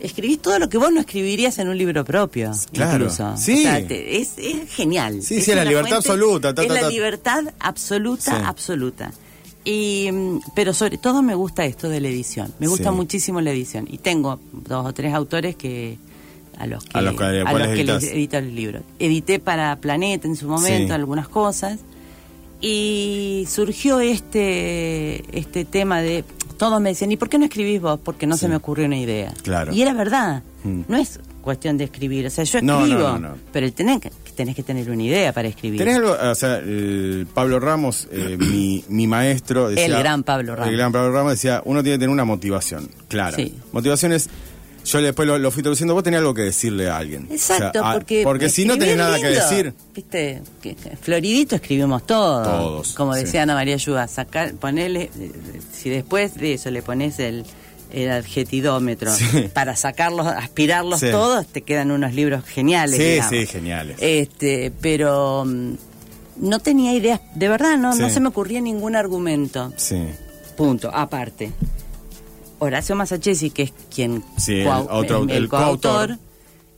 escribís 0.00 0.40
todo 0.42 0.58
lo 0.58 0.68
que 0.68 0.76
vos 0.76 0.92
no 0.92 1.00
escribirías 1.00 1.58
en 1.58 1.68
un 1.68 1.78
libro 1.78 2.04
propio. 2.04 2.52
Claro. 2.72 2.96
Incluso. 3.04 3.36
Sí. 3.36 3.60
O 3.60 3.62
sea, 3.62 3.86
te- 3.86 4.20
es, 4.20 4.32
es 4.36 4.70
genial. 4.70 5.22
Sí, 5.22 5.40
sí, 5.40 5.50
es 5.50 5.56
la 5.56 5.62
una 5.62 5.64
libertad 5.70 5.96
absoluta, 5.98 6.52
ta, 6.54 6.62
es 6.62 6.68
ta, 6.68 6.74
la 6.74 6.80
ta. 6.82 6.88
libertad 6.90 7.44
absoluta, 7.60 8.36
Sí. 8.36 8.42
absoluta. 8.44 9.12
Y, 9.64 10.10
mm, 10.12 10.40
pero 10.54 10.74
sobre 10.74 10.98
todo 10.98 11.22
me 11.22 11.34
gusta 11.34 11.64
esto 11.64 11.88
de 11.88 12.00
la 12.00 12.08
edición. 12.08 12.52
Me 12.58 12.66
gusta 12.66 12.90
Sí. 12.90 12.96
muchísimo 12.96 13.40
la 13.40 13.50
edición. 13.50 13.86
Y 13.90 13.96
tengo 13.98 14.38
dos 14.52 14.84
o 14.84 14.92
tres 14.92 15.14
autores 15.14 15.56
que 15.56 15.96
a 16.58 16.66
los 16.66 16.84
que, 16.84 16.90
A 16.98 17.02
los 17.02 17.14
que- 17.16 17.40
a 17.40 17.44
¿cuáles 17.44 17.68
los 17.68 17.76
que 17.76 17.84
les 17.84 18.04
edito 18.12 18.38
el 18.38 18.54
libro. 18.54 18.80
Edité 18.98 19.38
para 19.38 19.76
Planeta 19.76 20.26
en 20.28 20.36
su 20.36 20.46
momento 20.48 20.86
Sí. 20.88 20.92
algunas 20.92 21.28
cosas. 21.28 21.78
Y 22.60 23.46
surgió 23.50 24.00
este, 24.00 25.22
este 25.38 25.64
tema 25.64 26.00
de. 26.00 26.24
Todos 26.56 26.80
me 26.80 26.90
decían, 26.90 27.12
¿y 27.12 27.16
por 27.16 27.28
qué 27.28 27.36
no 27.38 27.44
escribís 27.44 27.80
vos? 27.80 27.98
Porque 28.02 28.26
no 28.26 28.36
Sí. 28.36 28.42
se 28.42 28.48
me 28.48 28.56
ocurrió 28.56 28.86
una 28.86 28.96
idea. 28.98 29.32
Claro. 29.42 29.72
Y 29.74 29.82
era 29.82 29.92
verdad. 29.92 30.42
Mm. 30.62 30.82
No 30.88 30.96
es 30.96 31.20
cuestión 31.42 31.76
de 31.76 31.84
escribir. 31.84 32.26
O 32.26 32.30
sea, 32.30 32.44
yo 32.44 32.62
no, 32.62 32.78
escribo, 32.86 33.00
no, 33.02 33.18
no. 33.18 33.34
pero 33.52 33.70
tenés 33.72 34.00
que, 34.00 34.10
tenés 34.34 34.54
que 34.56 34.62
tener 34.62 34.88
una 34.88 35.02
idea 35.02 35.32
para 35.34 35.48
escribir. 35.48 35.78
¿Tenés 35.80 35.96
algo? 35.96 36.12
O 36.30 36.34
sea, 36.34 36.58
el 36.58 37.26
Pablo 37.34 37.60
Ramos, 37.60 38.08
eh, 38.10 38.36
mi, 38.40 38.82
mi 38.88 39.06
maestro. 39.06 39.68
Decía, 39.68 39.84
El 39.86 39.98
gran 39.98 40.22
Pablo 40.22 40.54
Ramos. 40.56 40.70
El 40.70 40.76
gran 40.78 40.90
Pablo 40.92 41.12
Ramos 41.12 41.32
decía: 41.32 41.60
uno 41.66 41.82
tiene 41.82 41.96
que 41.96 42.00
tener 42.00 42.10
una 42.12 42.24
motivación 42.24 42.88
clara. 43.08 43.36
Sí. 43.36 43.52
Motivación 43.72 44.12
es. 44.12 44.30
Yo 44.84 45.00
después 45.02 45.26
lo, 45.26 45.38
lo 45.38 45.50
fui 45.50 45.62
traduciendo, 45.62 45.94
vos 45.94 46.02
tenés 46.02 46.18
algo 46.20 46.34
que 46.34 46.42
decirle 46.42 46.88
a 46.90 46.96
alguien. 46.98 47.26
Exacto, 47.30 47.80
O 47.80 47.82
sea, 47.82 47.90
a- 47.90 47.94
porque. 47.94 48.22
porque 48.22 48.48
si 48.50 48.64
no 48.64 48.76
tenés 48.78 48.96
nada 48.96 49.18
que 49.18 49.28
decir. 49.28 49.72
Viste, 49.94 50.42
que- 50.62 50.74
que 50.76 50.96
Floridito 50.96 51.56
escribimos 51.56 52.06
todos. 52.06 52.46
Todos, 52.46 52.92
Como 52.94 53.14
sí. 53.14 53.24
decía 53.24 53.42
Ana 53.42 53.54
María 53.54 53.74
Ayuda, 53.74 54.06
sacar, 54.08 54.54
ponerle. 54.54 55.10
eh, 55.18 55.32
Si 55.72 55.88
después 55.90 56.34
de 56.34 56.54
eso 56.54 56.70
le 56.70 56.82
pones 56.82 57.18
el, 57.18 57.44
el 57.92 58.10
adjetidómetro 58.10 59.14
Sí. 59.14 59.48
para 59.54 59.74
sacarlos, 59.76 60.26
aspirarlos 60.26 61.00
Sí. 61.00 61.10
todos, 61.10 61.46
te 61.46 61.62
quedan 61.62 61.90
unos 61.90 62.12
libros 62.14 62.44
geniales. 62.44 62.96
Sí, 62.96 63.02
digamos. 63.04 63.30
sí, 63.30 63.46
geniales. 63.46 63.96
Este, 64.00 64.72
pero. 64.80 65.44
mm, 65.46 65.74
No 66.36 66.58
tenía 66.58 66.92
ideas, 66.92 67.20
de 67.36 67.48
verdad, 67.48 67.76
no, 67.78 67.94
no 67.94 68.08
Sí. 68.08 68.14
se 68.14 68.18
me 68.20 68.26
ocurría 68.28 68.60
ningún 68.60 68.96
argumento. 68.96 69.72
Sí. 69.76 70.02
Punto, 70.56 70.90
aparte. 70.92 71.52
Horacio 72.64 72.96
Masachesi, 72.96 73.50
que 73.50 73.62
es 73.64 73.72
quien 73.94 74.24
Sí, 74.38 74.60
el 74.60 74.66
coau- 74.66 74.86
otro- 74.90 75.22
el, 75.24 75.30
el 75.30 75.48
coautor, 75.48 76.18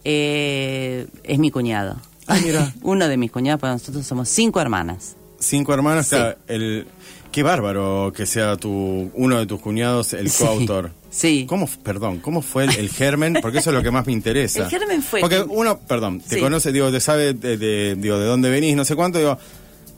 eh, 0.04 1.06
es 1.24 1.38
mi 1.38 1.50
cuñado. 1.50 1.96
Ah, 2.26 2.38
mira. 2.42 2.72
Uno 2.82 3.08
de 3.08 3.16
mis 3.16 3.30
cuñados, 3.30 3.60
porque 3.60 3.72
nosotros 3.72 4.06
somos 4.06 4.28
cinco 4.28 4.60
hermanas. 4.60 5.16
Cinco 5.38 5.74
hermanos, 5.74 6.06
Sí. 6.06 6.16
claro, 6.16 6.36
el 6.48 6.86
qué 7.32 7.42
bárbaro 7.42 8.12
que 8.16 8.24
sea 8.24 8.56
tu 8.56 9.10
uno 9.14 9.38
de 9.38 9.46
tus 9.46 9.60
cuñados 9.60 10.12
el 10.14 10.30
Sí. 10.30 10.44
coautor. 10.44 10.92
Sí. 11.10 11.44
¿Cómo, 11.48 11.68
perdón, 11.82 12.18
cómo 12.20 12.40
fue 12.42 12.64
el, 12.64 12.70
el 12.76 12.88
germen? 12.90 13.38
Porque 13.42 13.58
eso 13.58 13.70
es 13.70 13.74
lo 13.76 13.82
que 13.82 13.90
más 13.90 14.06
me 14.06 14.12
interesa. 14.12 14.64
El 14.64 14.70
germen 14.70 15.02
fue 15.02 15.20
Porque 15.20 15.36
que- 15.36 15.42
uno, 15.42 15.78
perdón, 15.78 16.20
te 16.20 16.36
Sí. 16.36 16.40
conoce, 16.40 16.72
digo, 16.72 16.90
te 16.90 17.00
sabe 17.00 17.34
de, 17.34 17.56
de- 17.58 17.94
digo, 17.96 18.18
de 18.18 18.26
dónde 18.26 18.48
venís, 18.50 18.74
no 18.76 18.84
sé 18.84 18.96
cuánto, 18.96 19.18
digo, 19.18 19.38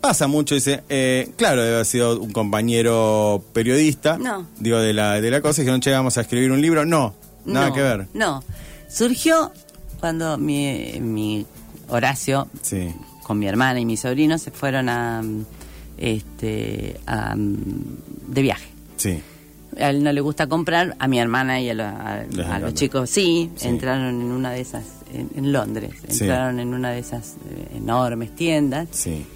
pasa 0.00 0.26
mucho, 0.26 0.54
dice, 0.54 0.82
eh, 0.88 1.30
claro, 1.36 1.62
debe 1.62 1.74
haber 1.74 1.86
sido 1.86 2.20
un 2.20 2.32
compañero 2.32 3.42
periodista, 3.52 4.18
No. 4.18 4.46
digo, 4.58 4.78
de 4.78 4.92
la, 4.92 5.20
de 5.20 5.30
la 5.30 5.40
cosa, 5.40 5.60
y 5.60 5.64
dijeron, 5.64 5.80
che, 5.80 5.90
vamos 5.92 6.16
a 6.18 6.22
escribir 6.22 6.50
un 6.52 6.60
libro. 6.60 6.84
No, 6.84 7.14
nada 7.44 7.68
No, 7.68 7.74
que 7.74 7.82
ver. 7.82 8.06
No. 8.14 8.42
Surgió 8.88 9.52
cuando 10.00 10.38
mi, 10.38 10.98
mi 11.00 11.46
Horacio, 11.88 12.48
Sí, 12.62 12.92
con 13.22 13.38
mi 13.38 13.46
hermana 13.48 13.80
y 13.80 13.84
mi 13.86 13.96
sobrino, 13.96 14.38
se 14.38 14.50
fueron 14.50 14.88
a. 14.88 15.22
Este, 15.96 16.96
a, 17.06 17.34
de 17.36 18.42
viaje. 18.42 18.68
sí, 18.96 19.20
A 19.80 19.90
él 19.90 20.02
no 20.04 20.12
le 20.12 20.20
gusta 20.20 20.46
comprar, 20.46 20.94
a 20.98 21.08
mi 21.08 21.18
hermana 21.18 21.60
y 21.60 21.70
a, 21.70 21.74
lo- 21.74 21.84
a- 21.84 22.24
a 22.54 22.58
los 22.60 22.74
chicos 22.74 23.10
sí, 23.10 23.50
Sí. 23.56 23.66
entraron 23.68 24.20
en 24.20 24.30
una 24.30 24.52
de 24.52 24.60
esas, 24.60 24.84
en, 25.12 25.28
en 25.34 25.52
Londres, 25.52 25.90
Sí. 26.08 26.20
entraron 26.24 26.60
en 26.60 26.72
una 26.72 26.90
de 26.92 27.00
esas 27.00 27.34
eh, 27.50 27.76
enormes 27.76 28.34
tiendas 28.36 28.88
sí. 28.92 29.26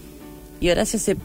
Y 0.63 0.71
Horacio 0.71 0.99
se... 0.99 1.17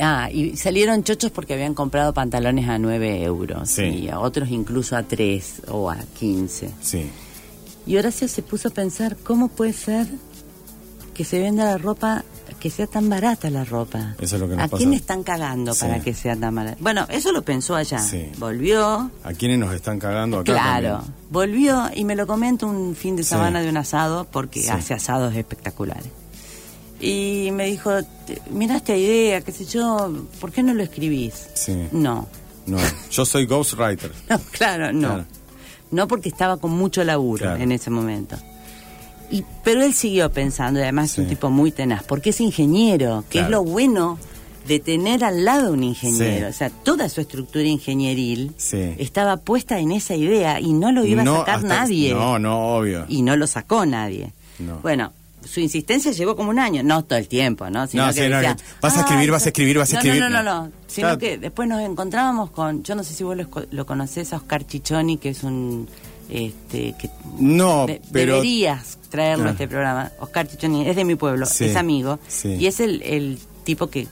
Ah, 0.00 0.30
y 0.30 0.56
salieron 0.56 1.02
chochos 1.04 1.30
porque 1.30 1.54
habían 1.54 1.74
comprado 1.74 2.14
pantalones 2.14 2.68
a 2.68 2.78
9 2.78 3.22
euros 3.24 3.68
Sí. 3.70 3.82
y 3.82 4.08
a 4.08 4.20
otros 4.20 4.48
incluso 4.50 4.96
a 4.96 5.02
3 5.02 5.62
o 5.68 5.90
a 5.90 5.96
15. 6.18 6.70
Sí, 6.80 7.10
Y 7.86 7.96
Horacio 7.96 8.26
se 8.28 8.42
puso 8.42 8.68
a 8.68 8.70
pensar, 8.72 9.16
¿cómo 9.16 9.48
puede 9.48 9.72
ser 9.72 10.06
que 11.14 11.24
se 11.24 11.38
venda 11.40 11.64
la 11.64 11.78
ropa, 11.78 12.24
que 12.58 12.68
sea 12.70 12.86
tan 12.86 13.08
barata 13.08 13.48
la 13.50 13.64
ropa? 13.64 14.14
Eso 14.18 14.36
es 14.36 14.40
lo 14.42 14.48
que 14.48 14.56
nos 14.56 14.64
¿A 14.64 14.68
pasa. 14.68 14.78
quién 14.78 14.92
están 14.94 15.22
cagando 15.22 15.72
Sí. 15.74 15.80
para 15.82 16.00
que 16.00 16.12
sea 16.14 16.36
tan 16.36 16.54
barata? 16.54 16.76
Bueno, 16.80 17.06
eso 17.10 17.30
lo 17.32 17.42
pensó 17.42 17.74
allá. 17.76 17.98
Sí. 17.98 18.30
Volvió, 18.38 19.10
¿A 19.24 19.32
quiénes 19.34 19.58
nos 19.58 19.72
están 19.74 19.98
cagando 19.98 20.38
acá? 20.38 20.52
Claro, 20.52 20.96
también? 20.98 21.14
volvió 21.30 21.84
y 21.94 22.04
me 22.04 22.16
lo 22.16 22.26
comento 22.26 22.66
un 22.66 22.94
fin 22.96 23.14
de 23.16 23.22
Sí. 23.22 23.30
semana 23.30 23.60
de 23.62 23.68
un 23.70 23.76
asado 23.76 24.26
porque 24.30 24.68
hace 24.70 24.94
asados 24.94 25.34
espectaculares. 25.34 26.10
Y 27.00 27.50
me 27.52 27.66
dijo, 27.66 27.90
"Te- 28.26 28.40
mira 28.50 28.76
esta 28.76 28.96
idea, 28.96 29.40
qué 29.42 29.52
sé 29.52 29.64
yo, 29.66 30.12
¿por 30.40 30.50
qué 30.52 30.62
no 30.62 30.72
lo 30.74 30.82
escribís? 30.82 31.48
Sí. 31.54 31.76
No, 31.92 32.26
No, 32.66 32.78
yo 33.10 33.24
soy 33.24 33.46
ghostwriter. 33.46 34.10
no, 34.28 34.40
claro, 34.50 34.92
no. 34.92 35.08
Claro. 35.08 35.24
No 35.92 36.08
porque 36.08 36.28
estaba 36.28 36.56
con 36.56 36.72
mucho 36.72 37.04
laburo 37.04 37.42
Claro. 37.44 37.62
en 37.62 37.70
ese 37.70 37.90
momento. 37.90 38.36
Y, 39.30 39.44
pero 39.62 39.82
él 39.84 39.92
siguió 39.94 40.30
pensando, 40.32 40.80
y 40.80 40.82
además 40.82 41.12
es 41.12 41.18
un 41.18 41.26
tipo 41.28 41.48
muy 41.50 41.70
tenaz, 41.70 42.02
porque 42.04 42.30
es 42.30 42.40
ingeniero, 42.40 43.24
que 43.30 43.40
es 43.40 43.48
lo 43.50 43.62
bueno 43.62 44.18
de 44.66 44.80
tener 44.80 45.22
al 45.24 45.44
lado 45.44 45.72
un 45.72 45.84
ingeniero. 45.84 46.46
Sí. 46.48 46.50
O 46.50 46.52
sea, 46.52 46.70
toda 46.70 47.08
su 47.08 47.20
estructura 47.20 47.64
ingenieril 47.64 48.52
Sí. 48.56 48.94
estaba 48.98 49.36
puesta 49.36 49.78
en 49.78 49.92
esa 49.92 50.16
idea 50.16 50.58
y 50.60 50.72
no 50.72 50.90
lo 50.90 51.04
iba 51.04 51.22
a 51.22 51.24
sacar 51.26 51.56
hasta- 51.56 51.68
nadie. 51.68 52.12
No, 52.14 52.38
no, 52.40 52.76
obvio. 52.76 53.04
Y 53.08 53.22
no 53.22 53.36
lo 53.36 53.46
sacó 53.46 53.86
nadie. 53.86 54.32
No. 54.58 54.80
Bueno, 54.80 55.12
su 55.46 55.60
insistencia 55.60 56.12
llevó 56.12 56.36
como 56.36 56.50
un 56.50 56.58
año, 56.58 56.82
no 56.82 57.04
todo 57.04 57.18
el 57.18 57.28
tiempo, 57.28 57.68
¿no? 57.70 57.86
Sino 57.86 58.06
No, 58.06 58.12
que 58.12 58.24
sí, 58.24 58.28
no, 58.28 58.36
decía, 58.38 58.56
vas 58.80 58.96
a 58.96 59.00
escribir, 59.00 59.30
vas 59.30 59.44
a 59.46 59.48
escribir, 59.48 59.78
vas 59.78 59.92
a 59.92 59.96
escribir. 59.96 60.20
No, 60.20 60.28
no, 60.28 60.42
no, 60.42 60.54
No. 60.54 60.62
no. 60.66 60.72
Sino 60.86 61.06
Claro. 61.08 61.18
que 61.18 61.38
después 61.38 61.68
nos 61.68 61.80
encontrábamos 61.82 62.50
con, 62.50 62.82
yo 62.82 62.94
no 62.94 63.04
sé 63.04 63.14
si 63.14 63.24
vos 63.24 63.36
lo, 63.36 63.48
lo 63.70 63.86
conocés, 63.86 64.32
a 64.32 64.36
Oscar 64.36 64.66
Chichoni, 64.66 65.18
que 65.18 65.30
es 65.30 65.42
un, 65.42 65.88
este, 66.30 66.94
que 66.98 67.10
No, 67.38 67.86
de- 67.86 68.00
pero... 68.12 68.34
deberías 68.36 68.98
traerlo 69.10 69.44
Ah. 69.44 69.48
a 69.48 69.52
este 69.52 69.68
programa. 69.68 70.10
Oscar 70.20 70.46
Chichoni 70.48 70.88
es 70.88 70.96
de 70.96 71.04
mi 71.04 71.14
pueblo, 71.14 71.46
Sí, 71.46 71.66
es 71.66 71.76
amigo, 71.76 72.18
sí. 72.28 72.54
y 72.58 72.66
es 72.66 72.80
el, 72.80 73.02
el 73.02 73.38
tipo 73.64 73.88
que, 73.88 74.06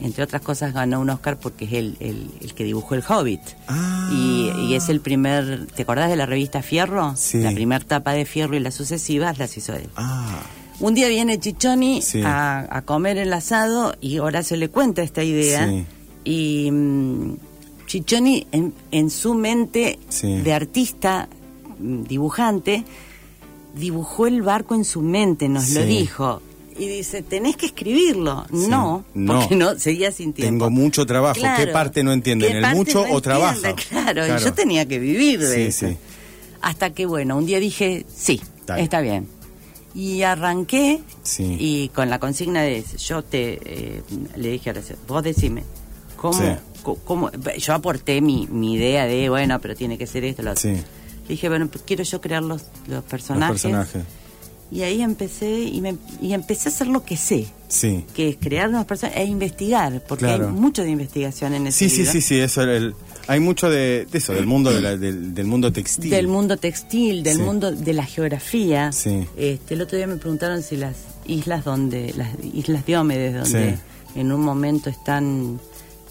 entre 0.00 0.24
otras 0.24 0.40
cosas, 0.40 0.72
ganó 0.72 0.98
un 1.00 1.10
Oscar 1.10 1.38
porque 1.38 1.66
es 1.66 1.72
el, 1.74 1.96
el, 2.00 2.30
el 2.40 2.54
que 2.54 2.64
dibujó 2.64 2.94
El 2.94 3.04
Hobbit. 3.06 3.40
Ah. 3.68 4.08
Y, 4.10 4.50
y 4.66 4.74
es 4.74 4.88
el 4.88 5.00
primer, 5.00 5.66
¿te 5.66 5.82
acordás 5.82 6.08
de 6.08 6.16
la 6.16 6.24
revista 6.26 6.62
Fierro? 6.62 7.14
Sí. 7.16 7.38
La 7.42 7.52
primer 7.52 7.84
tapa 7.84 8.12
de 8.12 8.24
Fierro 8.24 8.56
y 8.56 8.60
las 8.60 8.74
sucesivas 8.74 9.38
las 9.38 9.56
hizo 9.58 9.74
él. 9.74 9.88
Ah, 9.96 10.40
Un 10.80 10.94
día 10.94 11.08
viene 11.08 11.38
Chichoni 11.38 12.02
Sí. 12.02 12.22
a, 12.24 12.66
a 12.68 12.82
comer 12.82 13.16
el 13.18 13.32
asado 13.32 13.94
y 14.00 14.18
Horacio 14.18 14.56
le 14.56 14.68
cuenta 14.68 15.02
esta 15.02 15.22
idea. 15.22 15.68
Sí. 15.68 15.84
Y 16.24 16.70
mm, 16.70 17.36
Chichoni, 17.86 18.46
en, 18.52 18.72
en 18.90 19.10
su 19.10 19.34
mente 19.34 19.98
Sí. 20.08 20.40
de 20.40 20.52
artista, 20.52 21.28
mm, 21.78 22.02
dibujante, 22.04 22.84
dibujó 23.76 24.26
el 24.26 24.42
barco 24.42 24.74
en 24.74 24.84
su 24.84 25.00
mente, 25.00 25.48
nos 25.48 25.70
lo 25.70 25.84
dijo. 25.84 26.42
Y 26.76 26.88
dice, 26.88 27.22
tenés 27.22 27.56
que 27.56 27.66
escribirlo. 27.66 28.46
No, 28.50 29.04
No. 29.14 29.38
porque 29.40 29.54
no, 29.54 29.78
seguía 29.78 30.10
sin 30.10 30.32
tiempo. 30.32 30.50
tengo 30.50 30.70
mucho 30.70 31.06
trabajo. 31.06 31.34
¿Qué 31.34 31.40
Claro. 31.42 31.72
parte 31.72 32.02
no 32.02 32.12
entienden? 32.12 32.50
¿Qué 32.50 32.58
¿El 32.58 32.74
mucho 32.74 33.06
no 33.06 33.14
o 33.14 33.20
trabajo? 33.22 33.60
Claro, 33.90 34.26
y 34.26 34.40
yo 34.42 34.52
tenía 34.54 34.86
que 34.86 34.98
vivir 34.98 35.38
de 35.40 35.68
eso. 35.68 35.86
Hasta 36.62 36.90
que, 36.90 37.06
bueno, 37.06 37.36
un 37.36 37.46
día 37.46 37.60
dije, 37.60 38.04
sí, 38.12 38.40
está 38.76 39.00
bien. 39.02 39.28
Y 39.94 40.22
arranqué 40.22 41.02
Sí. 41.22 41.56
y 41.58 41.88
con 41.90 42.10
la 42.10 42.18
consigna 42.18 42.62
de, 42.62 42.84
yo 42.98 43.22
te, 43.22 43.60
eh, 43.64 44.02
le 44.36 44.50
dije 44.50 44.70
a 44.70 44.72
Horacio, 44.72 44.96
vos 45.06 45.22
decime, 45.22 45.62
¿cómo, 46.16 46.40
Sí. 46.40 46.92
cómo- 47.04 47.30
yo 47.58 47.72
aporté 47.74 48.20
mi, 48.20 48.48
mi 48.48 48.74
idea 48.74 49.06
de, 49.06 49.28
bueno, 49.28 49.60
pero 49.60 49.76
tiene 49.76 49.96
que 49.96 50.06
ser 50.08 50.24
esto, 50.24 50.42
lo 50.42 50.50
otro. 50.52 50.62
Sí. 50.62 50.68
Le 50.70 51.28
dije, 51.28 51.48
bueno, 51.48 51.68
pues 51.68 51.84
quiero 51.86 52.02
yo 52.02 52.20
crear 52.20 52.42
los, 52.42 52.62
los 52.88 53.04
personajes. 53.04 53.62
Los 53.64 53.72
personajes. 53.86 54.02
Y 54.70 54.82
ahí 54.82 55.00
empecé 55.02 55.60
y, 55.60 55.80
me, 55.80 55.94
y 56.20 56.32
empecé 56.32 56.68
a 56.68 56.72
hacer 56.72 56.88
lo 56.88 57.04
que 57.04 57.16
sé, 57.16 57.46
Sí. 57.68 58.04
que 58.14 58.30
es 58.30 58.36
crear 58.36 58.68
nuevos 58.70 58.86
personajes 58.88 59.22
e 59.22 59.26
investigar, 59.26 60.02
porque 60.08 60.24
Claro. 60.24 60.48
hay 60.48 60.52
mucho 60.52 60.82
de 60.82 60.90
investigación 60.90 61.54
en 61.54 61.68
ese 61.68 61.78
Sí, 61.78 61.90
sí, 61.90 61.96
libro. 61.98 62.12
sí, 62.12 62.20
sí, 62.20 62.38
eso 62.40 62.62
el... 62.62 62.94
Hay 63.26 63.40
mucho 63.40 63.70
de, 63.70 64.06
de 64.10 64.18
eso, 64.18 64.32
del 64.34 64.46
mundo 64.46 64.72
de 64.72 64.80
la- 64.80 64.96
del, 64.96 65.34
del 65.34 65.46
mundo 65.46 65.72
textil. 65.72 66.10
Del 66.10 66.28
mundo 66.28 66.56
textil, 66.56 67.22
del 67.22 67.36
Sí. 67.36 67.42
mundo 67.42 67.72
de 67.72 67.92
la 67.94 68.04
geografía. 68.04 68.92
Sí. 68.92 69.26
Este, 69.36 69.74
el 69.74 69.82
otro 69.82 69.96
día 69.96 70.06
me 70.06 70.16
preguntaron 70.16 70.62
si 70.62 70.76
las 70.76 70.96
islas 71.26 71.64
donde, 71.64 72.12
las 72.16 72.28
islas 72.54 72.84
Diómedes, 72.84 73.34
donde 73.34 73.76
Sí. 73.76 74.20
en 74.20 74.32
un 74.32 74.40
momento 74.42 74.90
están 74.90 75.58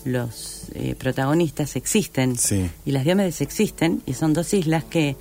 los 0.06 0.64
eh, 0.74 0.96
protagonistas, 0.98 1.76
existen. 1.76 2.36
Y 2.86 2.92
las 2.92 3.04
Diómedes 3.06 3.42
existen 3.42 4.02
y 4.06 4.14
son 4.14 4.34
dos 4.34 4.54
islas 4.54 4.84
que 4.84 5.16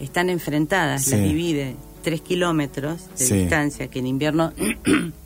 están 0.00 0.30
enfrentadas, 0.30 1.06
las 1.08 1.20
divide 1.22 1.76
tres 2.02 2.20
kilómetros 2.20 3.00
de 3.18 3.38
distancia, 3.42 3.88
que 3.88 3.98
en 4.00 4.06
invierno, 4.06 4.52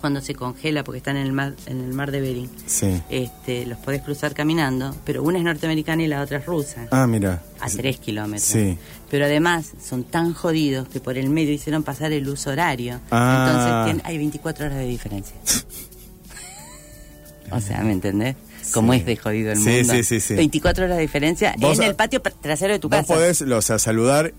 cuando 0.00 0.20
se 0.20 0.34
congela 0.34 0.84
porque 0.84 0.98
están 0.98 1.16
en 1.16 1.26
el 1.26 1.32
mar, 1.32 1.54
en 1.66 1.80
el 1.80 1.92
mar 1.92 2.10
de 2.10 2.20
Bering, 2.20 2.50
Sí. 2.66 3.00
este, 3.10 3.66
los 3.66 3.78
podés 3.78 4.02
cruzar 4.02 4.34
caminando, 4.34 4.94
pero 5.04 5.22
una 5.22 5.38
es 5.38 5.44
norteamericana 5.44 6.02
y 6.02 6.06
la 6.06 6.22
otra 6.22 6.38
es 6.38 6.46
rusa 6.46 6.86
Ah, 6.90 7.06
mira. 7.06 7.42
a 7.60 7.68
tres 7.68 7.98
kilómetros. 7.98 8.42
Sí. 8.48 8.78
Pero 9.10 9.24
además 9.24 9.72
son 9.82 10.04
tan 10.04 10.34
jodidos 10.34 10.88
que 10.88 11.00
por 11.00 11.18
el 11.18 11.30
medio 11.30 11.52
hicieron 11.52 11.82
pasar 11.82 12.12
el 12.12 12.28
uso 12.28 12.50
horario. 12.50 13.00
Ah. 13.10 13.84
Entonces 13.86 14.06
hay 14.06 14.18
24 14.18 14.66
horas 14.66 14.78
de 14.78 14.86
diferencia. 14.86 15.34
o 17.50 17.60
sea, 17.60 17.80
¿me 17.82 17.92
entendés? 17.92 18.36
Como 18.72 18.92
Sí. 18.92 18.98
es 19.00 19.06
de 19.06 19.16
jodido 19.16 19.52
el 19.52 19.58
Sí, 19.58 19.70
mundo. 19.70 19.94
sí, 19.94 20.04
sí, 20.04 20.20
sí. 20.20 20.34
24 20.34 20.84
horas 20.84 20.96
de 20.98 21.02
diferencia 21.02 21.54
Vos 21.58 21.78
en 21.78 21.84
el 21.84 21.94
patio 21.94 22.22
pa- 22.22 22.30
trasero 22.30 22.74
de 22.74 22.78
tu 22.78 22.88
Vos 22.88 22.98
casa. 23.00 23.14
podés 23.14 23.40
o 23.40 23.62
sea, 23.62 23.78
saludar 23.78 24.34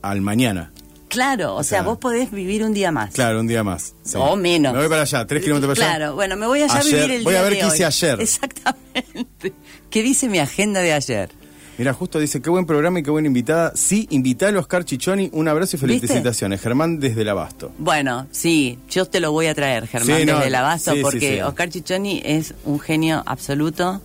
al 0.00 0.20
mañana. 0.22 0.72
Claro, 1.14 1.54
o, 1.56 1.62
sea, 1.62 1.82
vos 1.82 1.98
podés 1.98 2.30
vivir 2.30 2.62
un 2.64 2.74
día 2.74 2.92
más. 2.92 3.14
Claro, 3.14 3.40
un 3.40 3.46
día 3.46 3.64
más. 3.64 3.94
Sí. 4.02 4.16
O 4.18 4.36
menos. 4.36 4.72
Me 4.72 4.80
voy 4.80 4.88
para 4.88 5.02
allá, 5.02 5.26
tres 5.26 5.42
kilómetros 5.42 5.78
para 5.78 5.88
allá. 5.90 5.96
Claro, 5.98 6.14
bueno, 6.14 6.36
me 6.36 6.46
voy 6.46 6.62
allá 6.62 6.74
Ayer- 6.76 6.94
a 6.94 7.02
vivir 7.02 7.16
el 7.18 7.24
voy 7.24 7.32
día 7.32 7.40
a 7.40 7.44
ver 7.44 7.58
qué 7.58 7.66
hice 7.66 7.84
ayer. 7.84 8.20
Exactamente. 8.20 9.52
¿Qué 9.90 10.02
dice 10.02 10.28
mi 10.28 10.38
agenda 10.38 10.80
de 10.80 10.92
ayer? 10.92 11.30
Mira, 11.76 11.92
justo 11.92 12.20
dice, 12.20 12.40
qué 12.40 12.50
buen 12.50 12.66
programa 12.66 13.00
y 13.00 13.02
qué 13.02 13.10
buena 13.10 13.26
invitada. 13.26 13.72
Sí, 13.74 14.06
invitá 14.10 14.48
a 14.48 14.58
Oscar 14.58 14.84
Chichoni. 14.84 15.30
Un 15.32 15.48
abrazo 15.48 15.76
y 15.76 15.80
¿Viste? 15.80 16.06
felicitaciones. 16.06 16.60
Germán 16.60 17.00
desde 17.00 17.22
el 17.22 17.28
Abasto. 17.28 17.72
Bueno, 17.78 18.28
sí, 18.30 18.78
yo 18.88 19.06
te 19.06 19.18
lo 19.18 19.32
voy 19.32 19.46
a 19.46 19.54
traer, 19.56 19.88
Germán, 19.88 20.20
Sí, 20.20 20.24
no, 20.24 20.34
desde 20.34 20.46
el 20.48 20.54
Abasto, 20.54 20.92
sí, 20.94 21.00
porque. 21.02 21.42
Oscar 21.42 21.70
Chichoni 21.70 22.22
es 22.24 22.54
un 22.64 22.78
genio 22.78 23.24
absoluto. 23.26 24.00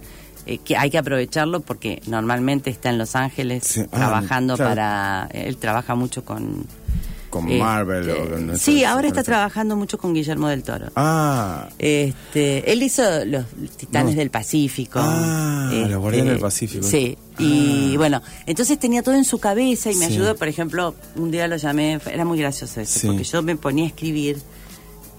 Eh, 0.52 0.58
que 0.64 0.76
hay 0.78 0.90
que 0.90 0.98
aprovecharlo 0.98 1.60
porque 1.62 2.02
normalmente 2.08 2.70
está 2.70 2.90
en 2.90 2.98
Los 2.98 3.16
Ángeles 3.16 3.64
Sí, 3.66 3.82
ah, 3.92 3.98
trabajando 3.98 4.56
claro. 4.56 4.72
para. 4.72 5.30
Él 5.32 5.58
trabaja 5.58 5.96
mucho 5.96 6.24
con. 6.26 6.66
Con 7.30 7.46
este, 7.48 7.60
Marvel. 7.60 8.10
o 8.10 8.28
con 8.32 8.58
sí, 8.58 8.84
ahora 8.84 9.08
está 9.08 9.22
trabajando 9.22 9.76
mucho 9.76 10.00
con 10.00 10.16
Guillermo 10.16 10.48
del 10.48 10.64
Toro. 10.64 10.88
Ah, 10.96 11.70
Este, 11.78 12.72
él 12.72 12.82
hizo 12.82 13.04
los 13.26 13.46
Titanes 13.78 14.16
No. 14.16 14.20
del 14.20 14.32
Pacífico. 14.32 14.98
Ah, 15.00 15.70
este, 15.72 15.90
los 15.90 16.00
Guardianes 16.02 16.32
del 16.32 16.40
Pacífico. 16.42 16.84
Sí, 16.88 17.16
y 17.38 17.94
Ah. 17.94 17.98
bueno, 18.00 18.22
entonces 18.48 18.80
tenía 18.80 19.04
todo 19.04 19.14
en 19.14 19.26
su 19.26 19.38
cabeza 19.38 19.92
y 19.92 19.96
me 19.98 20.08
Sí. 20.08 20.14
ayudó, 20.14 20.36
por 20.38 20.48
ejemplo, 20.48 20.96
un 21.18 21.30
día 21.30 21.48
lo 21.48 21.58
llamé, 21.58 22.00
era 22.12 22.26
muy 22.26 22.40
gracioso 22.40 22.82
eso, 22.82 22.98
Sí. 23.00 23.06
porque 23.08 23.24
yo 23.24 23.44
me 23.44 23.56
ponía 23.56 23.84
a 23.86 23.88
escribir 23.90 24.42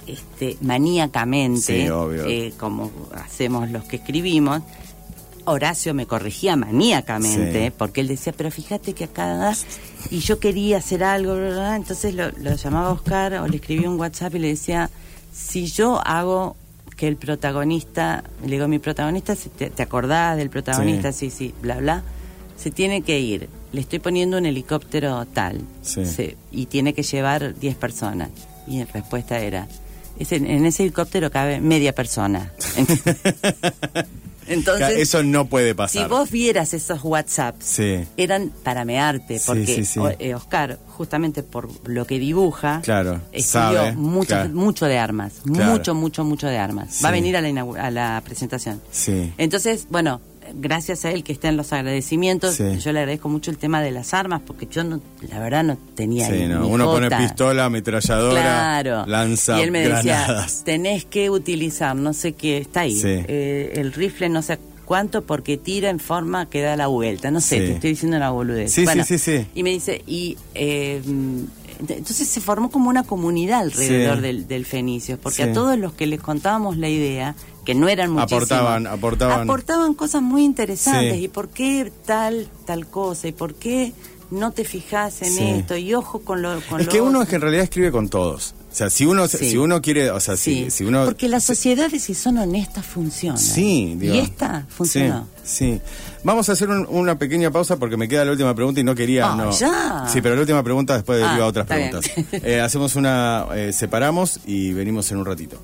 este, 0.09 0.57
maníacamente, 0.63 1.85
Sí, 1.85 1.89
obvio. 1.91 2.25
eh, 2.27 2.53
como 2.59 2.91
hacemos 3.25 3.71
los 3.71 3.85
que 3.85 3.97
escribimos. 3.97 4.63
Horacio 5.45 5.95
me 5.95 6.07
corregía 6.07 6.57
maníacamente, 6.57 7.67
Sí. 7.67 7.73
porque 7.77 8.01
él 8.01 8.09
decía, 8.09 8.33
pero 8.37 8.51
fíjate 8.51 8.93
que 8.95 9.05
acá... 9.05 9.53
Y 10.11 10.21
yo 10.21 10.39
quería 10.41 10.79
hacer 10.79 11.05
algo, 11.05 11.35
bla, 11.35 11.49
bla, 11.49 11.55
bla. 11.57 11.77
entonces 11.77 12.15
lo, 12.15 12.31
lo 12.33 12.55
llamaba 12.55 12.89
a 12.89 12.93
Oscar 12.93 13.35
o 13.35 13.47
le 13.49 13.57
escribía 13.57 13.89
un 13.91 13.99
WhatsApp 13.99 14.35
y 14.35 14.39
le 14.39 14.49
decía, 14.49 14.89
si 15.33 15.67
yo 15.67 16.01
hago 16.07 16.57
que 16.97 17.07
el 17.09 17.17
protagonista, 17.17 18.25
le 18.45 18.53
digo, 18.53 18.69
mi 18.69 18.79
protagonista, 18.79 19.35
te, 19.37 19.71
te 19.71 19.83
acordás 19.83 20.37
del 20.37 20.51
protagonista, 20.51 21.13
sí. 21.13 21.31
sí, 21.31 21.55
bla, 21.63 21.77
bla, 21.79 22.03
se 22.57 22.71
tiene 22.71 23.03
que 23.03 23.19
ir. 23.21 23.49
Le 23.73 23.81
estoy 23.81 24.01
poniendo 24.01 24.37
un 24.39 24.45
helicóptero 24.47 25.25
tal, 25.27 25.61
Sí. 25.83 26.05
se- 26.05 26.37
y 26.53 26.67
tiene 26.67 26.93
que 26.93 27.03
llevar 27.03 27.59
10 27.59 27.77
personas. 27.77 28.29
Y 28.67 28.81
la 28.81 28.85
respuesta 28.87 29.39
era, 29.39 29.67
"Ese- 30.19 30.37
en 30.37 30.67
ese 30.67 30.83
helicóptero 30.83 31.31
cabe 31.31 31.61
media 31.61 31.95
persona. 31.95 32.53
Entonces, 34.51 34.99
eso 34.99 35.23
no 35.23 35.47
puede 35.47 35.69
si 35.71 35.75
pasar. 35.75 36.09
vos 36.09 36.31
vieras 36.31 36.75
esos 36.75 37.01
WhatsApps, 37.03 37.65
Sí. 37.65 38.05
eran 38.17 38.51
para 38.63 38.85
mearte, 38.85 39.41
porque 39.47 39.67
sí, 39.67 39.85
sí. 39.85 39.99
o- 39.99 40.11
eh, 40.19 40.35
Oscar, 40.35 40.79
justamente 40.89 41.43
por 41.43 41.69
lo 41.89 42.05
que 42.07 42.19
dibuja, 42.19 42.81
Claro, 42.83 43.21
estudió 43.33 43.95
mucho, 43.95 44.29
claro. 44.29 44.49
mucho 44.51 44.87
de 44.87 44.99
armas, 44.99 45.35
Claro. 45.45 45.73
mucho, 45.73 45.95
mucho, 45.95 46.25
mucho 46.25 46.47
de 46.49 46.59
armas. 46.59 47.01
Va 47.05 47.09
a 47.09 47.13
venir 47.13 47.37
a 47.37 47.41
la, 47.41 47.61
a 47.63 47.91
la 47.91 48.23
presentación. 48.25 48.81
Entonces, 49.39 49.87
bueno, 49.91 50.21
gracias 50.55 51.05
a 51.05 51.11
él 51.11 51.23
que 51.25 51.33
está 51.33 51.49
en 51.49 51.57
los 51.57 51.73
agradecimientos, 51.73 52.55
Sí. 52.57 52.79
yo 52.79 52.93
le 52.93 53.01
agradezco 53.01 53.29
mucho 53.29 53.51
el 53.51 53.59
tema 53.59 53.81
de 53.83 53.91
las 53.91 54.15
armas, 54.15 54.41
porque 54.47 54.67
yo 54.71 54.85
no, 54.85 55.01
la 55.29 55.39
verdad 55.39 55.65
no 55.65 55.77
tenía 55.95 56.27
Sí, 56.27 56.33
ni- 56.33 56.47
no, 56.49 56.67
Uno 56.67 56.87
pone 56.87 57.11
pistola, 57.11 57.67
ametralladora, 57.67 58.41
Claro. 58.43 59.07
lanza 59.07 59.59
y 59.59 59.63
él 59.63 59.71
me 59.71 59.83
granadas. 59.85 60.05
decía, 60.47 60.65
tenés 60.65 61.05
que 61.05 61.31
utilizar, 61.31 61.95
no 61.97 62.13
sé 62.13 62.33
qué, 62.33 62.59
está 62.59 62.81
ahí, 62.81 62.97
Sí. 62.97 63.09
eh, 63.09 63.73
el 63.77 63.93
rifle 63.93 64.29
no 64.29 64.43
sé 64.43 64.59
cuánto 64.85 65.23
porque 65.23 65.57
tira 65.57 65.89
en 65.91 66.01
forma 66.01 66.49
que 66.51 66.61
da 66.63 66.77
la 66.77 66.89
vuelta, 66.89 67.31
no 67.31 67.41
sé, 67.41 67.59
te 67.59 67.73
estoy 67.75 67.91
diciendo 67.91 68.17
una 68.17 68.31
boludez. 68.31 68.73
Sí, 68.73 68.85
sí, 68.87 69.03
sí, 69.05 69.19
sí. 69.19 69.47
Y 69.55 69.63
me 69.63 69.71
dice, 69.71 70.03
y 70.07 70.37
eh, 70.55 71.01
entonces 71.89 72.29
se 72.29 72.41
formó 72.41 72.71
como 72.71 72.91
una 72.91 73.05
comunidad 73.05 73.61
alrededor 73.61 74.21
del, 74.21 74.47
del 74.49 74.67
Fenicios, 74.67 75.19
porque 75.23 75.45
a 75.45 75.53
todos 75.53 75.79
los 75.79 75.93
que 75.95 76.07
les 76.07 76.21
contábamos 76.21 76.77
la 76.77 76.89
idea, 76.89 77.35
que 77.73 77.75
no 77.79 77.89
eran 77.89 78.11
muchísimos, 78.11 78.51
Aportaban, 78.51 78.87
aportaban. 78.89 79.41
aportaban 79.43 79.95
cosas 79.95 80.23
muy 80.23 80.43
interesantes, 80.45 81.15
Sí. 81.19 81.25
y 81.25 81.29
por 81.29 81.51
qué 81.51 81.93
tal, 82.05 82.49
tal 82.67 82.87
cosa, 82.89 83.29
y 83.29 83.33
por 83.33 83.55
qué 83.55 83.93
no 84.33 84.51
te 84.53 84.65
fijas 84.65 85.23
en 85.23 85.33
Sí. 85.33 85.43
esto, 85.45 85.77
y 85.77 85.95
ojo 85.95 86.21
con 86.21 86.43
lo... 86.43 86.61
Con 86.69 86.81
Es 86.81 86.87
lo 86.87 86.93
que 86.93 87.01
uno 87.01 87.11
otro. 87.11 87.23
es 87.23 87.29
que 87.29 87.35
en 87.37 87.43
realidad 87.43 87.65
escribe 87.65 87.91
con 87.93 88.09
todos. 88.09 88.55
O 88.73 88.75
sea, 88.75 88.89
si 88.89 89.05
uno, 89.05 89.27
Sí. 89.27 89.39
si 89.51 89.57
uno 89.57 89.83
quiere, 89.83 90.11
o 90.13 90.21
sea, 90.21 90.37
si, 90.37 90.71
si 90.71 90.85
uno... 90.85 91.05
porque 91.05 91.29
las 91.29 91.43
sociedades, 91.43 92.03
si 92.05 92.15
son 92.15 92.39
honestas, 92.39 92.87
funcionan. 92.87 93.39
Sí, 93.39 93.95
digo. 93.99 94.15
Y 94.15 94.19
esta 94.19 94.67
funcionó. 94.69 95.27
Sí. 95.45 95.81
Vamos 96.23 96.49
a 96.49 96.53
hacer 96.53 96.69
un- 96.71 96.87
una 96.89 97.19
pequeña 97.19 97.51
pausa 97.51 97.77
porque 97.79 97.97
me 97.97 98.09
queda 98.09 98.25
la 98.25 98.31
última 98.33 98.55
pregunta 98.55 98.81
y 98.81 98.85
no 98.85 98.95
quería. 98.95 99.33
Ah, 99.33 99.37
no. 99.37 99.51
ya. 99.51 100.07
Sí, 100.13 100.21
pero 100.21 100.37
la 100.37 100.43
última 100.43 100.63
pregunta 100.63 100.95
después 100.95 101.21
Ah, 101.21 101.27
deriva 101.27 101.47
a 101.47 101.49
otras 101.49 101.67
preguntas. 101.67 102.09
Eh, 102.33 102.61
hacemos 102.61 102.95
una. 102.95 103.47
eh, 103.55 103.73
separamos 103.73 104.39
y 104.47 104.73
venimos 104.73 105.11
en 105.11 105.19
un 105.19 105.27
ratito. 105.27 105.61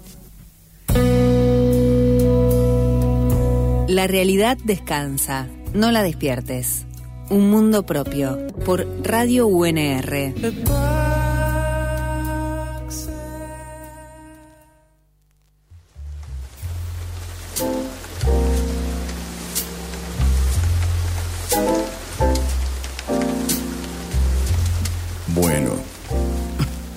La 3.88 4.08
realidad 4.08 4.58
descansa, 4.64 5.46
no 5.72 5.92
la 5.92 6.02
despiertes. 6.02 6.86
Un 7.30 7.50
mundo 7.50 7.86
propio 7.86 8.48
por 8.64 8.84
Radio 9.06 9.46
UNR. 9.46 10.34
Bueno, 25.28 25.70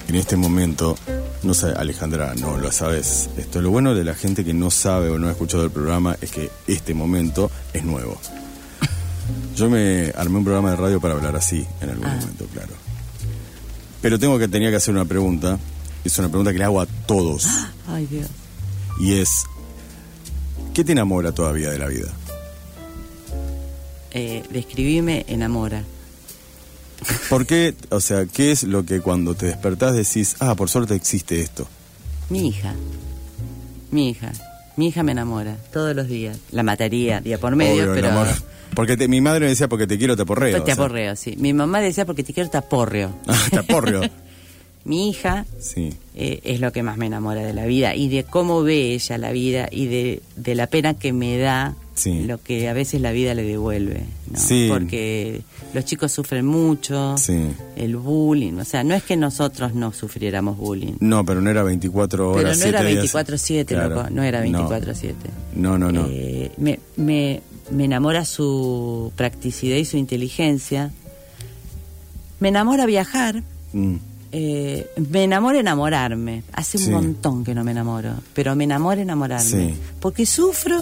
en 0.08 0.16
este 0.16 0.36
momento 0.38 0.96
no 1.44 1.54
sé, 1.54 1.68
Alejandra, 1.68 2.34
no 2.36 2.58
lo 2.58 2.72
sabes. 2.72 3.30
Esto, 3.38 3.62
lo 3.62 3.70
bueno 3.72 3.96
de 3.96 4.04
la 4.04 4.14
gente 4.16 4.44
que 4.44 4.54
no 4.54 4.70
sabe 4.72 5.10
o 5.10 5.18
no 5.18 5.28
ha 5.28 5.32
escuchado 5.32 5.64
el 5.64 5.72
programa 5.72 6.18
es 6.22 6.32
que 6.32 6.50
este 6.68 6.94
momento 6.94 7.50
es 7.74 7.84
nuevo. 7.84 8.20
Yo 9.56 9.70
me 9.70 10.12
armé 10.16 10.38
un 10.38 10.44
programa 10.44 10.72
de 10.72 10.76
radio 10.78 11.00
para 11.02 11.14
hablar 11.16 11.36
así 11.36 11.66
en 11.82 11.90
algún 11.90 12.06
Ah. 12.08 12.16
momento, 12.20 12.46
claro. 12.54 12.74
Pero 14.02 14.18
tengo 14.20 14.40
que 14.40 14.48
tenía 14.48 14.70
que 14.70 14.78
hacer 14.78 14.94
una 14.94 15.06
pregunta. 15.06 15.58
Es 16.06 16.18
una 16.18 16.30
pregunta 16.30 16.52
que 16.54 16.58
le 16.60 16.64
hago 16.66 16.80
a 16.82 16.86
todos. 16.86 17.46
Ay, 17.88 18.06
Dios. 18.06 18.28
Y 19.00 19.14
es, 19.14 19.44
¿qué 20.74 20.84
te 20.84 20.92
enamora 20.94 21.32
todavía 21.32 21.70
de 21.70 21.80
la 21.80 21.88
vida? 21.88 22.08
Eh, 24.12 24.44
describime 24.50 25.26
enamora. 25.28 25.84
¿Por 27.30 27.46
qué? 27.46 27.74
O 27.90 28.00
sea, 28.02 28.26
¿qué 28.26 28.52
es 28.52 28.64
lo 28.64 28.86
que 28.86 29.02
cuando 29.02 29.36
te 29.36 29.46
despertás 29.48 29.96
decís, 29.96 30.36
ah, 30.40 30.56
por 30.56 30.70
suerte 30.70 30.96
existe 30.96 31.40
esto? 31.42 31.68
Mi 32.30 32.48
hija. 32.48 32.74
Mi 33.92 34.10
hija. 34.10 34.32
Mi 34.78 34.88
hija 34.88 35.04
me 35.04 35.12
enamora 35.12 35.58
todos 35.74 35.96
los 35.96 36.08
días. 36.08 36.38
La 36.52 36.64
mataría 36.64 37.22
día 37.22 37.38
por 37.40 37.56
medio, 37.56 37.92
Obvio, 37.92 37.94
pero. 37.96 38.26
Porque 38.76 38.96
te- 38.96 39.08
mi 39.08 39.20
madre 39.20 39.42
me 39.42 39.48
decía, 39.50 39.68
porque 39.68 39.88
te 39.88 39.98
quiero, 39.98 40.16
te 40.16 40.22
aporreo. 40.22 40.52
Pues 40.52 40.64
te 40.64 40.76
sea. 40.76 40.84
aporreo, 40.84 41.16
sí. 41.16 41.36
Mi 41.38 41.54
mamá 41.54 41.82
decía 41.82 42.06
porque 42.06 42.24
te 42.24 42.34
quiero 42.34 42.50
te 42.50 42.58
aporreo. 42.58 43.14
Ah, 43.28 43.48
te 43.50 43.58
aporreo. 43.60 44.02
Mi 44.86 45.10
hija 45.10 45.46
Sí. 45.60 45.94
eh, 46.16 46.40
es 46.44 46.62
lo 46.62 46.72
que 46.72 46.84
más 46.84 46.98
me 46.98 47.08
enamora 47.08 47.42
de 47.42 47.54
la 47.54 47.66
vida 47.66 47.96
y 47.96 48.08
de 48.10 48.24
cómo 48.24 48.64
ve 48.64 48.94
ella 48.94 49.18
la 49.18 49.32
vida 49.32 49.68
y 49.72 49.88
de, 49.88 50.22
de 50.38 50.56
la 50.56 50.68
pena 50.68 50.94
que 50.94 51.12
me 51.12 51.38
da 51.38 51.76
Sí. 52.00 52.22
lo 52.24 52.42
que 52.42 52.70
a 52.70 52.74
veces 52.74 53.02
la 53.02 53.12
vida 53.12 53.34
le 53.34 53.44
devuelve. 53.44 54.04
¿no? 54.32 54.40
Sí. 54.40 54.68
Porque 54.72 55.42
los 55.74 55.84
chicos 55.86 56.12
sufren 56.12 56.46
mucho, 56.46 57.18
Sí. 57.18 57.48
el 57.76 57.98
bullying. 57.98 58.54
O 58.54 58.66
sea, 58.66 58.84
no 58.84 58.96
es 58.96 59.04
que 59.04 59.18
nosotros 59.18 59.74
no 59.76 59.92
sufriéramos 59.92 60.58
bullying. 60.58 60.94
No, 61.00 61.26
pero 61.26 61.42
no 61.42 61.50
era 61.50 61.64
24 61.64 62.32
horas. 62.32 62.58
Pero 62.58 62.72
no 62.72 62.78
era 62.80 62.84
días. 62.90 63.04
24-7, 63.14 63.66
Claro. 63.76 63.96
loco. 63.96 64.10
No 64.12 64.24
era 64.24 64.42
24-7. 64.42 65.14
No, 65.56 65.78
no, 65.78 65.92
no. 65.92 66.08
Eh, 66.10 66.52
me, 66.58 66.80
me, 66.96 67.42
me 67.72 67.86
enamora 67.86 68.24
su 68.26 69.12
practicidad 69.16 69.76
y 69.76 69.86
su 69.86 69.98
inteligencia. 69.98 70.92
Me 72.40 72.50
enamora 72.50 72.86
viajar. 72.86 73.44
Mm. 73.74 73.96
Eh, 74.32 74.88
me 75.12 75.24
enamora 75.24 75.60
enamorarme. 75.60 76.44
Hace 76.54 76.78
Sí. 76.78 76.86
un 76.88 76.94
montón 76.94 77.44
que 77.44 77.54
no 77.56 77.64
me 77.64 77.72
enamoro. 77.72 78.12
Pero 78.34 78.56
me 78.56 78.64
enamora 78.64 79.02
enamorarme. 79.02 79.44
Sí. 79.50 79.74
Porque 80.00 80.26
sufro, 80.26 80.82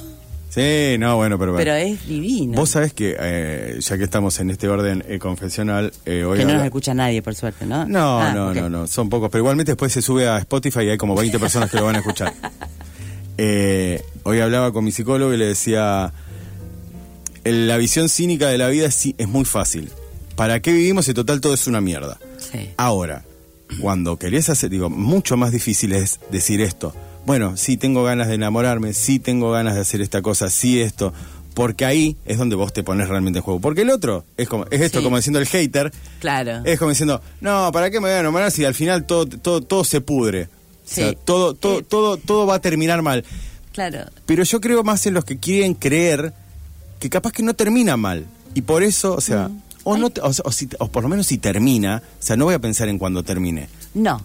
Sí, 0.49 0.95
no, 0.97 1.17
bueno, 1.17 1.37
pero... 1.37 1.55
pero 1.55 1.73
es 1.75 2.07
divino. 2.07 2.55
Vos 2.57 2.69
sabés 2.71 2.93
que, 2.93 3.15
eh, 3.19 3.77
ya 3.79 3.97
que 3.97 4.03
estamos 4.05 4.39
en 4.39 4.49
este 4.49 4.67
orden 4.67 5.03
eh, 5.07 5.19
confesional, 5.19 5.91
eh, 6.05 6.23
hoy 6.23 6.37
que 6.39 6.43
no 6.45 6.49
habla- 6.51 6.57
nos 6.59 6.65
escucha 6.65 6.93
nadie, 6.93 7.21
por 7.21 7.35
suerte, 7.35 7.65
¿no? 7.65 7.85
No, 7.85 8.19
Ah, 8.19 8.31
no, 8.33 8.53
no, 8.53 8.69
no, 8.69 8.87
son 8.87 9.09
pocos, 9.09 9.29
pero 9.29 9.41
igualmente 9.43 9.73
después 9.73 9.91
se 9.93 10.01
sube 10.01 10.27
a 10.27 10.37
Spotify 10.39 10.81
y 10.83 10.89
hay 10.89 10.97
como 10.97 11.15
20 11.15 11.37
personas 11.37 11.69
que 11.69 11.77
lo 11.77 11.85
van 11.85 11.95
a 11.95 11.99
escuchar. 11.99 12.33
Eh, 13.39 14.01
hoy 14.23 14.39
hablaba 14.39 14.73
con 14.73 14.83
mi 14.83 14.91
psicólogo 14.91 15.31
y 15.31 15.37
le 15.37 15.45
decía, 15.45 16.11
la 17.43 17.77
visión 17.77 18.09
cínica 18.09 18.47
de 18.47 18.57
la 18.57 18.67
vida 18.67 18.87
es, 18.87 18.95
sí- 18.95 19.13
es 19.19 19.27
muy 19.27 19.45
fácil. 19.45 19.91
¿Para 20.35 20.59
qué 20.59 20.71
vivimos 20.71 21.05
si 21.05 21.13
total 21.13 21.39
todo 21.39 21.53
es 21.53 21.67
una 21.67 21.79
mierda? 21.79 22.17
Sí. 22.39 22.71
Ahora, 22.77 23.23
cuando 23.79 24.17
querés 24.17 24.49
hacer, 24.49 24.71
digo, 24.71 24.89
mucho 24.89 25.37
más 25.37 25.51
difícil 25.51 25.91
es 25.93 26.19
decir 26.31 26.61
esto. 26.61 26.95
Bueno, 27.27 27.57
sí 27.57 27.75
tengo 27.75 28.05
ganas 28.05 28.29
de 28.29 28.35
enamorarme, 28.35 28.93
sí 28.93 29.19
tengo 29.19 29.51
ganas 29.51 29.75
de 29.75 29.81
hacer 29.81 29.99
esta 29.99 30.21
cosa, 30.21 30.49
sí 30.49 30.79
esto. 30.79 31.11
Porque 31.53 31.83
ahí 31.83 32.15
es 32.25 32.37
donde 32.37 32.55
vos 32.55 32.71
te 32.71 32.83
pones 32.83 33.09
realmente 33.09 33.39
en 33.39 33.43
juego. 33.43 33.59
Porque 33.59 33.81
el 33.81 33.89
otro 33.89 34.23
es 34.37 34.47
como 34.47 34.63
es 34.71 34.79
esto, 34.79 34.99
Sí. 34.99 35.03
como 35.03 35.17
diciendo 35.17 35.37
el 35.39 35.45
hater, 35.45 35.91
Claro. 36.21 36.61
es 36.63 36.79
como 36.79 36.91
diciendo, 36.91 37.21
no, 37.41 37.69
¿para 37.73 37.89
qué 37.91 37.99
me 37.99 38.07
voy 38.07 38.11
a 38.15 38.21
enamorar 38.21 38.49
si 38.49 38.63
al 38.63 38.73
final 38.75 39.05
todo, 39.05 39.25
todo, 39.25 39.59
todo 39.59 39.83
se 39.83 39.99
pudre? 39.99 40.43
O 40.45 40.47
sea, 40.89 41.09
Sí. 41.09 41.17
todo, 41.25 41.53
todo, 41.53 41.79
Eh. 41.79 41.83
todo, 41.83 42.15
todo 42.15 42.47
va 42.47 42.55
a 42.55 42.61
terminar 42.61 43.01
mal. 43.01 43.25
Claro. 43.73 44.05
Pero 44.25 44.43
yo 44.45 44.61
creo 44.61 44.85
más 44.85 45.05
en 45.05 45.13
los 45.13 45.25
que 45.25 45.37
quieren 45.37 45.73
creer 45.73 46.31
que 46.99 47.09
capaz 47.09 47.33
que 47.33 47.43
no 47.43 47.55
termina 47.55 47.97
mal. 47.97 48.25
Y 48.53 48.61
por 48.61 48.83
eso, 48.83 49.13
o 49.15 49.19
sea, 49.21 49.49
Mm. 49.49 49.61
o, 49.83 49.97
no, 49.97 50.09
o 50.23 50.51
si- 50.53 50.69
o 50.79 50.87
por 50.87 51.03
lo 51.03 51.09
menos 51.09 51.27
si 51.27 51.39
termina, 51.39 52.01
o 52.21 52.23
sea, 52.23 52.37
no 52.37 52.45
voy 52.45 52.53
a 52.53 52.59
pensar 52.59 52.87
en 52.87 52.97
cuando 52.97 53.21
termine. 53.23 53.67
No, 53.93 54.21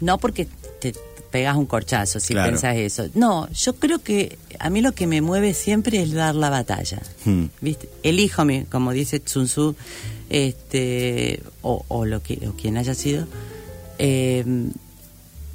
no 0.00 0.18
porque 0.18 0.48
te 0.80 0.92
pegas 1.32 1.56
un 1.56 1.66
corchazo 1.66 2.20
si 2.20 2.34
Claro. 2.34 2.50
pensás 2.52 2.76
eso. 2.76 3.08
No, 3.14 3.50
yo 3.50 3.72
creo 3.74 3.98
que 3.98 4.38
a 4.60 4.70
mí 4.70 4.80
lo 4.82 4.92
que 4.92 5.08
me 5.08 5.20
mueve 5.20 5.54
siempre 5.54 6.00
es 6.00 6.12
dar 6.12 6.36
la 6.36 6.48
batalla. 6.50 7.00
Hmm. 7.24 7.46
¿Viste? 7.60 7.88
Elijo, 8.04 8.44
como 8.70 8.92
dice 8.92 9.18
Tsun 9.18 9.46
Tzu, 9.46 9.74
este, 10.30 11.42
o, 11.62 11.84
o 11.88 12.04
lo 12.04 12.22
que, 12.22 12.46
o 12.48 12.52
quien 12.52 12.76
haya 12.76 12.94
sido, 12.94 13.26
eh, 13.98 14.44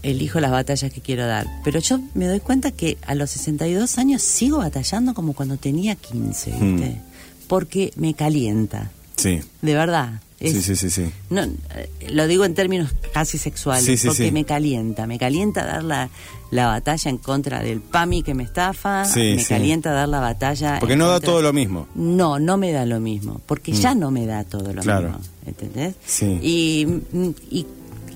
elijo 0.04 0.40
las 0.40 0.52
batallas 0.52 0.92
que 0.92 1.02
quiero 1.02 1.26
dar. 1.28 1.48
Pero 1.64 1.80
yo 1.80 2.00
me 2.14 2.28
doy 2.28 2.40
cuenta 2.40 2.72
que 2.72 2.98
a 3.06 3.16
los 3.16 3.30
62 3.32 3.98
años 3.98 4.22
sigo 4.22 4.58
batallando 4.60 5.14
como 5.14 5.34
cuando 5.34 5.58
tenía 5.58 5.96
15, 5.96 6.52
¿viste? 6.52 6.90
Hmm. 6.90 7.02
Porque 7.48 7.92
me 7.96 8.14
calienta, 8.14 8.92
Sí. 9.16 9.40
de 9.62 9.74
verdad. 9.74 10.22
Es- 10.40 10.54
Sí, 10.54 10.62
sí, 10.62 10.76
sí, 10.76 10.90
sí. 10.92 11.12
no, 11.32 11.42
eh, 11.42 11.90
lo 12.12 12.28
digo 12.28 12.46
en 12.46 12.54
términos 12.54 12.92
casi 13.12 13.38
sexuales, 13.40 13.86
Sí, 13.86 13.98
sí, 13.98 14.08
porque 14.08 14.32
me 14.32 14.46
calienta, 14.46 15.08
me 15.08 15.18
calienta 15.18 15.66
dar 15.66 15.84
la, 15.84 16.10
la 16.52 16.68
batalla 16.68 17.10
en 17.10 17.18
contra 17.18 17.62
del 17.64 17.82
PAMI 17.82 18.22
que 18.22 18.36
me 18.36 18.44
estafa, 18.44 19.04
me 19.16 19.44
calienta 19.46 19.92
dar 19.92 20.08
la 20.08 20.20
batalla... 20.20 20.78
Porque 20.80 20.96
no 20.96 21.08
da 21.08 21.20
todo 21.20 21.42
lo 21.42 21.54
mismo. 21.54 21.88
No, 21.96 22.38
no 22.40 22.58
me 22.58 22.72
da 22.72 22.86
lo 22.86 23.00
mismo, 23.00 23.42
porque 23.48 23.72
Mm. 23.72 23.76
ya 23.76 23.96
no 23.96 24.12
me 24.12 24.28
da 24.28 24.44
todo 24.44 24.74
lo 24.74 24.82
Claro. 24.84 25.08
mismo, 25.10 25.24
¿entendés? 25.48 25.96
Sí. 26.06 26.38
Y, 26.44 26.86
mm, 26.86 27.30
y 27.50 27.66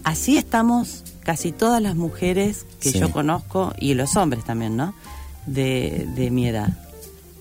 así 0.04 0.38
estamos 0.38 1.04
casi 1.24 1.52
todas 1.52 1.82
las 1.82 1.96
mujeres 1.96 2.68
que 2.80 2.92
yo 2.92 3.10
conozco, 3.12 3.74
y 3.80 3.96
los 3.96 4.16
hombres 4.16 4.44
también, 4.46 4.78
¿no? 4.78 4.94
De, 5.48 6.08
de 6.16 6.30
mi 6.30 6.48
edad. 6.48 6.70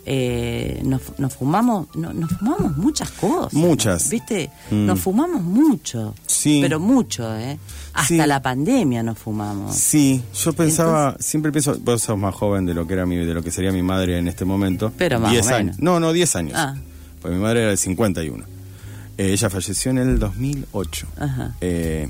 Eh, 0.07 0.81
nos, 0.83 1.03
nos 1.19 1.35
fumamos 1.35 1.95
no- 1.95 2.13
nos 2.15 2.31
fumamos 2.33 2.75
muchas 2.79 3.11
cosas 3.11 3.53
Muchas. 3.53 4.09
viste 4.09 4.51
Mm. 4.71 4.87
nos 4.87 4.99
fumamos 4.99 5.43
mucho 5.43 6.15
Sí. 6.27 6.61
pero 6.63 6.81
mucho 6.81 7.37
eh 7.37 7.59
hasta 7.93 8.07
Sí. 8.09 8.17
la 8.17 8.41
pandemia 8.41 9.03
nos 9.03 9.19
fumamos 9.19 9.77
Sí, 9.77 10.23
yo 10.43 10.53
pensaba, 10.55 11.17
siempre 11.21 11.53
pienso, 11.53 11.79
vos 11.81 12.01
sos 12.03 12.17
más 12.17 12.35
joven 12.35 12.65
de 12.65 12.73
lo 12.73 12.87
que 12.87 12.95
era 12.95 13.05
mi, 13.05 13.17
de 13.17 13.35
lo 13.35 13.43
que 13.43 13.51
sería 13.51 13.73
mi 13.73 13.83
madre 13.83 14.19
en 14.19 14.27
este 14.29 14.45
momento. 14.47 14.91
Pero 14.97 15.21
más 15.21 15.29
o 15.31 15.33
10 15.33 15.47
menos. 15.47 15.61
años. 15.61 15.79
No, 15.81 16.01
no, 16.01 16.13
10 16.15 16.35
años. 16.35 16.55
Ah. 16.57 16.75
Pues 17.21 17.35
mi 17.35 17.41
madre 17.41 17.61
era 17.61 17.69
del 17.69 17.79
51. 17.79 18.45
Eh, 19.19 19.33
ella 19.33 19.51
falleció 19.51 19.91
en 19.91 19.99
el 19.99 20.19
2008. 20.19 21.07
Ajá. 21.19 21.55
Eh, 21.61 22.09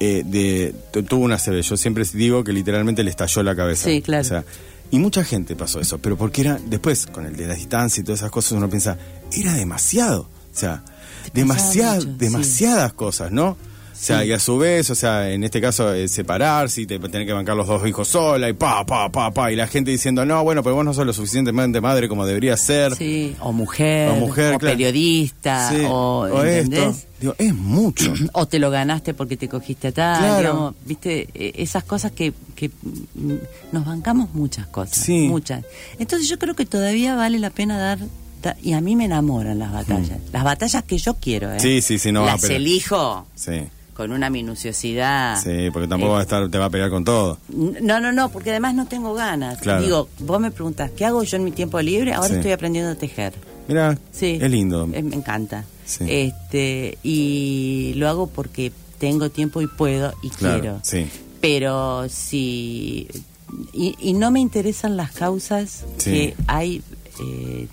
eh, 0.00 0.22
de, 0.24 0.74
tu- 0.92 1.02
tuvo 1.02 1.24
una 1.24 1.38
CB. 1.38 1.60
Yo 1.62 1.76
siempre 1.76 2.04
digo 2.14 2.42
que 2.42 2.52
literalmente 2.52 3.02
le 3.04 3.10
estalló 3.10 3.42
la 3.42 3.54
cabeza. 3.54 3.84
Sí, 3.88 4.00
claro. 4.02 4.22
O 4.22 4.24
sea, 4.24 4.44
y 4.92 4.98
mucha 4.98 5.24
gente 5.24 5.56
pasó 5.56 5.80
eso, 5.80 5.96
pero 5.98 6.18
porque 6.18 6.42
era, 6.42 6.60
después, 6.66 7.06
con 7.06 7.24
el 7.24 7.34
de 7.34 7.46
la 7.46 7.54
distancia 7.54 8.02
y 8.02 8.04
todas 8.04 8.20
esas 8.20 8.30
cosas, 8.30 8.52
uno 8.52 8.68
piensa, 8.68 8.98
era 9.32 9.54
demasiado. 9.54 10.20
O 10.22 10.56
sea, 10.56 10.84
demasiadas, 11.32 12.02
sí. 12.02 12.14
demasiadas 12.18 12.92
cosas, 12.92 13.32
¿no? 13.32 13.56
O 14.02 14.04
sea, 14.04 14.24
y 14.24 14.32
a 14.32 14.38
su 14.40 14.58
vez, 14.58 14.90
o 14.90 14.96
sea, 14.96 15.30
en 15.30 15.44
este 15.44 15.60
caso, 15.60 15.94
eh, 15.94 16.08
separarse 16.08 16.80
y 16.80 16.86
te, 16.86 16.98
tener 16.98 17.24
que 17.24 17.32
bancar 17.32 17.54
los 17.54 17.68
dos 17.68 17.86
hijos 17.86 18.08
sola 18.08 18.48
y 18.48 18.52
pa, 18.52 18.84
pa, 18.84 19.08
pa, 19.12 19.30
pa. 19.30 19.52
Y 19.52 19.54
la 19.54 19.68
gente 19.68 19.92
diciendo, 19.92 20.26
no, 20.26 20.42
bueno, 20.42 20.60
pero 20.64 20.74
vos 20.74 20.84
no 20.84 20.92
sos 20.92 21.06
lo 21.06 21.12
suficientemente 21.12 21.80
madre 21.80 22.08
como 22.08 22.26
debería 22.26 22.56
ser. 22.56 22.96
sí 22.96 23.36
o 23.38 23.52
mujer 23.52 24.08
O 24.08 24.16
mujer, 24.16 24.58
claro. 24.58 24.76
periodista 24.76 25.70
Sí, 25.70 25.84
o, 25.88 26.26
o 26.28 26.42
esto. 26.42 26.94
Digo, 27.20 27.34
es 27.38 27.54
mucho. 27.54 28.12
o 28.32 28.46
te 28.48 28.58
lo 28.58 28.72
ganaste 28.72 29.14
porque 29.14 29.36
te 29.36 29.48
cogiste 29.48 29.88
a 29.88 29.92
tal, 29.92 30.18
Claro. 30.18 30.38
digamos, 30.40 30.74
viste, 30.84 31.28
E- 31.32 31.52
esas 31.62 31.84
cosas 31.84 32.10
que, 32.10 32.32
que 32.56 32.68
mm, 32.68 33.32
nos 33.70 33.84
bancamos 33.84 34.34
muchas 34.34 34.66
cosas, 34.66 34.96
Sí. 34.96 35.28
muchas. 35.28 35.64
Entonces 36.00 36.28
yo 36.28 36.40
creo 36.40 36.56
que 36.56 36.66
todavía 36.66 37.14
vale 37.14 37.38
la 37.38 37.50
pena 37.50 37.78
dar, 37.78 38.00
da- 38.42 38.56
y 38.60 38.72
a 38.72 38.80
mí 38.80 38.96
me 38.96 39.04
enamoran 39.04 39.60
las 39.60 39.70
batallas, 39.72 40.18
las 40.32 40.42
batallas 40.42 40.82
que 40.82 40.98
yo 40.98 41.14
quiero, 41.14 41.52
¿eh? 41.52 41.58
Mm. 41.58 41.60
Sí, 41.60 41.80
sí, 41.82 41.98
sí, 42.00 42.10
no 42.10 42.22
va 42.22 42.30
a 42.30 42.32
las 42.32 42.40
pelear. 42.40 42.60
elijo 42.60 43.26
Sí, 43.36 43.62
con 44.02 44.12
una 44.12 44.30
minuciosidad. 44.30 45.40
sí, 45.42 45.70
porque 45.72 45.88
tampoco 45.88 46.12
Eh, 46.12 46.14
va 46.14 46.18
a 46.20 46.22
estar, 46.22 46.48
te 46.50 46.58
va 46.58 46.66
a 46.66 46.70
pelear 46.70 46.90
con 46.90 47.04
todo. 47.04 47.38
No, 47.50 48.00
no, 48.00 48.12
no, 48.12 48.28
porque 48.30 48.50
además 48.50 48.74
no 48.74 48.86
tengo 48.86 49.14
ganas. 49.14 49.58
Claro. 49.58 49.82
Digo, 49.82 50.08
vos 50.20 50.40
me 50.40 50.50
preguntás, 50.50 50.90
¿qué 50.90 51.04
hago 51.04 51.22
yo 51.22 51.36
en 51.36 51.44
mi 51.44 51.52
tiempo 51.52 51.80
libre? 51.80 52.12
Ahora 52.12 52.28
Sí. 52.28 52.34
estoy 52.36 52.52
aprendiendo 52.52 52.90
a 52.90 52.94
tejer. 52.96 53.32
Mira, 53.68 53.96
Sí. 54.10 54.38
es 54.40 54.50
lindo. 54.50 54.88
Eh, 54.92 55.02
me 55.02 55.16
encanta. 55.16 55.64
Sí. 55.84 56.04
Este, 56.08 56.98
y 57.02 57.92
lo 57.96 58.08
hago 58.08 58.26
porque 58.26 58.72
tengo 58.98 59.30
tiempo 59.30 59.60
y 59.62 59.66
puedo 59.66 60.12
y 60.22 60.30
Claro, 60.30 60.60
quiero. 60.60 60.80
sí. 60.82 61.06
Pero 61.40 62.08
si. 62.08 63.08
Y, 63.72 63.94
y 64.00 64.12
no 64.14 64.30
me 64.30 64.40
interesan 64.40 64.96
las 64.96 65.12
causas 65.12 65.84
Sí. 65.98 66.10
que 66.10 66.34
hay. 66.46 66.82
eh, 67.20 67.68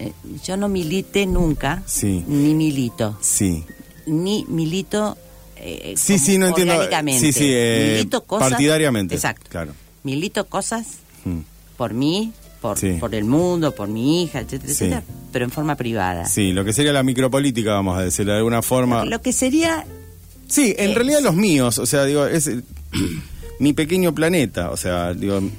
eh, 0.00 0.12
yo 0.44 0.56
no 0.56 0.68
milité 0.68 1.26
nunca, 1.26 1.82
Sí. 1.86 2.24
ni 2.26 2.52
milito, 2.54 3.16
Sí. 3.20 3.62
ni 4.06 4.44
milito. 4.48 5.16
Eh, 5.64 5.94
Sí, 5.96 6.14
como 6.14 6.24
sí, 6.26 6.38
no 6.38 6.46
entiendo. 6.48 6.74
orgánicamente. 6.74 7.20
Sí, 7.20 7.32
sí, 7.32 7.44
eh, 7.48 7.92
milito 7.96 8.22
cosas. 8.24 8.50
partidariamente. 8.50 9.14
Exacto. 9.14 9.46
Claro. 9.50 9.72
Milito 10.02 10.44
cosas 10.46 10.86
Mm. 11.24 11.38
por 11.76 11.94
mí, 11.94 12.32
por, 12.60 12.78
Sí. 12.78 12.96
por 13.00 13.14
el 13.14 13.24
mundo, 13.24 13.74
por 13.74 13.88
mi 13.88 14.22
hija, 14.24 14.40
etcétera, 14.40 14.72
Sí. 14.72 14.84
etcétera, 14.84 15.02
pero 15.32 15.44
en 15.44 15.50
forma 15.50 15.74
privada. 15.76 16.26
Sí, 16.26 16.52
lo 16.52 16.64
que 16.64 16.72
sería 16.72 16.92
la 16.92 17.02
micropolítica, 17.02 17.72
vamos 17.72 17.98
a 17.98 18.02
decirlo 18.02 18.32
de 18.32 18.38
alguna 18.38 18.62
forma. 18.62 19.04
Lo 19.04 19.20
que 19.22 19.32
sería 19.32 19.84
Sí, 20.46 20.74
en 20.78 20.90
Eh, 20.90 20.94
realidad 20.94 21.20
los 21.22 21.34
míos, 21.34 21.78
o 21.78 21.86
sea, 21.86 22.04
digo, 22.04 22.26
es 22.26 22.46
eh, 22.48 22.60
mi 23.58 23.72
pequeño 23.72 24.14
planeta, 24.14 24.70
o 24.70 24.76
sea, 24.76 25.14
digo... 25.14 25.40
Mi 25.40 25.50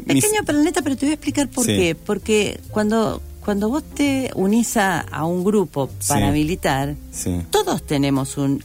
mis- 0.00 0.02
pequeño 0.02 0.42
planeta, 0.44 0.82
pero 0.82 0.96
te 0.96 1.06
voy 1.06 1.10
a 1.12 1.14
explicar 1.14 1.48
por 1.48 1.64
Sí. 1.64 1.72
qué. 1.76 1.94
Porque 1.94 2.60
cuando, 2.70 3.22
cuando 3.44 3.68
vos 3.68 3.82
te 3.94 4.30
unís 4.34 4.76
a, 4.76 5.00
a 5.00 5.24
un 5.24 5.42
grupo 5.44 5.88
Sí. 6.00 6.08
paramilitar, 6.08 6.94
Sí. 7.12 7.40
todos 7.50 7.84
tenemos 7.86 8.36
un, 8.36 8.62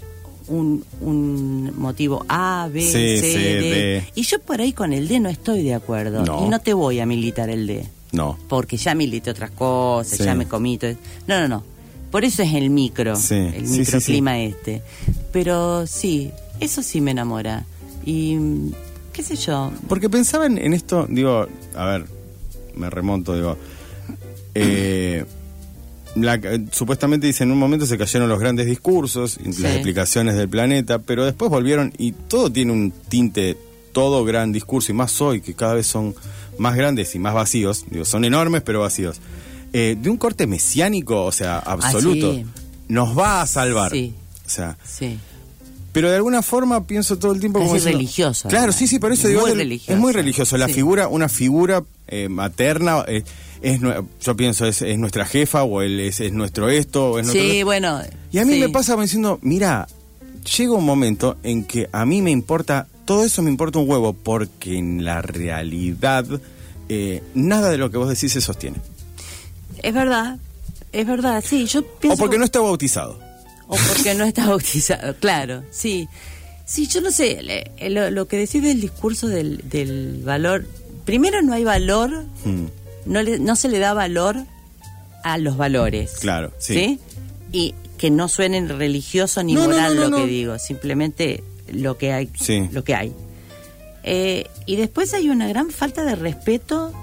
un, 0.47 0.83
un 1.01 1.73
motivo 1.77 2.25
A, 2.29 2.69
B, 2.71 2.81
Sí, 2.81 2.91
C, 2.91 3.19
C, 3.21 3.37
D. 3.37 3.61
D. 3.61 4.07
Y 4.15 4.23
yo 4.23 4.39
por 4.39 4.61
ahí 4.61 4.73
con 4.73 4.93
el 4.93 5.07
D 5.07 5.19
no 5.19 5.29
estoy 5.29 5.63
de 5.63 5.73
acuerdo. 5.73 6.23
No. 6.25 6.45
Y 6.45 6.49
no 6.49 6.59
te 6.59 6.73
voy 6.73 6.99
a 6.99 7.05
militar 7.05 7.49
el 7.49 7.67
D. 7.67 7.85
No. 8.13 8.37
Porque 8.47 8.77
ya 8.77 8.95
milité 8.95 9.31
otras 9.31 9.51
cosas, 9.51 10.17
Sí. 10.17 10.23
ya 10.23 10.33
me 10.35 10.47
comí 10.47 10.77
todo. 10.77 10.91
No, 11.27 11.39
no, 11.41 11.47
no. 11.47 11.63
Por 12.11 12.23
eso 12.23 12.41
es 12.41 12.53
el 12.53 12.69
micro, 12.69 13.15
Sí, 13.17 13.35
el 13.35 13.67
sí, 13.67 13.79
microclima 13.79 14.39
este. 14.39 14.81
Pero 15.33 15.85
sí, 15.85 16.31
eso 16.59 16.81
sí 16.81 17.01
me 17.01 17.11
enamora. 17.11 17.65
Y 18.05 18.35
mm, 18.35 18.71
qué 19.11 19.23
sé 19.23 19.35
yo, 19.35 19.71
Porque 19.89 20.09
pensaba 20.09 20.45
en, 20.45 20.57
en 20.57 20.73
esto, 20.73 21.05
digo, 21.09 21.47
a 21.75 21.85
ver, 21.85 22.05
me 22.75 22.89
remonto, 22.89 23.35
digo, 23.35 23.57
eh, 24.55 25.25
la- 26.21 26.35
eh, 26.35 26.65
supuestamente 26.71 27.27
dice 27.27 27.43
en 27.43 27.51
un 27.51 27.57
momento 27.59 27.85
se 27.85 27.97
cayeron 27.97 28.29
los 28.29 28.39
grandes 28.39 28.65
discursos, 28.65 29.39
Sí. 29.43 29.61
las 29.61 29.73
explicaciones 29.73 30.35
del 30.35 30.49
planeta, 30.49 30.99
pero 30.99 31.25
después 31.25 31.49
volvieron 31.51 31.93
y 31.97 32.11
todo 32.11 32.51
tiene 32.51 32.71
un 32.73 32.91
tinte, 33.09 33.57
todo 33.93 34.23
gran 34.25 34.51
discurso, 34.51 34.91
y 34.91 34.95
más 34.95 35.19
hoy, 35.21 35.41
que 35.41 35.53
cada 35.53 35.73
vez 35.73 35.87
son 35.87 36.13
más 36.57 36.75
grandes 36.75 37.15
y 37.15 37.19
más 37.19 37.33
vacíos, 37.33 37.85
digo, 37.89 38.05
son 38.05 38.25
enormes 38.25 38.61
pero 38.63 38.81
vacíos, 38.81 39.19
eh, 39.73 39.95
de 39.99 40.09
un 40.09 40.17
corte 40.17 40.47
mesiánico, 40.47 41.23
o 41.23 41.31
sea, 41.31 41.59
absoluto, 41.59 42.31
Ah, 42.31 42.35
sí. 42.35 42.45
nos 42.87 43.17
va 43.17 43.41
a 43.41 43.47
salvar. 43.47 43.91
Sí. 43.91 44.13
O 44.45 44.49
sea, 44.49 44.77
sí. 44.85 45.17
pero 45.93 46.09
de 46.11 46.15
alguna 46.17 46.43
forma 46.43 46.85
pienso 46.85 47.17
todo 47.17 47.31
el 47.31 47.39
tiempo 47.39 47.57
Es 47.59 47.63
como 47.63 47.73
diciendo- 47.75 47.97
religioso, 47.97 48.47
Claro, 48.49 48.71
sí, 48.71 48.85
sí, 48.87 48.99
por 48.99 49.11
eso 49.11 49.23
Es 49.23 49.29
digo, 49.29 49.41
muy 49.41 49.51
es- 49.51 49.57
religioso. 49.57 49.93
es 49.93 49.97
muy 49.99 50.13
religioso. 50.13 50.57
La 50.57 50.67
Sí. 50.67 50.73
figura, 50.75 51.07
una 51.07 51.27
figura 51.27 51.83
eh, 52.09 52.29
materna, 52.29 53.03
eh, 53.07 53.23
es, 53.61 53.79
yo 54.21 54.35
pienso, 54.37 54.65
es, 54.65 54.81
es 54.81 54.97
nuestra 54.97 55.25
jefa 55.25 55.63
o 55.63 55.81
el, 55.81 55.99
es, 55.99 56.19
es 56.19 56.31
nuestro 56.33 56.69
esto. 56.69 57.11
O 57.11 57.19
es 57.19 57.25
nuestro- 57.25 57.47
Sí, 57.49 57.63
bueno. 57.63 58.01
Y 58.31 58.39
a 58.39 58.45
mí 58.45 58.53
sí. 58.53 58.59
me 58.59 58.69
pasa 58.69 58.95
diciendo, 58.95 59.39
mira, 59.41 59.87
llega 60.57 60.73
un 60.73 60.85
momento 60.85 61.37
en 61.43 61.63
que 61.63 61.89
a 61.91 62.05
mí 62.05 62.21
me 62.21 62.31
importa, 62.31 62.87
todo 63.05 63.23
eso 63.25 63.41
me 63.41 63.49
importa 63.49 63.79
un 63.79 63.89
huevo, 63.89 64.13
porque 64.13 64.77
en 64.77 65.03
la 65.05 65.21
realidad 65.21 66.25
eh, 66.89 67.21
nada 67.33 67.69
de 67.69 67.77
lo 67.77 67.89
que 67.91 67.97
vos 67.97 68.09
decís 68.09 68.31
se 68.33 68.41
sostiene. 68.41 68.77
Es 69.83 69.93
verdad, 69.93 70.37
es 70.91 71.05
verdad, 71.05 71.43
sí. 71.45 71.65
Yo 71.65 71.85
pienso. 71.85 72.15
O 72.15 72.17
porque 72.17 72.37
no 72.37 72.45
está 72.45 72.59
bautizado. 72.59 73.19
O 73.67 73.75
porque 73.93 74.13
no 74.15 74.23
está 74.23 74.47
bautizado, 74.47 75.15
claro, 75.19 75.63
sí. 75.71 76.07
Sí, 76.65 76.85
yo 76.87 76.99
no 77.01 77.11
sé, 77.11 77.41
le- 77.41 77.89
lo, 77.89 78.09
lo 78.11 78.27
que 78.27 78.37
decís 78.37 78.61
del 78.61 78.81
discurso 78.81 79.27
del, 79.27 79.69
del 79.69 80.21
valor. 80.25 80.65
Primero, 81.05 81.41
no 81.41 81.53
hay 81.53 81.63
valor, 81.63 82.25
Mm, 82.43 82.65
no, 83.07 83.21
le- 83.21 83.39
no 83.39 83.55
se 83.55 83.69
le 83.69 83.79
da 83.79 83.93
valor 83.93 84.37
a 85.23 85.37
los 85.37 85.57
valores. 85.57 86.13
Claro, 86.19 86.51
sí. 86.59 86.99
Y 87.51 87.73
que 87.97 88.09
no 88.11 88.27
suenen 88.27 88.69
religioso 88.69 89.41
ni 89.43 89.53
No, 89.55 89.65
moral 89.65 89.95
no, 89.95 90.09
lo 90.09 90.17
que 90.17 90.25
digo, 90.27 90.59
simplemente 90.59 91.43
lo 91.71 91.97
que 91.97 92.13
hay. 92.13 92.29
Sí. 92.39 92.69
Lo 92.71 92.83
que 92.83 92.93
hay. 92.95 93.13
Eh, 94.03 94.47
y 94.65 94.75
después 94.75 95.13
hay 95.13 95.29
una 95.29 95.47
gran 95.47 95.69
falta 95.71 96.05
de 96.05 96.15
respeto 96.15 96.93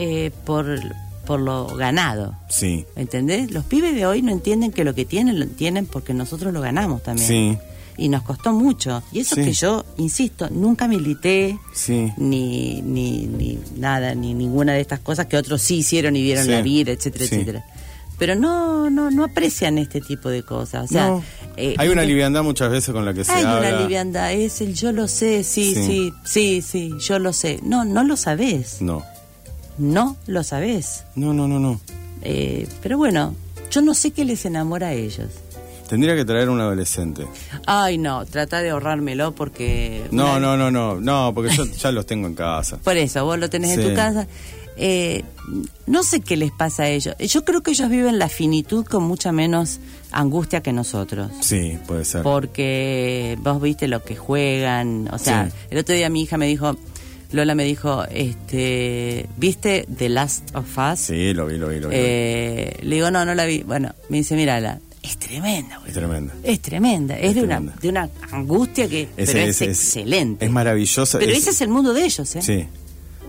eh, 0.00 0.30
por, 0.44 0.78
por 1.26 1.38
lo 1.40 1.66
ganado. 1.76 2.34
Sí, 2.48 2.84
¿Entendés? 2.96 3.50
Los 3.52 3.64
pibes 3.64 3.94
de 3.94 4.06
hoy 4.06 4.22
no 4.22 4.32
entienden 4.32 4.72
que 4.72 4.82
lo 4.84 4.94
que 4.94 5.04
tienen 5.04 5.38
lo 5.38 5.46
tienen 5.46 5.86
porque 5.86 6.14
nosotros 6.14 6.52
lo 6.52 6.60
ganamos 6.60 7.02
también. 7.02 7.28
sí, 7.28 7.58
Y 7.98 8.08
nos 8.08 8.22
costó 8.22 8.52
mucho. 8.52 9.02
Y 9.12 9.20
eso 9.20 9.34
Sí. 9.34 9.42
que 9.44 9.52
yo, 9.52 9.84
insisto, 9.96 10.48
nunca 10.50 10.86
milité, 10.86 11.58
sí. 11.74 12.12
ni, 12.16 12.80
ni, 12.80 13.26
ni 13.26 13.58
nada, 13.76 14.14
ni 14.14 14.34
ninguna 14.34 14.72
de 14.74 14.80
estas 14.80 15.00
cosas 15.00 15.26
que 15.26 15.36
otros 15.36 15.60
sí 15.60 15.78
hicieron 15.78 16.14
y 16.14 16.22
vieron 16.22 16.44
Sí. 16.44 16.50
la 16.52 16.62
vida, 16.62 16.92
etcétera, 16.92 17.24
etcétera. 17.24 17.64
Pero 18.18 18.34
no, 18.34 18.88
no, 18.90 19.10
no 19.10 19.24
aprecian 19.24 19.78
este 19.78 20.00
tipo 20.00 20.28
de 20.28 20.42
cosas. 20.44 20.84
O 20.84 20.92
sea, 20.92 21.08
No. 21.08 21.24
eh, 21.56 21.74
Hay 21.78 21.88
una 21.88 22.02
eh, 22.04 22.06
liviandad 22.06 22.42
muchas 22.42 22.70
veces 22.70 22.92
con 22.92 23.04
la 23.04 23.12
que 23.14 23.24
se 23.24 23.32
Hay 23.32 23.44
habla. 23.44 23.68
una 23.70 23.80
liviandad, 23.80 24.32
es 24.32 24.60
el 24.60 24.74
yo 24.74 24.90
lo 24.92 25.06
sé, 25.08 25.42
sí, 25.44 25.74
Sí. 25.74 25.82
sí, 25.84 26.12
sí, 26.24 26.62
sí, 26.62 26.94
yo 27.00 27.18
lo 27.18 27.32
sé. 27.32 27.60
No, 27.62 27.84
no 27.84 28.02
lo 28.04 28.16
sabés. 28.16 28.80
No, 28.80 29.04
No 29.76 30.16
lo 30.26 30.42
sabés. 30.44 31.04
no, 31.14 31.32
no, 31.32 31.46
no, 31.48 31.58
no. 31.60 31.80
Eh, 32.22 32.66
pero 32.82 32.98
bueno, 32.98 33.34
yo 33.70 33.82
no 33.82 33.94
sé 33.94 34.10
qué 34.12 34.24
les 34.24 34.44
enamora 34.44 34.88
a 34.88 34.92
ellos. 34.94 35.28
Tendría 35.88 36.14
que 36.14 36.24
traer 36.24 36.48
un 36.50 36.60
adolescente. 36.60 37.26
Ay, 37.66 37.98
no, 37.98 38.24
trata 38.26 38.60
de 38.62 38.70
ahorrármelo 38.70 39.34
porque... 39.34 40.04
No, 40.10 40.36
una- 40.36 40.40
no, 40.40 40.56
no, 40.56 40.70
no, 40.70 41.00
no, 41.00 41.32
porque 41.34 41.50
yo 41.54 41.64
ya 41.64 41.90
los 41.92 42.06
tengo 42.06 42.26
en 42.26 42.34
casa. 42.34 42.76
Por 42.84 42.96
eso, 42.96 43.24
vos 43.24 43.38
lo 43.38 43.48
tenés 43.50 43.76
en 43.78 43.88
tu 43.88 43.94
casa. 43.94 44.26
Eh, 44.80 45.24
no 45.86 46.04
sé 46.04 46.20
qué 46.20 46.36
les 46.36 46.52
pasa 46.52 46.84
a 46.84 46.88
ellos. 46.88 47.14
Yo 47.18 47.44
creo 47.44 47.62
que 47.62 47.72
ellos 47.72 47.88
viven 47.90 48.18
la 48.20 48.28
finitud 48.28 48.84
con 48.84 49.02
mucha 49.02 49.32
menos 49.32 49.80
angustia 50.12 50.62
que 50.62 50.72
nosotros. 50.72 51.32
Sí, 51.40 51.76
puede 51.86 52.04
ser. 52.04 52.22
Porque 52.22 53.36
vos 53.42 53.60
viste 53.60 53.88
lo 53.88 54.04
que 54.04 54.14
juegan. 54.14 55.08
O 55.12 55.18
sea, 55.18 55.46
Sí. 55.50 55.56
el 55.70 55.78
otro 55.78 55.96
día 55.96 56.08
mi 56.10 56.22
hija 56.22 56.36
me 56.38 56.46
dijo, 56.46 56.76
Lola 57.32 57.54
me 57.56 57.64
dijo, 57.64 58.04
este, 58.10 59.26
¿viste 59.36 59.86
The 59.96 60.08
Last 60.08 60.54
of 60.54 60.66
Us? 60.78 61.00
Sí, 61.00 61.32
lo 61.34 61.46
vi, 61.46 61.56
lo 61.58 61.68
vi, 61.68 61.80
lo 61.80 61.88
vi. 61.88 61.94
Eh, 61.98 62.76
le 62.82 62.94
digo, 62.94 63.10
no, 63.10 63.24
no 63.24 63.34
la 63.34 63.44
vi. 63.46 63.62
Bueno, 63.64 63.94
me 64.08 64.18
dice, 64.18 64.36
mírala. 64.36 64.78
Es 65.02 65.16
tremenda, 65.18 65.76
güey. 65.78 65.88
es 65.90 65.94
tremenda. 65.94 66.34
Es 66.42 66.60
tremenda, 66.60 67.16
es, 67.18 67.30
Es 67.30 67.34
de, 67.36 67.42
una, 67.42 67.60
de 67.60 67.88
una 67.88 68.10
angustia 68.32 68.88
que 68.88 69.02
Es- 69.16 69.30
pero 69.32 69.38
es, 69.40 69.60
excelente. 69.62 70.44
es 70.46 70.50
maravillosa, 70.50 71.18
Pero 71.18 71.32
es- 71.32 71.38
ese 71.38 71.50
es 71.50 71.60
el 71.60 71.68
mundo 71.68 71.92
de 71.94 72.04
ellos, 72.04 72.36
¿eh? 72.36 72.42
Sí. 72.42 72.66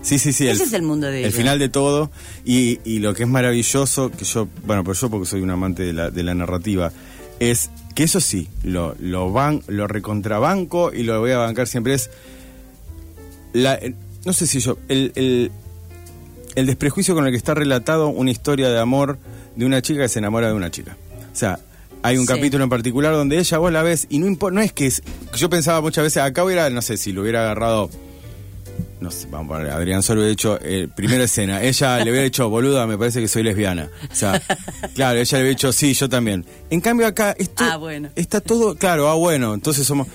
Sí, 0.02 0.18
sí, 0.18 0.32
sí. 0.32 0.48
Ese 0.48 0.64
es 0.64 0.72
el 0.72 0.82
mundo 0.82 1.06
de 1.08 1.18
El 1.18 1.24
ellos. 1.26 1.34
final 1.34 1.58
de 1.58 1.68
todo. 1.68 2.10
Y, 2.44 2.80
y 2.84 3.00
lo 3.00 3.12
que 3.14 3.24
es 3.24 3.28
maravilloso, 3.28 4.10
que 4.10 4.24
yo, 4.24 4.48
bueno, 4.64 4.82
pero 4.82 4.94
yo 4.94 5.10
porque 5.10 5.26
soy 5.28 5.42
un 5.42 5.50
amante 5.50 5.82
de 5.82 5.92
la, 5.92 6.10
de 6.10 6.22
la 6.22 6.34
narrativa, 6.34 6.90
es 7.38 7.70
que 7.94 8.04
eso 8.04 8.18
sí, 8.20 8.48
lo, 8.64 8.94
lo, 8.98 9.30
van, 9.30 9.62
lo 9.66 9.86
recontrabanco 9.86 10.92
y 10.92 11.02
lo 11.02 11.20
voy 11.20 11.32
a 11.32 11.38
bancar 11.38 11.66
siempre, 11.68 11.94
es 11.94 12.08
la, 13.52 13.74
el- 13.74 13.94
no 14.24 14.32
sé 14.32 14.46
si 14.46 14.60
yo, 14.60 14.78
el, 14.88 15.12
el, 15.16 15.50
el 16.54 16.66
desprejuicio 16.66 17.14
con 17.14 17.26
el 17.26 17.30
que 17.30 17.36
está 17.36 17.54
relatado 17.54 18.08
una 18.08 18.30
historia 18.30 18.68
de 18.70 18.78
amor 18.78 19.18
de 19.56 19.66
una 19.66 19.82
chica 19.82 20.00
que 20.02 20.08
se 20.08 20.18
enamora 20.18 20.48
de 20.48 20.54
una 20.54 20.70
chica. 20.70 20.96
O 21.32 21.36
sea, 21.36 21.58
hay 22.02 22.16
un 22.16 22.26
Sí. 22.26 22.32
capítulo 22.32 22.64
en 22.64 22.70
particular 22.70 23.12
donde 23.12 23.38
ella 23.38 23.58
vos 23.58 23.72
la 23.72 23.82
ves 23.82 24.06
y 24.10 24.18
no 24.18 24.26
no 24.50 24.60
es 24.60 24.72
que 24.72 24.86
es, 24.86 25.02
yo 25.36 25.50
pensaba 25.50 25.80
muchas 25.80 26.04
veces, 26.04 26.22
acá 26.22 26.44
hubiera, 26.44 26.68
no 26.70 26.82
sé, 26.82 26.96
si 26.96 27.12
lo 27.12 27.22
hubiera 27.22 27.42
agarrado 27.42 27.90
no 29.00 29.10
sé, 29.10 29.26
vamos 29.30 29.46
a 29.54 29.58
poner, 29.58 29.72
Adrián 29.72 30.02
solo 30.02 30.20
hubiera 30.20 30.32
hecho, 30.32 30.58
eh, 30.62 30.88
primera 30.94 31.24
escena, 31.24 31.62
ella 31.62 31.96
le 31.98 32.10
hubiera 32.10 32.24
dicho, 32.24 32.48
boluda, 32.50 32.86
me 32.86 32.98
parece 32.98 33.20
que 33.20 33.28
soy 33.28 33.42
lesbiana. 33.42 33.88
O 34.10 34.14
sea, 34.14 34.40
claro, 34.94 35.18
ella 35.18 35.38
le 35.38 35.42
hubiera 35.44 35.56
dicho, 35.56 35.72
sí, 35.72 35.94
yo 35.94 36.08
también. 36.08 36.44
En 36.70 36.80
cambio 36.80 37.06
acá, 37.06 37.34
esto, 37.38 37.64
Ah, 37.64 37.76
bueno. 37.76 38.10
está 38.14 38.40
todo, 38.40 38.76
claro, 38.76 39.08
ah, 39.08 39.14
bueno, 39.14 39.54
entonces 39.54 39.86
somos, 39.86 40.06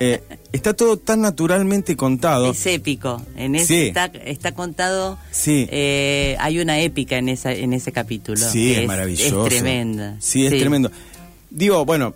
eh, 0.00 0.22
está 0.52 0.72
todo 0.74 0.96
tan 0.98 1.20
naturalmente 1.20 1.96
contado. 1.96 2.50
Es 2.52 2.64
épico. 2.66 3.20
En 3.36 3.54
ese 3.56 3.66
Sí. 3.66 3.86
está, 3.88 4.06
está 4.06 4.52
contado. 4.52 5.18
Sí. 5.30 5.66
eh, 5.70 6.36
hay 6.38 6.58
una 6.60 6.80
épica 6.80 7.16
en 7.18 7.28
esa 7.28 7.52
en 7.52 7.72
ese 7.72 7.92
capítulo. 7.92 8.38
Sí, 8.38 8.72
es, 8.74 8.86
maravilloso. 8.86 9.46
Es 9.46 9.54
tremenda. 9.54 10.16
Sí, 10.20 10.46
es 10.46 10.56
tremendo. 10.58 10.90
Digo, 11.50 11.84
bueno, 11.84 12.14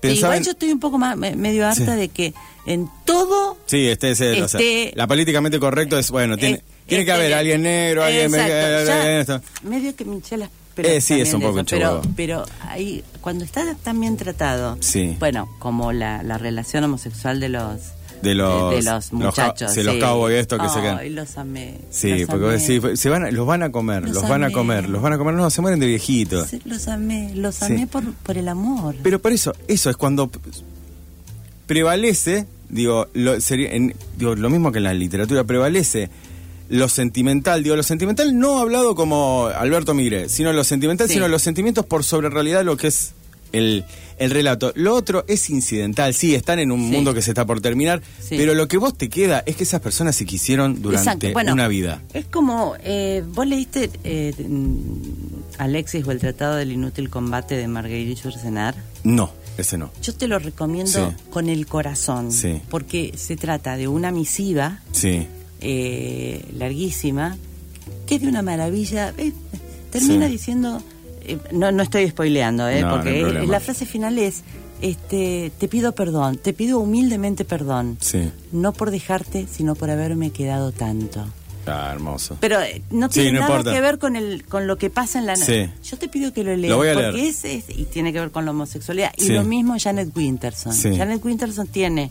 pensaba 0.00 0.34
igual 0.34 0.38
en- 0.38 0.44
yo 0.44 0.50
estoy 0.52 0.72
un 0.72 0.80
poco 0.80 0.98
más 0.98 1.16
me- 1.16 1.36
medio 1.36 1.66
harta 1.66 1.94
Sí. 1.94 2.00
de 2.00 2.08
que 2.08 2.34
en 2.66 2.88
todo 3.04 3.56
Sí, 3.66 3.88
este 3.88 4.10
es 4.12 4.20
el- 4.20 4.42
o 4.42 4.48
sea, 4.48 4.60
Este- 4.60 4.92
la 4.96 5.06
políticamente 5.06 5.58
correcto 5.60 5.98
es, 5.98 6.10
bueno, 6.10 6.36
tiene, 6.36 6.62
tiene 6.86 7.04
que 7.04 7.10
este- 7.10 7.12
haber 7.12 7.34
alguien 7.34 7.62
negro, 7.62 8.02
alguien... 8.04 8.34
Exacto, 8.34 8.92
esto. 9.36 9.40
medio 9.62 9.94
que 9.96 10.04
me 10.04 10.14
hinché 10.16 10.36
las 10.36 10.50
Eh, 10.76 11.00
sí, 11.02 11.20
es 11.20 11.34
un 11.34 11.42
poco 11.42 11.60
eso, 11.60 11.66
pero, 11.68 12.00
pero 12.16 12.44
ahí, 12.62 13.04
cuando 13.20 13.44
está 13.44 13.74
tan 13.82 14.00
bien 14.00 14.16
tratado, 14.16 14.78
Sí. 14.80 15.14
bueno, 15.18 15.46
como 15.58 15.92
la, 15.92 16.22
la 16.22 16.38
relación 16.38 16.84
homosexual 16.84 17.38
de 17.38 17.50
los 17.50 17.80
De 18.22 18.34
los- 18.34 18.70
de, 18.70 18.76
los 18.82 18.84
los 18.84 19.12
muchachos, 19.12 19.72
sí, 19.72 19.82
los 19.82 19.96
cowboys 19.96 20.36
estos 20.36 20.58
que 20.60 20.68
se 20.68 20.80
quedan. 20.82 21.14
Los 21.14 21.38
amé. 21.38 21.78
Sí, 21.90 22.18
los 22.20 22.28
porque 22.28 22.46
amé. 22.46 22.58
decís, 22.58 23.00
se 23.00 23.08
van, 23.08 23.24
a- 23.24 23.30
los 23.30 23.46
van 23.46 23.62
a 23.62 23.72
comer, 23.72 24.02
Los 24.02 24.14
los, 24.16 24.28
van 24.28 24.44
a 24.44 24.50
comer, 24.50 24.88
los 24.88 25.00
van 25.00 25.12
a 25.14 25.18
comer, 25.18 25.34
no, 25.34 25.48
se 25.50 25.60
mueren 25.62 25.80
de 25.80 25.86
viejitos. 25.86 26.48
Sí, 26.48 26.60
los 26.66 26.86
amé, 26.88 27.32
los 27.34 27.54
Sí. 27.54 27.64
amé 27.64 27.86
por, 27.86 28.04
por 28.12 28.36
el 28.36 28.48
amor. 28.48 28.94
Pero 29.02 29.18
por 29.20 29.32
eso, 29.32 29.54
eso 29.68 29.88
es 29.90 29.96
cuando 29.96 30.30
prevalece, 31.66 32.46
digo, 32.68 33.08
lo, 33.14 33.40
sería, 33.40 33.72
en- 33.72 33.94
digo, 34.18 34.34
lo 34.34 34.50
mismo 34.50 34.72
que 34.72 34.78
en 34.78 34.84
la 34.84 34.94
literatura, 34.94 35.44
prevalece 35.44 36.10
lo 36.68 36.88
sentimental, 36.88 37.62
digo, 37.62 37.74
lo 37.76 37.82
sentimental 37.82 38.38
no 38.38 38.58
hablado 38.60 38.94
como 38.94 39.46
Alberto 39.46 39.92
Migre, 39.94 40.28
sino 40.28 40.52
lo 40.52 40.62
sentimental, 40.64 41.08
Sí. 41.08 41.14
sino 41.14 41.26
los 41.28 41.42
sentimientos 41.42 41.84
por 41.86 42.04
sobre 42.04 42.28
realidad 42.30 42.64
lo 42.64 42.76
que 42.76 42.88
es 42.88 43.12
el, 43.52 43.84
el 44.20 44.30
relato. 44.30 44.72
Lo 44.76 44.94
otro 44.94 45.24
es 45.26 45.50
incidental, 45.50 46.14
sí, 46.14 46.34
están 46.36 46.60
en 46.60 46.70
un 46.70 46.80
Sí. 46.88 46.92
mundo 46.92 47.12
que 47.12 47.22
se 47.22 47.32
está 47.32 47.44
por 47.44 47.60
terminar, 47.60 48.00
Sí. 48.20 48.36
pero 48.36 48.54
lo 48.54 48.68
que 48.68 48.76
vos 48.76 48.96
te 48.96 49.08
queda 49.08 49.42
es 49.46 49.56
que 49.56 49.64
esas 49.64 49.80
personas 49.80 50.14
se 50.14 50.24
quisieron 50.26 50.80
durante 50.80 51.32
bueno, 51.32 51.52
una 51.52 51.66
vida. 51.66 52.02
Es 52.14 52.26
como, 52.26 52.74
eh, 52.84 53.24
vos 53.26 53.46
leíste 53.46 53.90
eh, 54.04 54.32
Alexis 55.58 56.06
o 56.06 56.10
el 56.12 56.18
Tratado 56.20 56.56
del 56.56 56.72
Inútil 56.72 57.10
Combate 57.10 57.56
de 57.56 57.66
Marguerite 57.68 58.20
Yourcenar. 58.22 58.74
No, 59.04 59.30
ese 59.58 59.76
no. 59.78 59.90
Yo 60.02 60.14
te 60.14 60.28
lo 60.28 60.38
recomiendo 60.38 61.10
Sí. 61.10 61.16
con 61.30 61.48
el 61.48 61.66
corazón, 61.66 62.32
Sí. 62.32 62.60
porque 62.70 63.12
se 63.16 63.36
trata 63.36 63.76
de 63.76 63.88
una 63.88 64.10
misiva 64.12 64.80
Sí. 64.92 65.26
eh, 65.60 66.44
larguísima, 66.56 67.36
que 68.06 68.16
es 68.16 68.22
de 68.22 68.28
una 68.28 68.42
maravilla. 68.42 69.12
eh, 69.18 69.32
termina 69.90 70.26
diciendo, 70.28 70.82
no, 71.52 71.72
no 71.72 71.82
estoy 71.82 72.08
spoileando, 72.08 72.68
eh, 72.68 72.82
No, 72.82 72.90
porque 72.96 73.22
la 73.46 73.60
frase 73.60 73.86
final 73.86 74.18
es, 74.18 74.42
este, 74.80 75.52
te 75.58 75.68
pido 75.68 75.92
perdón, 75.92 76.38
te 76.38 76.52
pido 76.52 76.78
humildemente 76.78 77.44
perdón, 77.44 77.98
Sí. 78.00 78.30
no 78.52 78.72
por 78.72 78.90
dejarte, 78.90 79.46
sino 79.50 79.74
por 79.74 79.90
haberme 79.90 80.30
quedado 80.30 80.72
tanto. 80.72 81.24
Ah, 81.66 81.90
hermoso. 81.92 82.38
Pero 82.40 82.58
eh, 82.60 82.80
no 82.90 83.08
Sí, 83.08 83.20
tiene 83.20 83.32
no 83.32 83.40
nada 83.40 83.50
importa. 83.58 83.74
que 83.74 83.80
ver 83.82 83.98
con 83.98 84.16
el 84.16 84.44
con 84.46 84.66
lo 84.66 84.78
que 84.78 84.88
pasa 84.88 85.18
en 85.18 85.26
la 85.26 85.36
Sí. 85.36 85.68
Yo 85.84 85.98
te 85.98 86.08
pido 86.08 86.32
que 86.32 86.42
lo 86.42 86.56
leas 86.56 86.70
Lo 86.70 86.78
voy 86.78 86.88
a 86.88 86.94
porque 86.94 87.12
leer. 87.12 87.26
es, 87.26 87.44
es- 87.44 87.64
y 87.68 87.84
tiene 87.84 88.12
que 88.14 88.18
ver 88.20 88.30
con 88.30 88.44
la 88.46 88.50
homosexualidad 88.52 89.12
y 89.18 89.28
lo 89.28 89.44
mismo 89.44 89.76
Janet 89.78 90.10
Winterson. 90.16 90.72
Janet 90.74 91.22
Winterson 91.24 91.66
tiene 91.68 92.10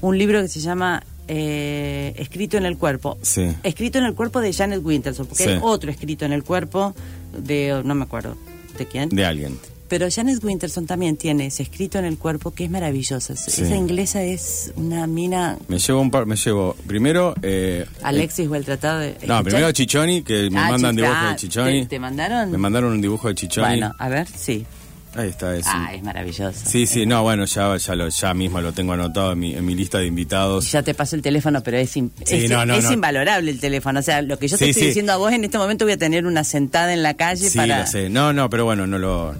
un 0.00 0.18
libro 0.18 0.42
que 0.42 0.48
se 0.48 0.60
llama 0.60 1.02
eh, 1.28 2.14
Escrito 2.16 2.56
en 2.56 2.64
el 2.66 2.76
cuerpo. 2.76 3.18
Sí. 3.22 3.46
Escrito 3.62 3.98
en 3.98 4.04
el 4.04 4.14
cuerpo 4.14 4.40
de 4.40 4.52
Janet 4.52 4.80
Winterson, 4.84 5.26
porque 5.26 5.44
Sí. 5.44 5.50
hay 5.50 5.58
otro 5.62 5.90
escrito 5.90 6.24
en 6.24 6.32
el 6.32 6.42
cuerpo 6.42 6.94
de 7.36 7.82
no 7.84 7.94
me 7.94 8.04
acuerdo 8.04 8.36
de 8.78 8.86
quién. 8.86 9.08
De 9.10 9.24
alguien. 9.24 9.58
Pero 9.88 10.06
Janet 10.14 10.44
Winterson 10.44 10.84
también 10.86 11.16
tiene 11.16 11.46
ese 11.46 11.62
escrito 11.62 11.98
en 11.98 12.04
el 12.04 12.18
cuerpo 12.18 12.50
que 12.52 12.64
es 12.64 12.70
maravilloso. 12.70 13.34
Sí. 13.36 13.62
Esa 13.62 13.74
inglesa 13.74 14.22
es 14.22 14.70
una 14.76 15.06
mina 15.06 15.56
Me 15.66 15.78
llevo 15.78 16.02
un 16.02 16.10
par, 16.10 16.26
me 16.26 16.36
llevo 16.36 16.76
primero. 16.86 17.34
Eh, 17.40 17.86
Alexis 18.02 18.48
o 18.48 18.54
el 18.54 18.66
tratado 18.66 18.98
de 18.98 19.16
No, 19.26 19.42
primero 19.42 19.72
Chichoni, 19.72 20.20
que 20.22 20.50
me 20.50 20.58
Ah, 20.60 20.70
mandan 20.72 20.94
dibujos 20.94 21.16
ah, 21.18 21.30
de 21.30 21.36
Chichoni. 21.36 21.82
¿te- 21.84 21.88
te 21.88 21.98
mandaron? 21.98 22.50
Me 22.50 22.58
mandaron 22.58 22.92
un 22.92 23.00
dibujo 23.00 23.28
de 23.28 23.34
Chichoni. 23.34 23.66
Bueno, 23.66 23.94
a 23.98 24.08
ver, 24.10 24.26
sí. 24.28 24.66
Ahí 25.14 25.30
está, 25.30 25.56
es 25.56 25.64
Ah, 25.66 25.90
es 25.94 26.02
maravilloso. 26.02 26.52
Sí, 26.64 26.86
sí, 26.86 27.06
no, 27.06 27.22
bueno, 27.22 27.44
ya, 27.46 27.76
ya, 27.76 27.94
lo, 27.94 28.08
ya 28.08 28.34
mismo 28.34 28.60
lo 28.60 28.72
tengo 28.72 28.92
anotado 28.92 29.32
en 29.32 29.38
mi, 29.38 29.54
en 29.54 29.64
mi 29.64 29.74
lista 29.74 29.98
de 29.98 30.06
invitados. 30.06 30.70
Ya 30.70 30.82
te 30.82 30.94
paso 30.94 31.16
el 31.16 31.22
teléfono, 31.22 31.62
pero 31.62 31.76
es, 31.78 31.96
in- 31.96 32.12
Sí, 32.24 32.44
es, 32.44 32.50
no, 32.50 32.64
no, 32.66 32.74
es 32.74 32.84
no. 32.84 32.92
invalorable 32.92 33.50
el 33.50 33.58
teléfono. 33.58 33.98
O 34.00 34.02
sea, 34.02 34.22
lo 34.22 34.38
que 34.38 34.46
yo 34.48 34.56
te 34.58 34.64
Sí, 34.66 34.70
estoy 34.70 34.82
sí. 34.82 34.86
diciendo 34.88 35.12
a 35.12 35.16
vos 35.16 35.32
en 35.32 35.44
este 35.44 35.58
momento 35.58 35.84
voy 35.86 35.92
a 35.94 35.98
tener 35.98 36.26
una 36.26 36.44
sentada 36.44 36.92
en 36.92 37.02
la 37.02 37.14
calle 37.14 37.48
Sí, 37.50 37.56
para... 37.58 37.80
lo 37.80 37.86
sé. 37.86 38.10
No, 38.10 38.32
no, 38.32 38.48
pero 38.50 38.64
bueno, 38.66 38.86
no 38.86 38.98
lo. 38.98 39.34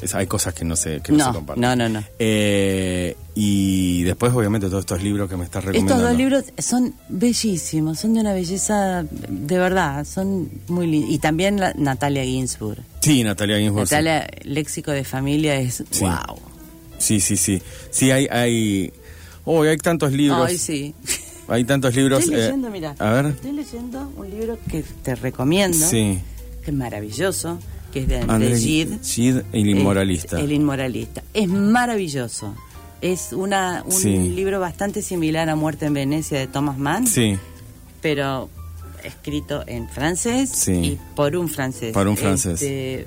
Es- 0.00 0.14
hay 0.14 0.26
cosas 0.26 0.54
que 0.54 0.64
no 0.64 0.76
se, 0.76 1.00
que 1.00 1.12
no, 1.12 1.18
No, 1.18 1.24
se 1.26 1.32
comparten. 1.32 1.60
no, 1.62 1.76
no, 1.76 1.88
no. 1.88 2.04
Eh, 2.18 3.16
y 3.34 4.02
después, 4.04 4.32
obviamente, 4.32 4.68
todos 4.68 4.80
estos 4.80 5.02
libros 5.02 5.28
que 5.28 5.36
me 5.36 5.44
estás 5.44 5.64
recomendando. 5.64 5.94
Estos 5.94 6.08
dos 6.10 6.18
libros 6.18 6.44
son 6.58 6.94
bellísimos, 7.08 7.98
son 8.00 8.14
de 8.14 8.20
una 8.20 8.32
belleza 8.32 9.04
de 9.28 9.58
verdad, 9.58 10.04
son 10.04 10.50
muy 10.68 10.86
lindos. 10.86 11.10
Y 11.10 11.18
también 11.18 11.58
la- 11.60 11.74
Natalia 11.74 12.24
Ginsburg. 12.24 12.78
Sí, 13.00 13.22
Natalia 13.24 13.58
Ginsburg. 13.58 13.86
sí. 13.88 13.94
Natalia, 13.94 14.28
léxico 14.42 14.90
de 14.90 15.04
familia 15.04 15.56
es 15.56 15.82
Sí. 15.90 16.04
wow. 16.04 16.38
Sí, 16.98 17.20
sí, 17.20 17.36
sí. 17.36 17.62
Sí, 17.90 18.10
hay. 18.10 18.26
hay 18.30 18.92
oh, 19.44 19.62
hay 19.62 19.76
tantos 19.78 20.12
libros. 20.12 20.48
Ay, 20.48 20.58
sí. 20.58 20.94
Hay 21.46 21.64
tantos 21.64 21.94
libros. 21.94 22.20
Estoy 22.20 22.34
eh, 22.34 22.38
leyendo, 22.42 22.70
mira. 22.70 22.94
A 22.98 23.10
ver. 23.12 23.26
Estoy 23.26 23.52
leyendo 23.52 24.12
un 24.16 24.28
libro 24.30 24.58
que 24.70 24.82
te 25.02 25.14
recomiendo. 25.14 25.78
Sí. 25.78 26.18
que 26.64 26.72
es 26.72 26.76
maravilloso, 26.76 27.58
que 28.06 28.14
es 28.14 28.20
de, 28.20 28.26
de 28.26 28.32
André 28.32 28.58
Gide. 28.58 28.98
Gide, 29.02 29.44
el 29.52 29.68
inmoralista. 29.68 30.40
El 30.40 30.52
inmoralista. 30.52 31.22
Es 31.34 31.48
maravilloso. 31.48 32.54
Es 33.00 33.32
una, 33.32 33.82
un 33.86 33.92
Sí. 33.92 34.16
libro 34.30 34.58
bastante 34.60 35.02
similar 35.02 35.48
a 35.48 35.54
Muerte 35.56 35.86
en 35.86 35.94
Venecia 35.94 36.38
de 36.38 36.46
Thomas 36.48 36.78
Mann, 36.78 37.06
Sí, 37.06 37.36
pero 38.00 38.48
escrito 39.04 39.62
en 39.66 39.88
francés 39.88 40.50
Sí. 40.50 40.72
y 40.72 40.98
por 41.14 41.36
un 41.36 41.48
francés. 41.48 41.92
Por 41.92 42.08
un 42.08 42.16
francés. 42.16 42.60
Este, 42.60 43.06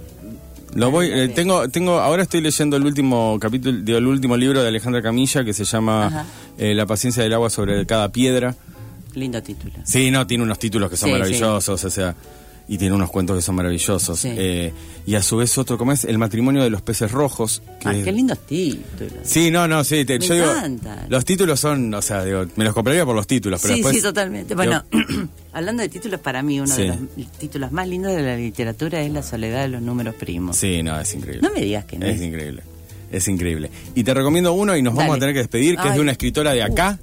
Lo 0.73 0.89
voy, 0.89 1.07
eh, 1.11 1.27
tengo, 1.27 1.67
tengo, 1.67 1.99
ahora 1.99 2.23
estoy 2.23 2.39
leyendo 2.39 2.77
el 2.77 2.85
último 2.85 3.37
capítulo, 3.41 3.77
digo, 3.81 3.97
el 3.97 4.07
último 4.07 4.37
libro 4.37 4.61
de 4.61 4.69
Alejandra 4.69 5.01
Camilla 5.01 5.43
que 5.43 5.53
se 5.53 5.65
llama 5.65 6.25
eh, 6.57 6.73
La 6.73 6.85
paciencia 6.85 7.21
del 7.23 7.33
agua 7.33 7.49
sobre 7.49 7.85
cada 7.85 8.09
piedra. 8.13 8.55
lindo 9.13 9.43
título. 9.43 9.73
Sí, 9.83 10.09
no, 10.11 10.25
tiene 10.25 10.45
unos 10.45 10.57
títulos 10.59 10.89
que 10.89 10.95
son 10.95 11.09
Sí, 11.09 11.11
maravillosos, 11.13 11.83
o 11.83 11.89
sea, 11.89 12.15
y 12.74 12.78
tiene 12.78 12.95
unos 12.95 13.09
cuentos 13.11 13.36
que 13.36 13.41
son 13.41 13.55
maravillosos. 13.55 14.17
Sí. 14.19 14.30
Eh, 14.32 14.72
y 15.05 15.15
a 15.15 15.22
su 15.22 15.36
vez 15.36 15.57
otro, 15.57 15.78
como 15.78 15.91
es 15.91 16.05
El 16.05 16.17
matrimonio 16.17 16.63
de 16.63 16.69
los 16.69 16.82
peces 16.82 17.11
rojos. 17.11 17.61
Que 17.82 17.89
Ah, 17.89 17.93
qué 18.01 18.13
lindos 18.13 18.39
títulos. 18.47 19.11
Sí, 19.24 19.51
no, 19.51 19.67
no, 19.67 19.84
sí, 19.84 20.05
te- 20.05 20.19
Me 20.19 20.26
yo 20.26 20.34
digo, 20.36 20.47
los 21.09 21.26
títulos 21.26 21.59
son, 21.59 21.93
o 21.93 22.01
sea, 22.01 22.24
digo, 22.24 22.45
me 22.55 22.63
los 22.63 22.74
compraría 22.74 23.05
por 23.05 23.13
los 23.13 23.28
títulos, 23.28 23.59
pero 23.61 23.74
sí, 23.74 23.82
después... 23.82 23.97
sí, 23.97 24.01
totalmente. 24.01 24.55
digo, 24.55 24.63
Bueno, 24.63 24.86
hablando 25.51 25.84
de 25.84 25.89
títulos, 25.89 26.22
para 26.22 26.41
mí 26.43 26.61
uno 26.61 26.74
Sí. 26.74 26.84
de 26.84 26.88
los 27.17 27.32
títulos 27.38 27.74
más 27.74 27.89
lindos 27.89 28.15
de 28.15 28.22
la 28.22 28.38
literatura 28.38 29.01
es 29.01 29.11
La 29.11 29.22
soledad 29.22 29.63
de 29.63 29.67
los 29.67 29.82
números 29.82 30.15
primos. 30.15 30.55
sí, 30.55 30.82
no, 30.82 30.97
es 30.97 31.13
increíble. 31.13 31.45
No 31.45 31.53
me 31.53 31.59
digas 31.61 31.84
que 31.84 31.99
no 31.99 32.05
Es 32.05 32.22
increíble. 32.22 32.63
Es 33.11 33.28
increíble. 33.28 33.69
Y 33.95 34.05
te 34.05 34.13
recomiendo 34.13 34.53
uno 34.53 34.78
y 34.78 34.82
nos 34.82 34.95
vamos 34.95 35.17
a 35.17 35.19
tener 35.19 35.34
que 35.34 35.39
despedir, 35.39 35.76
que 35.76 35.89
es 35.89 35.93
de 35.95 35.99
una 35.99 36.13
escritora 36.13 36.53
de 36.53 36.63
acá, 36.63 36.97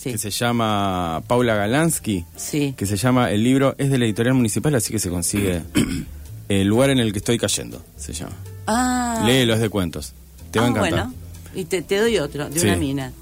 Sí. 0.00 0.12
que 0.12 0.18
se 0.18 0.30
llama 0.30 1.22
Paula 1.26 1.54
Galansky, 1.56 2.24
Sí. 2.36 2.74
que 2.76 2.86
se 2.86 2.96
llama, 2.96 3.30
el 3.30 3.42
libro 3.44 3.74
es 3.76 3.90
de 3.90 3.98
la 3.98 4.06
editorial 4.06 4.34
municipal, 4.34 4.74
así 4.74 4.92
que 4.92 4.98
se 4.98 5.10
consigue 5.10 5.62
El 6.48 6.66
lugar 6.66 6.88
en 6.90 6.98
el 6.98 7.12
que 7.12 7.18
estoy 7.18 7.38
cayendo, 7.38 7.80
se 7.96 8.12
llama. 8.12 8.32
Ah. 8.66 9.22
Léelo, 9.24 9.54
es 9.54 9.60
de 9.60 9.68
cuentos. 9.68 10.14
Te 10.50 10.58
va 10.58 10.64
a 10.64 10.68
Ah, 10.68 10.70
encantar. 10.70 10.90
Bueno, 11.06 11.14
y 11.54 11.64
te, 11.66 11.82
te 11.82 11.98
doy 11.98 12.18
otro, 12.18 12.48
de 12.50 12.58
Sí. 12.58 12.66
una 12.66 12.76
mina. 12.76 13.12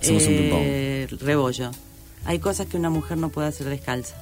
Hacemos 0.00 0.22
un 0.26 0.30
Eh, 0.32 1.06
Rebollo. 1.20 1.72
Hay 2.24 2.38
cosas 2.38 2.68
que 2.68 2.76
una 2.78 2.88
mujer 2.90 3.18
no 3.18 3.28
puede 3.28 3.48
hacer 3.48 3.66
descalza. 3.68 4.14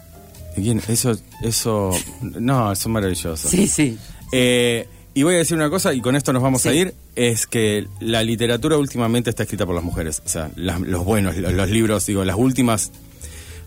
¿Y 0.56 0.62
quién? 0.62 0.82
Eso, 0.88 1.16
eso, 1.42 1.90
no, 2.22 2.74
son 2.74 2.92
maravillosos. 2.92 3.48
Sí, 3.50 3.68
sí. 3.68 3.96
Eh, 4.32 4.88
y 5.18 5.22
voy 5.24 5.34
a 5.34 5.38
decir 5.38 5.56
una 5.56 5.70
cosa, 5.70 5.92
y 5.94 6.00
con 6.00 6.16
esto 6.16 6.32
nos 6.32 6.42
vamos 6.42 6.62
Sí. 6.62 6.68
a 6.68 6.74
ir, 6.74 6.94
es 7.16 7.46
que 7.46 7.86
la 8.00 8.22
literatura 8.22 8.76
últimamente 8.76 9.30
está 9.30 9.42
escrita 9.42 9.66
por 9.66 9.74
las 9.74 9.84
mujeres. 9.84 10.22
O 10.24 10.28
sea, 10.28 10.50
las- 10.56 10.80
los 10.80 11.04
buenos, 11.04 11.36
los, 11.36 11.52
los 11.52 11.68
libros, 11.70 12.06
digo, 12.06 12.24
las 12.24 12.36
últimas... 12.36 12.90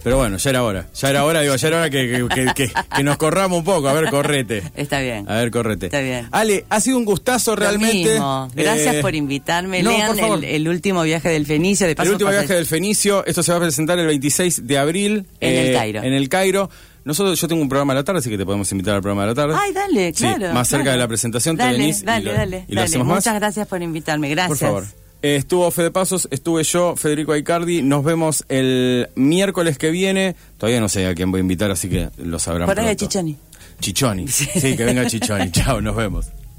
Pero 0.03 0.17
bueno, 0.17 0.37
ya 0.37 0.49
era 0.49 0.63
hora. 0.63 0.87
Ya 0.95 1.09
era 1.11 1.23
hora, 1.25 1.41
digo, 1.41 1.55
ya 1.55 1.67
era 1.67 1.77
hora 1.77 1.89
que, 1.91 2.25
que- 2.33 2.71
que- 2.95 3.03
nos 3.03 3.17
corramos 3.17 3.59
un 3.59 3.63
poco. 3.63 3.87
A 3.87 3.93
ver, 3.93 4.09
correte. 4.09 4.63
Está 4.75 4.99
bien. 4.99 5.29
A 5.29 5.35
ver, 5.35 5.51
correte. 5.51 5.85
Está 5.85 5.99
bien. 5.99 6.27
Ale, 6.31 6.65
ha 6.69 6.79
sido 6.79 6.97
un 6.97 7.05
gustazo 7.05 7.51
Lo 7.51 7.57
realmente. 7.57 8.09
mismo. 8.13 8.49
Gracias 8.55 8.95
Eh, 8.95 9.01
por 9.03 9.13
invitarme. 9.13 9.83
no, 9.83 9.91
Lean 9.91 10.07
por 10.07 10.17
favor. 10.19 10.37
el, 10.39 10.45
el 10.45 10.67
último 10.69 11.03
viaje 11.03 11.29
del 11.29 11.45
Fenicio. 11.45 11.85
De 11.85 11.91
El 11.91 11.95
paso 11.97 12.13
último 12.13 12.29
pasa- 12.31 12.39
viaje 12.39 12.55
del 12.55 12.65
Fenicio, 12.65 13.23
esto 13.27 13.43
se 13.43 13.51
va 13.51 13.59
a 13.59 13.61
presentar 13.61 13.99
el 13.99 14.07
26 14.07 14.65
de 14.65 14.77
abril. 14.79 15.25
En 15.39 15.55
el 15.67 15.73
Cairo. 15.75 16.01
En 16.01 16.13
el 16.13 16.29
Cairo. 16.29 16.69
Nosotros, 17.03 17.39
yo 17.41 17.47
tengo 17.47 17.61
un 17.61 17.69
programa 17.69 17.93
a 17.93 17.95
la 17.97 18.03
tarde, 18.03 18.19
así 18.19 18.29
que 18.29 18.37
te 18.37 18.45
podemos 18.45 18.71
invitar 18.71 18.95
al 18.95 19.01
programa 19.01 19.23
a 19.23 19.27
la 19.27 19.33
tarde. 19.35 19.55
Ay, 19.59 19.73
dale, 19.73 20.13
Sí, 20.13 20.23
claro. 20.23 20.53
más 20.53 20.67
cerca 20.67 20.83
claro. 20.83 20.97
de 20.99 21.03
la 21.03 21.07
presentación 21.07 21.57
te 21.57 21.63
dale, 21.63 21.77
venís 21.79 22.01
y 22.01 22.05
Dale, 22.05 22.25
lo- 22.25 22.33
dale, 22.33 22.65
y 22.67 22.71
lo 22.73 22.81
dale. 22.81 22.87
hacemos 22.89 23.07
más. 23.07 23.15
Muchas 23.17 23.35
gracias 23.35 23.67
por 23.67 23.81
invitarme. 23.81 24.29
Gracias. 24.29 24.59
Por 24.59 24.67
favor. 24.67 24.83
Eh, 25.23 25.35
estuvo 25.35 25.69
Fede 25.71 25.91
Pasos, 25.91 26.27
estuve 26.31 26.63
yo, 26.63 26.95
Federico 26.95 27.31
Aicardi. 27.33 27.81
Nos 27.83 28.03
vemos 28.03 28.43
el 28.49 29.07
miércoles 29.15 29.77
que 29.77 29.89
viene. 29.91 30.35
Todavía 30.57 30.79
no 30.79 30.89
sé 30.89 31.05
a 31.07 31.13
quién 31.15 31.31
voy 31.31 31.39
a 31.39 31.41
invitar, 31.41 31.69
así 31.71 31.89
que 31.89 32.09
lo 32.17 32.39
sabrán 32.39 32.67
Por 32.67 32.79
ahí. 32.79 32.95
Chichoni. 32.95 33.37
Chichoni. 33.79 34.27
Sí, 34.29 34.75
que 34.75 34.83
venga 34.83 35.05
Chichoni. 35.07 35.51
Chao, 35.51 35.81
nos 35.81 35.95
vemos. 35.95 36.27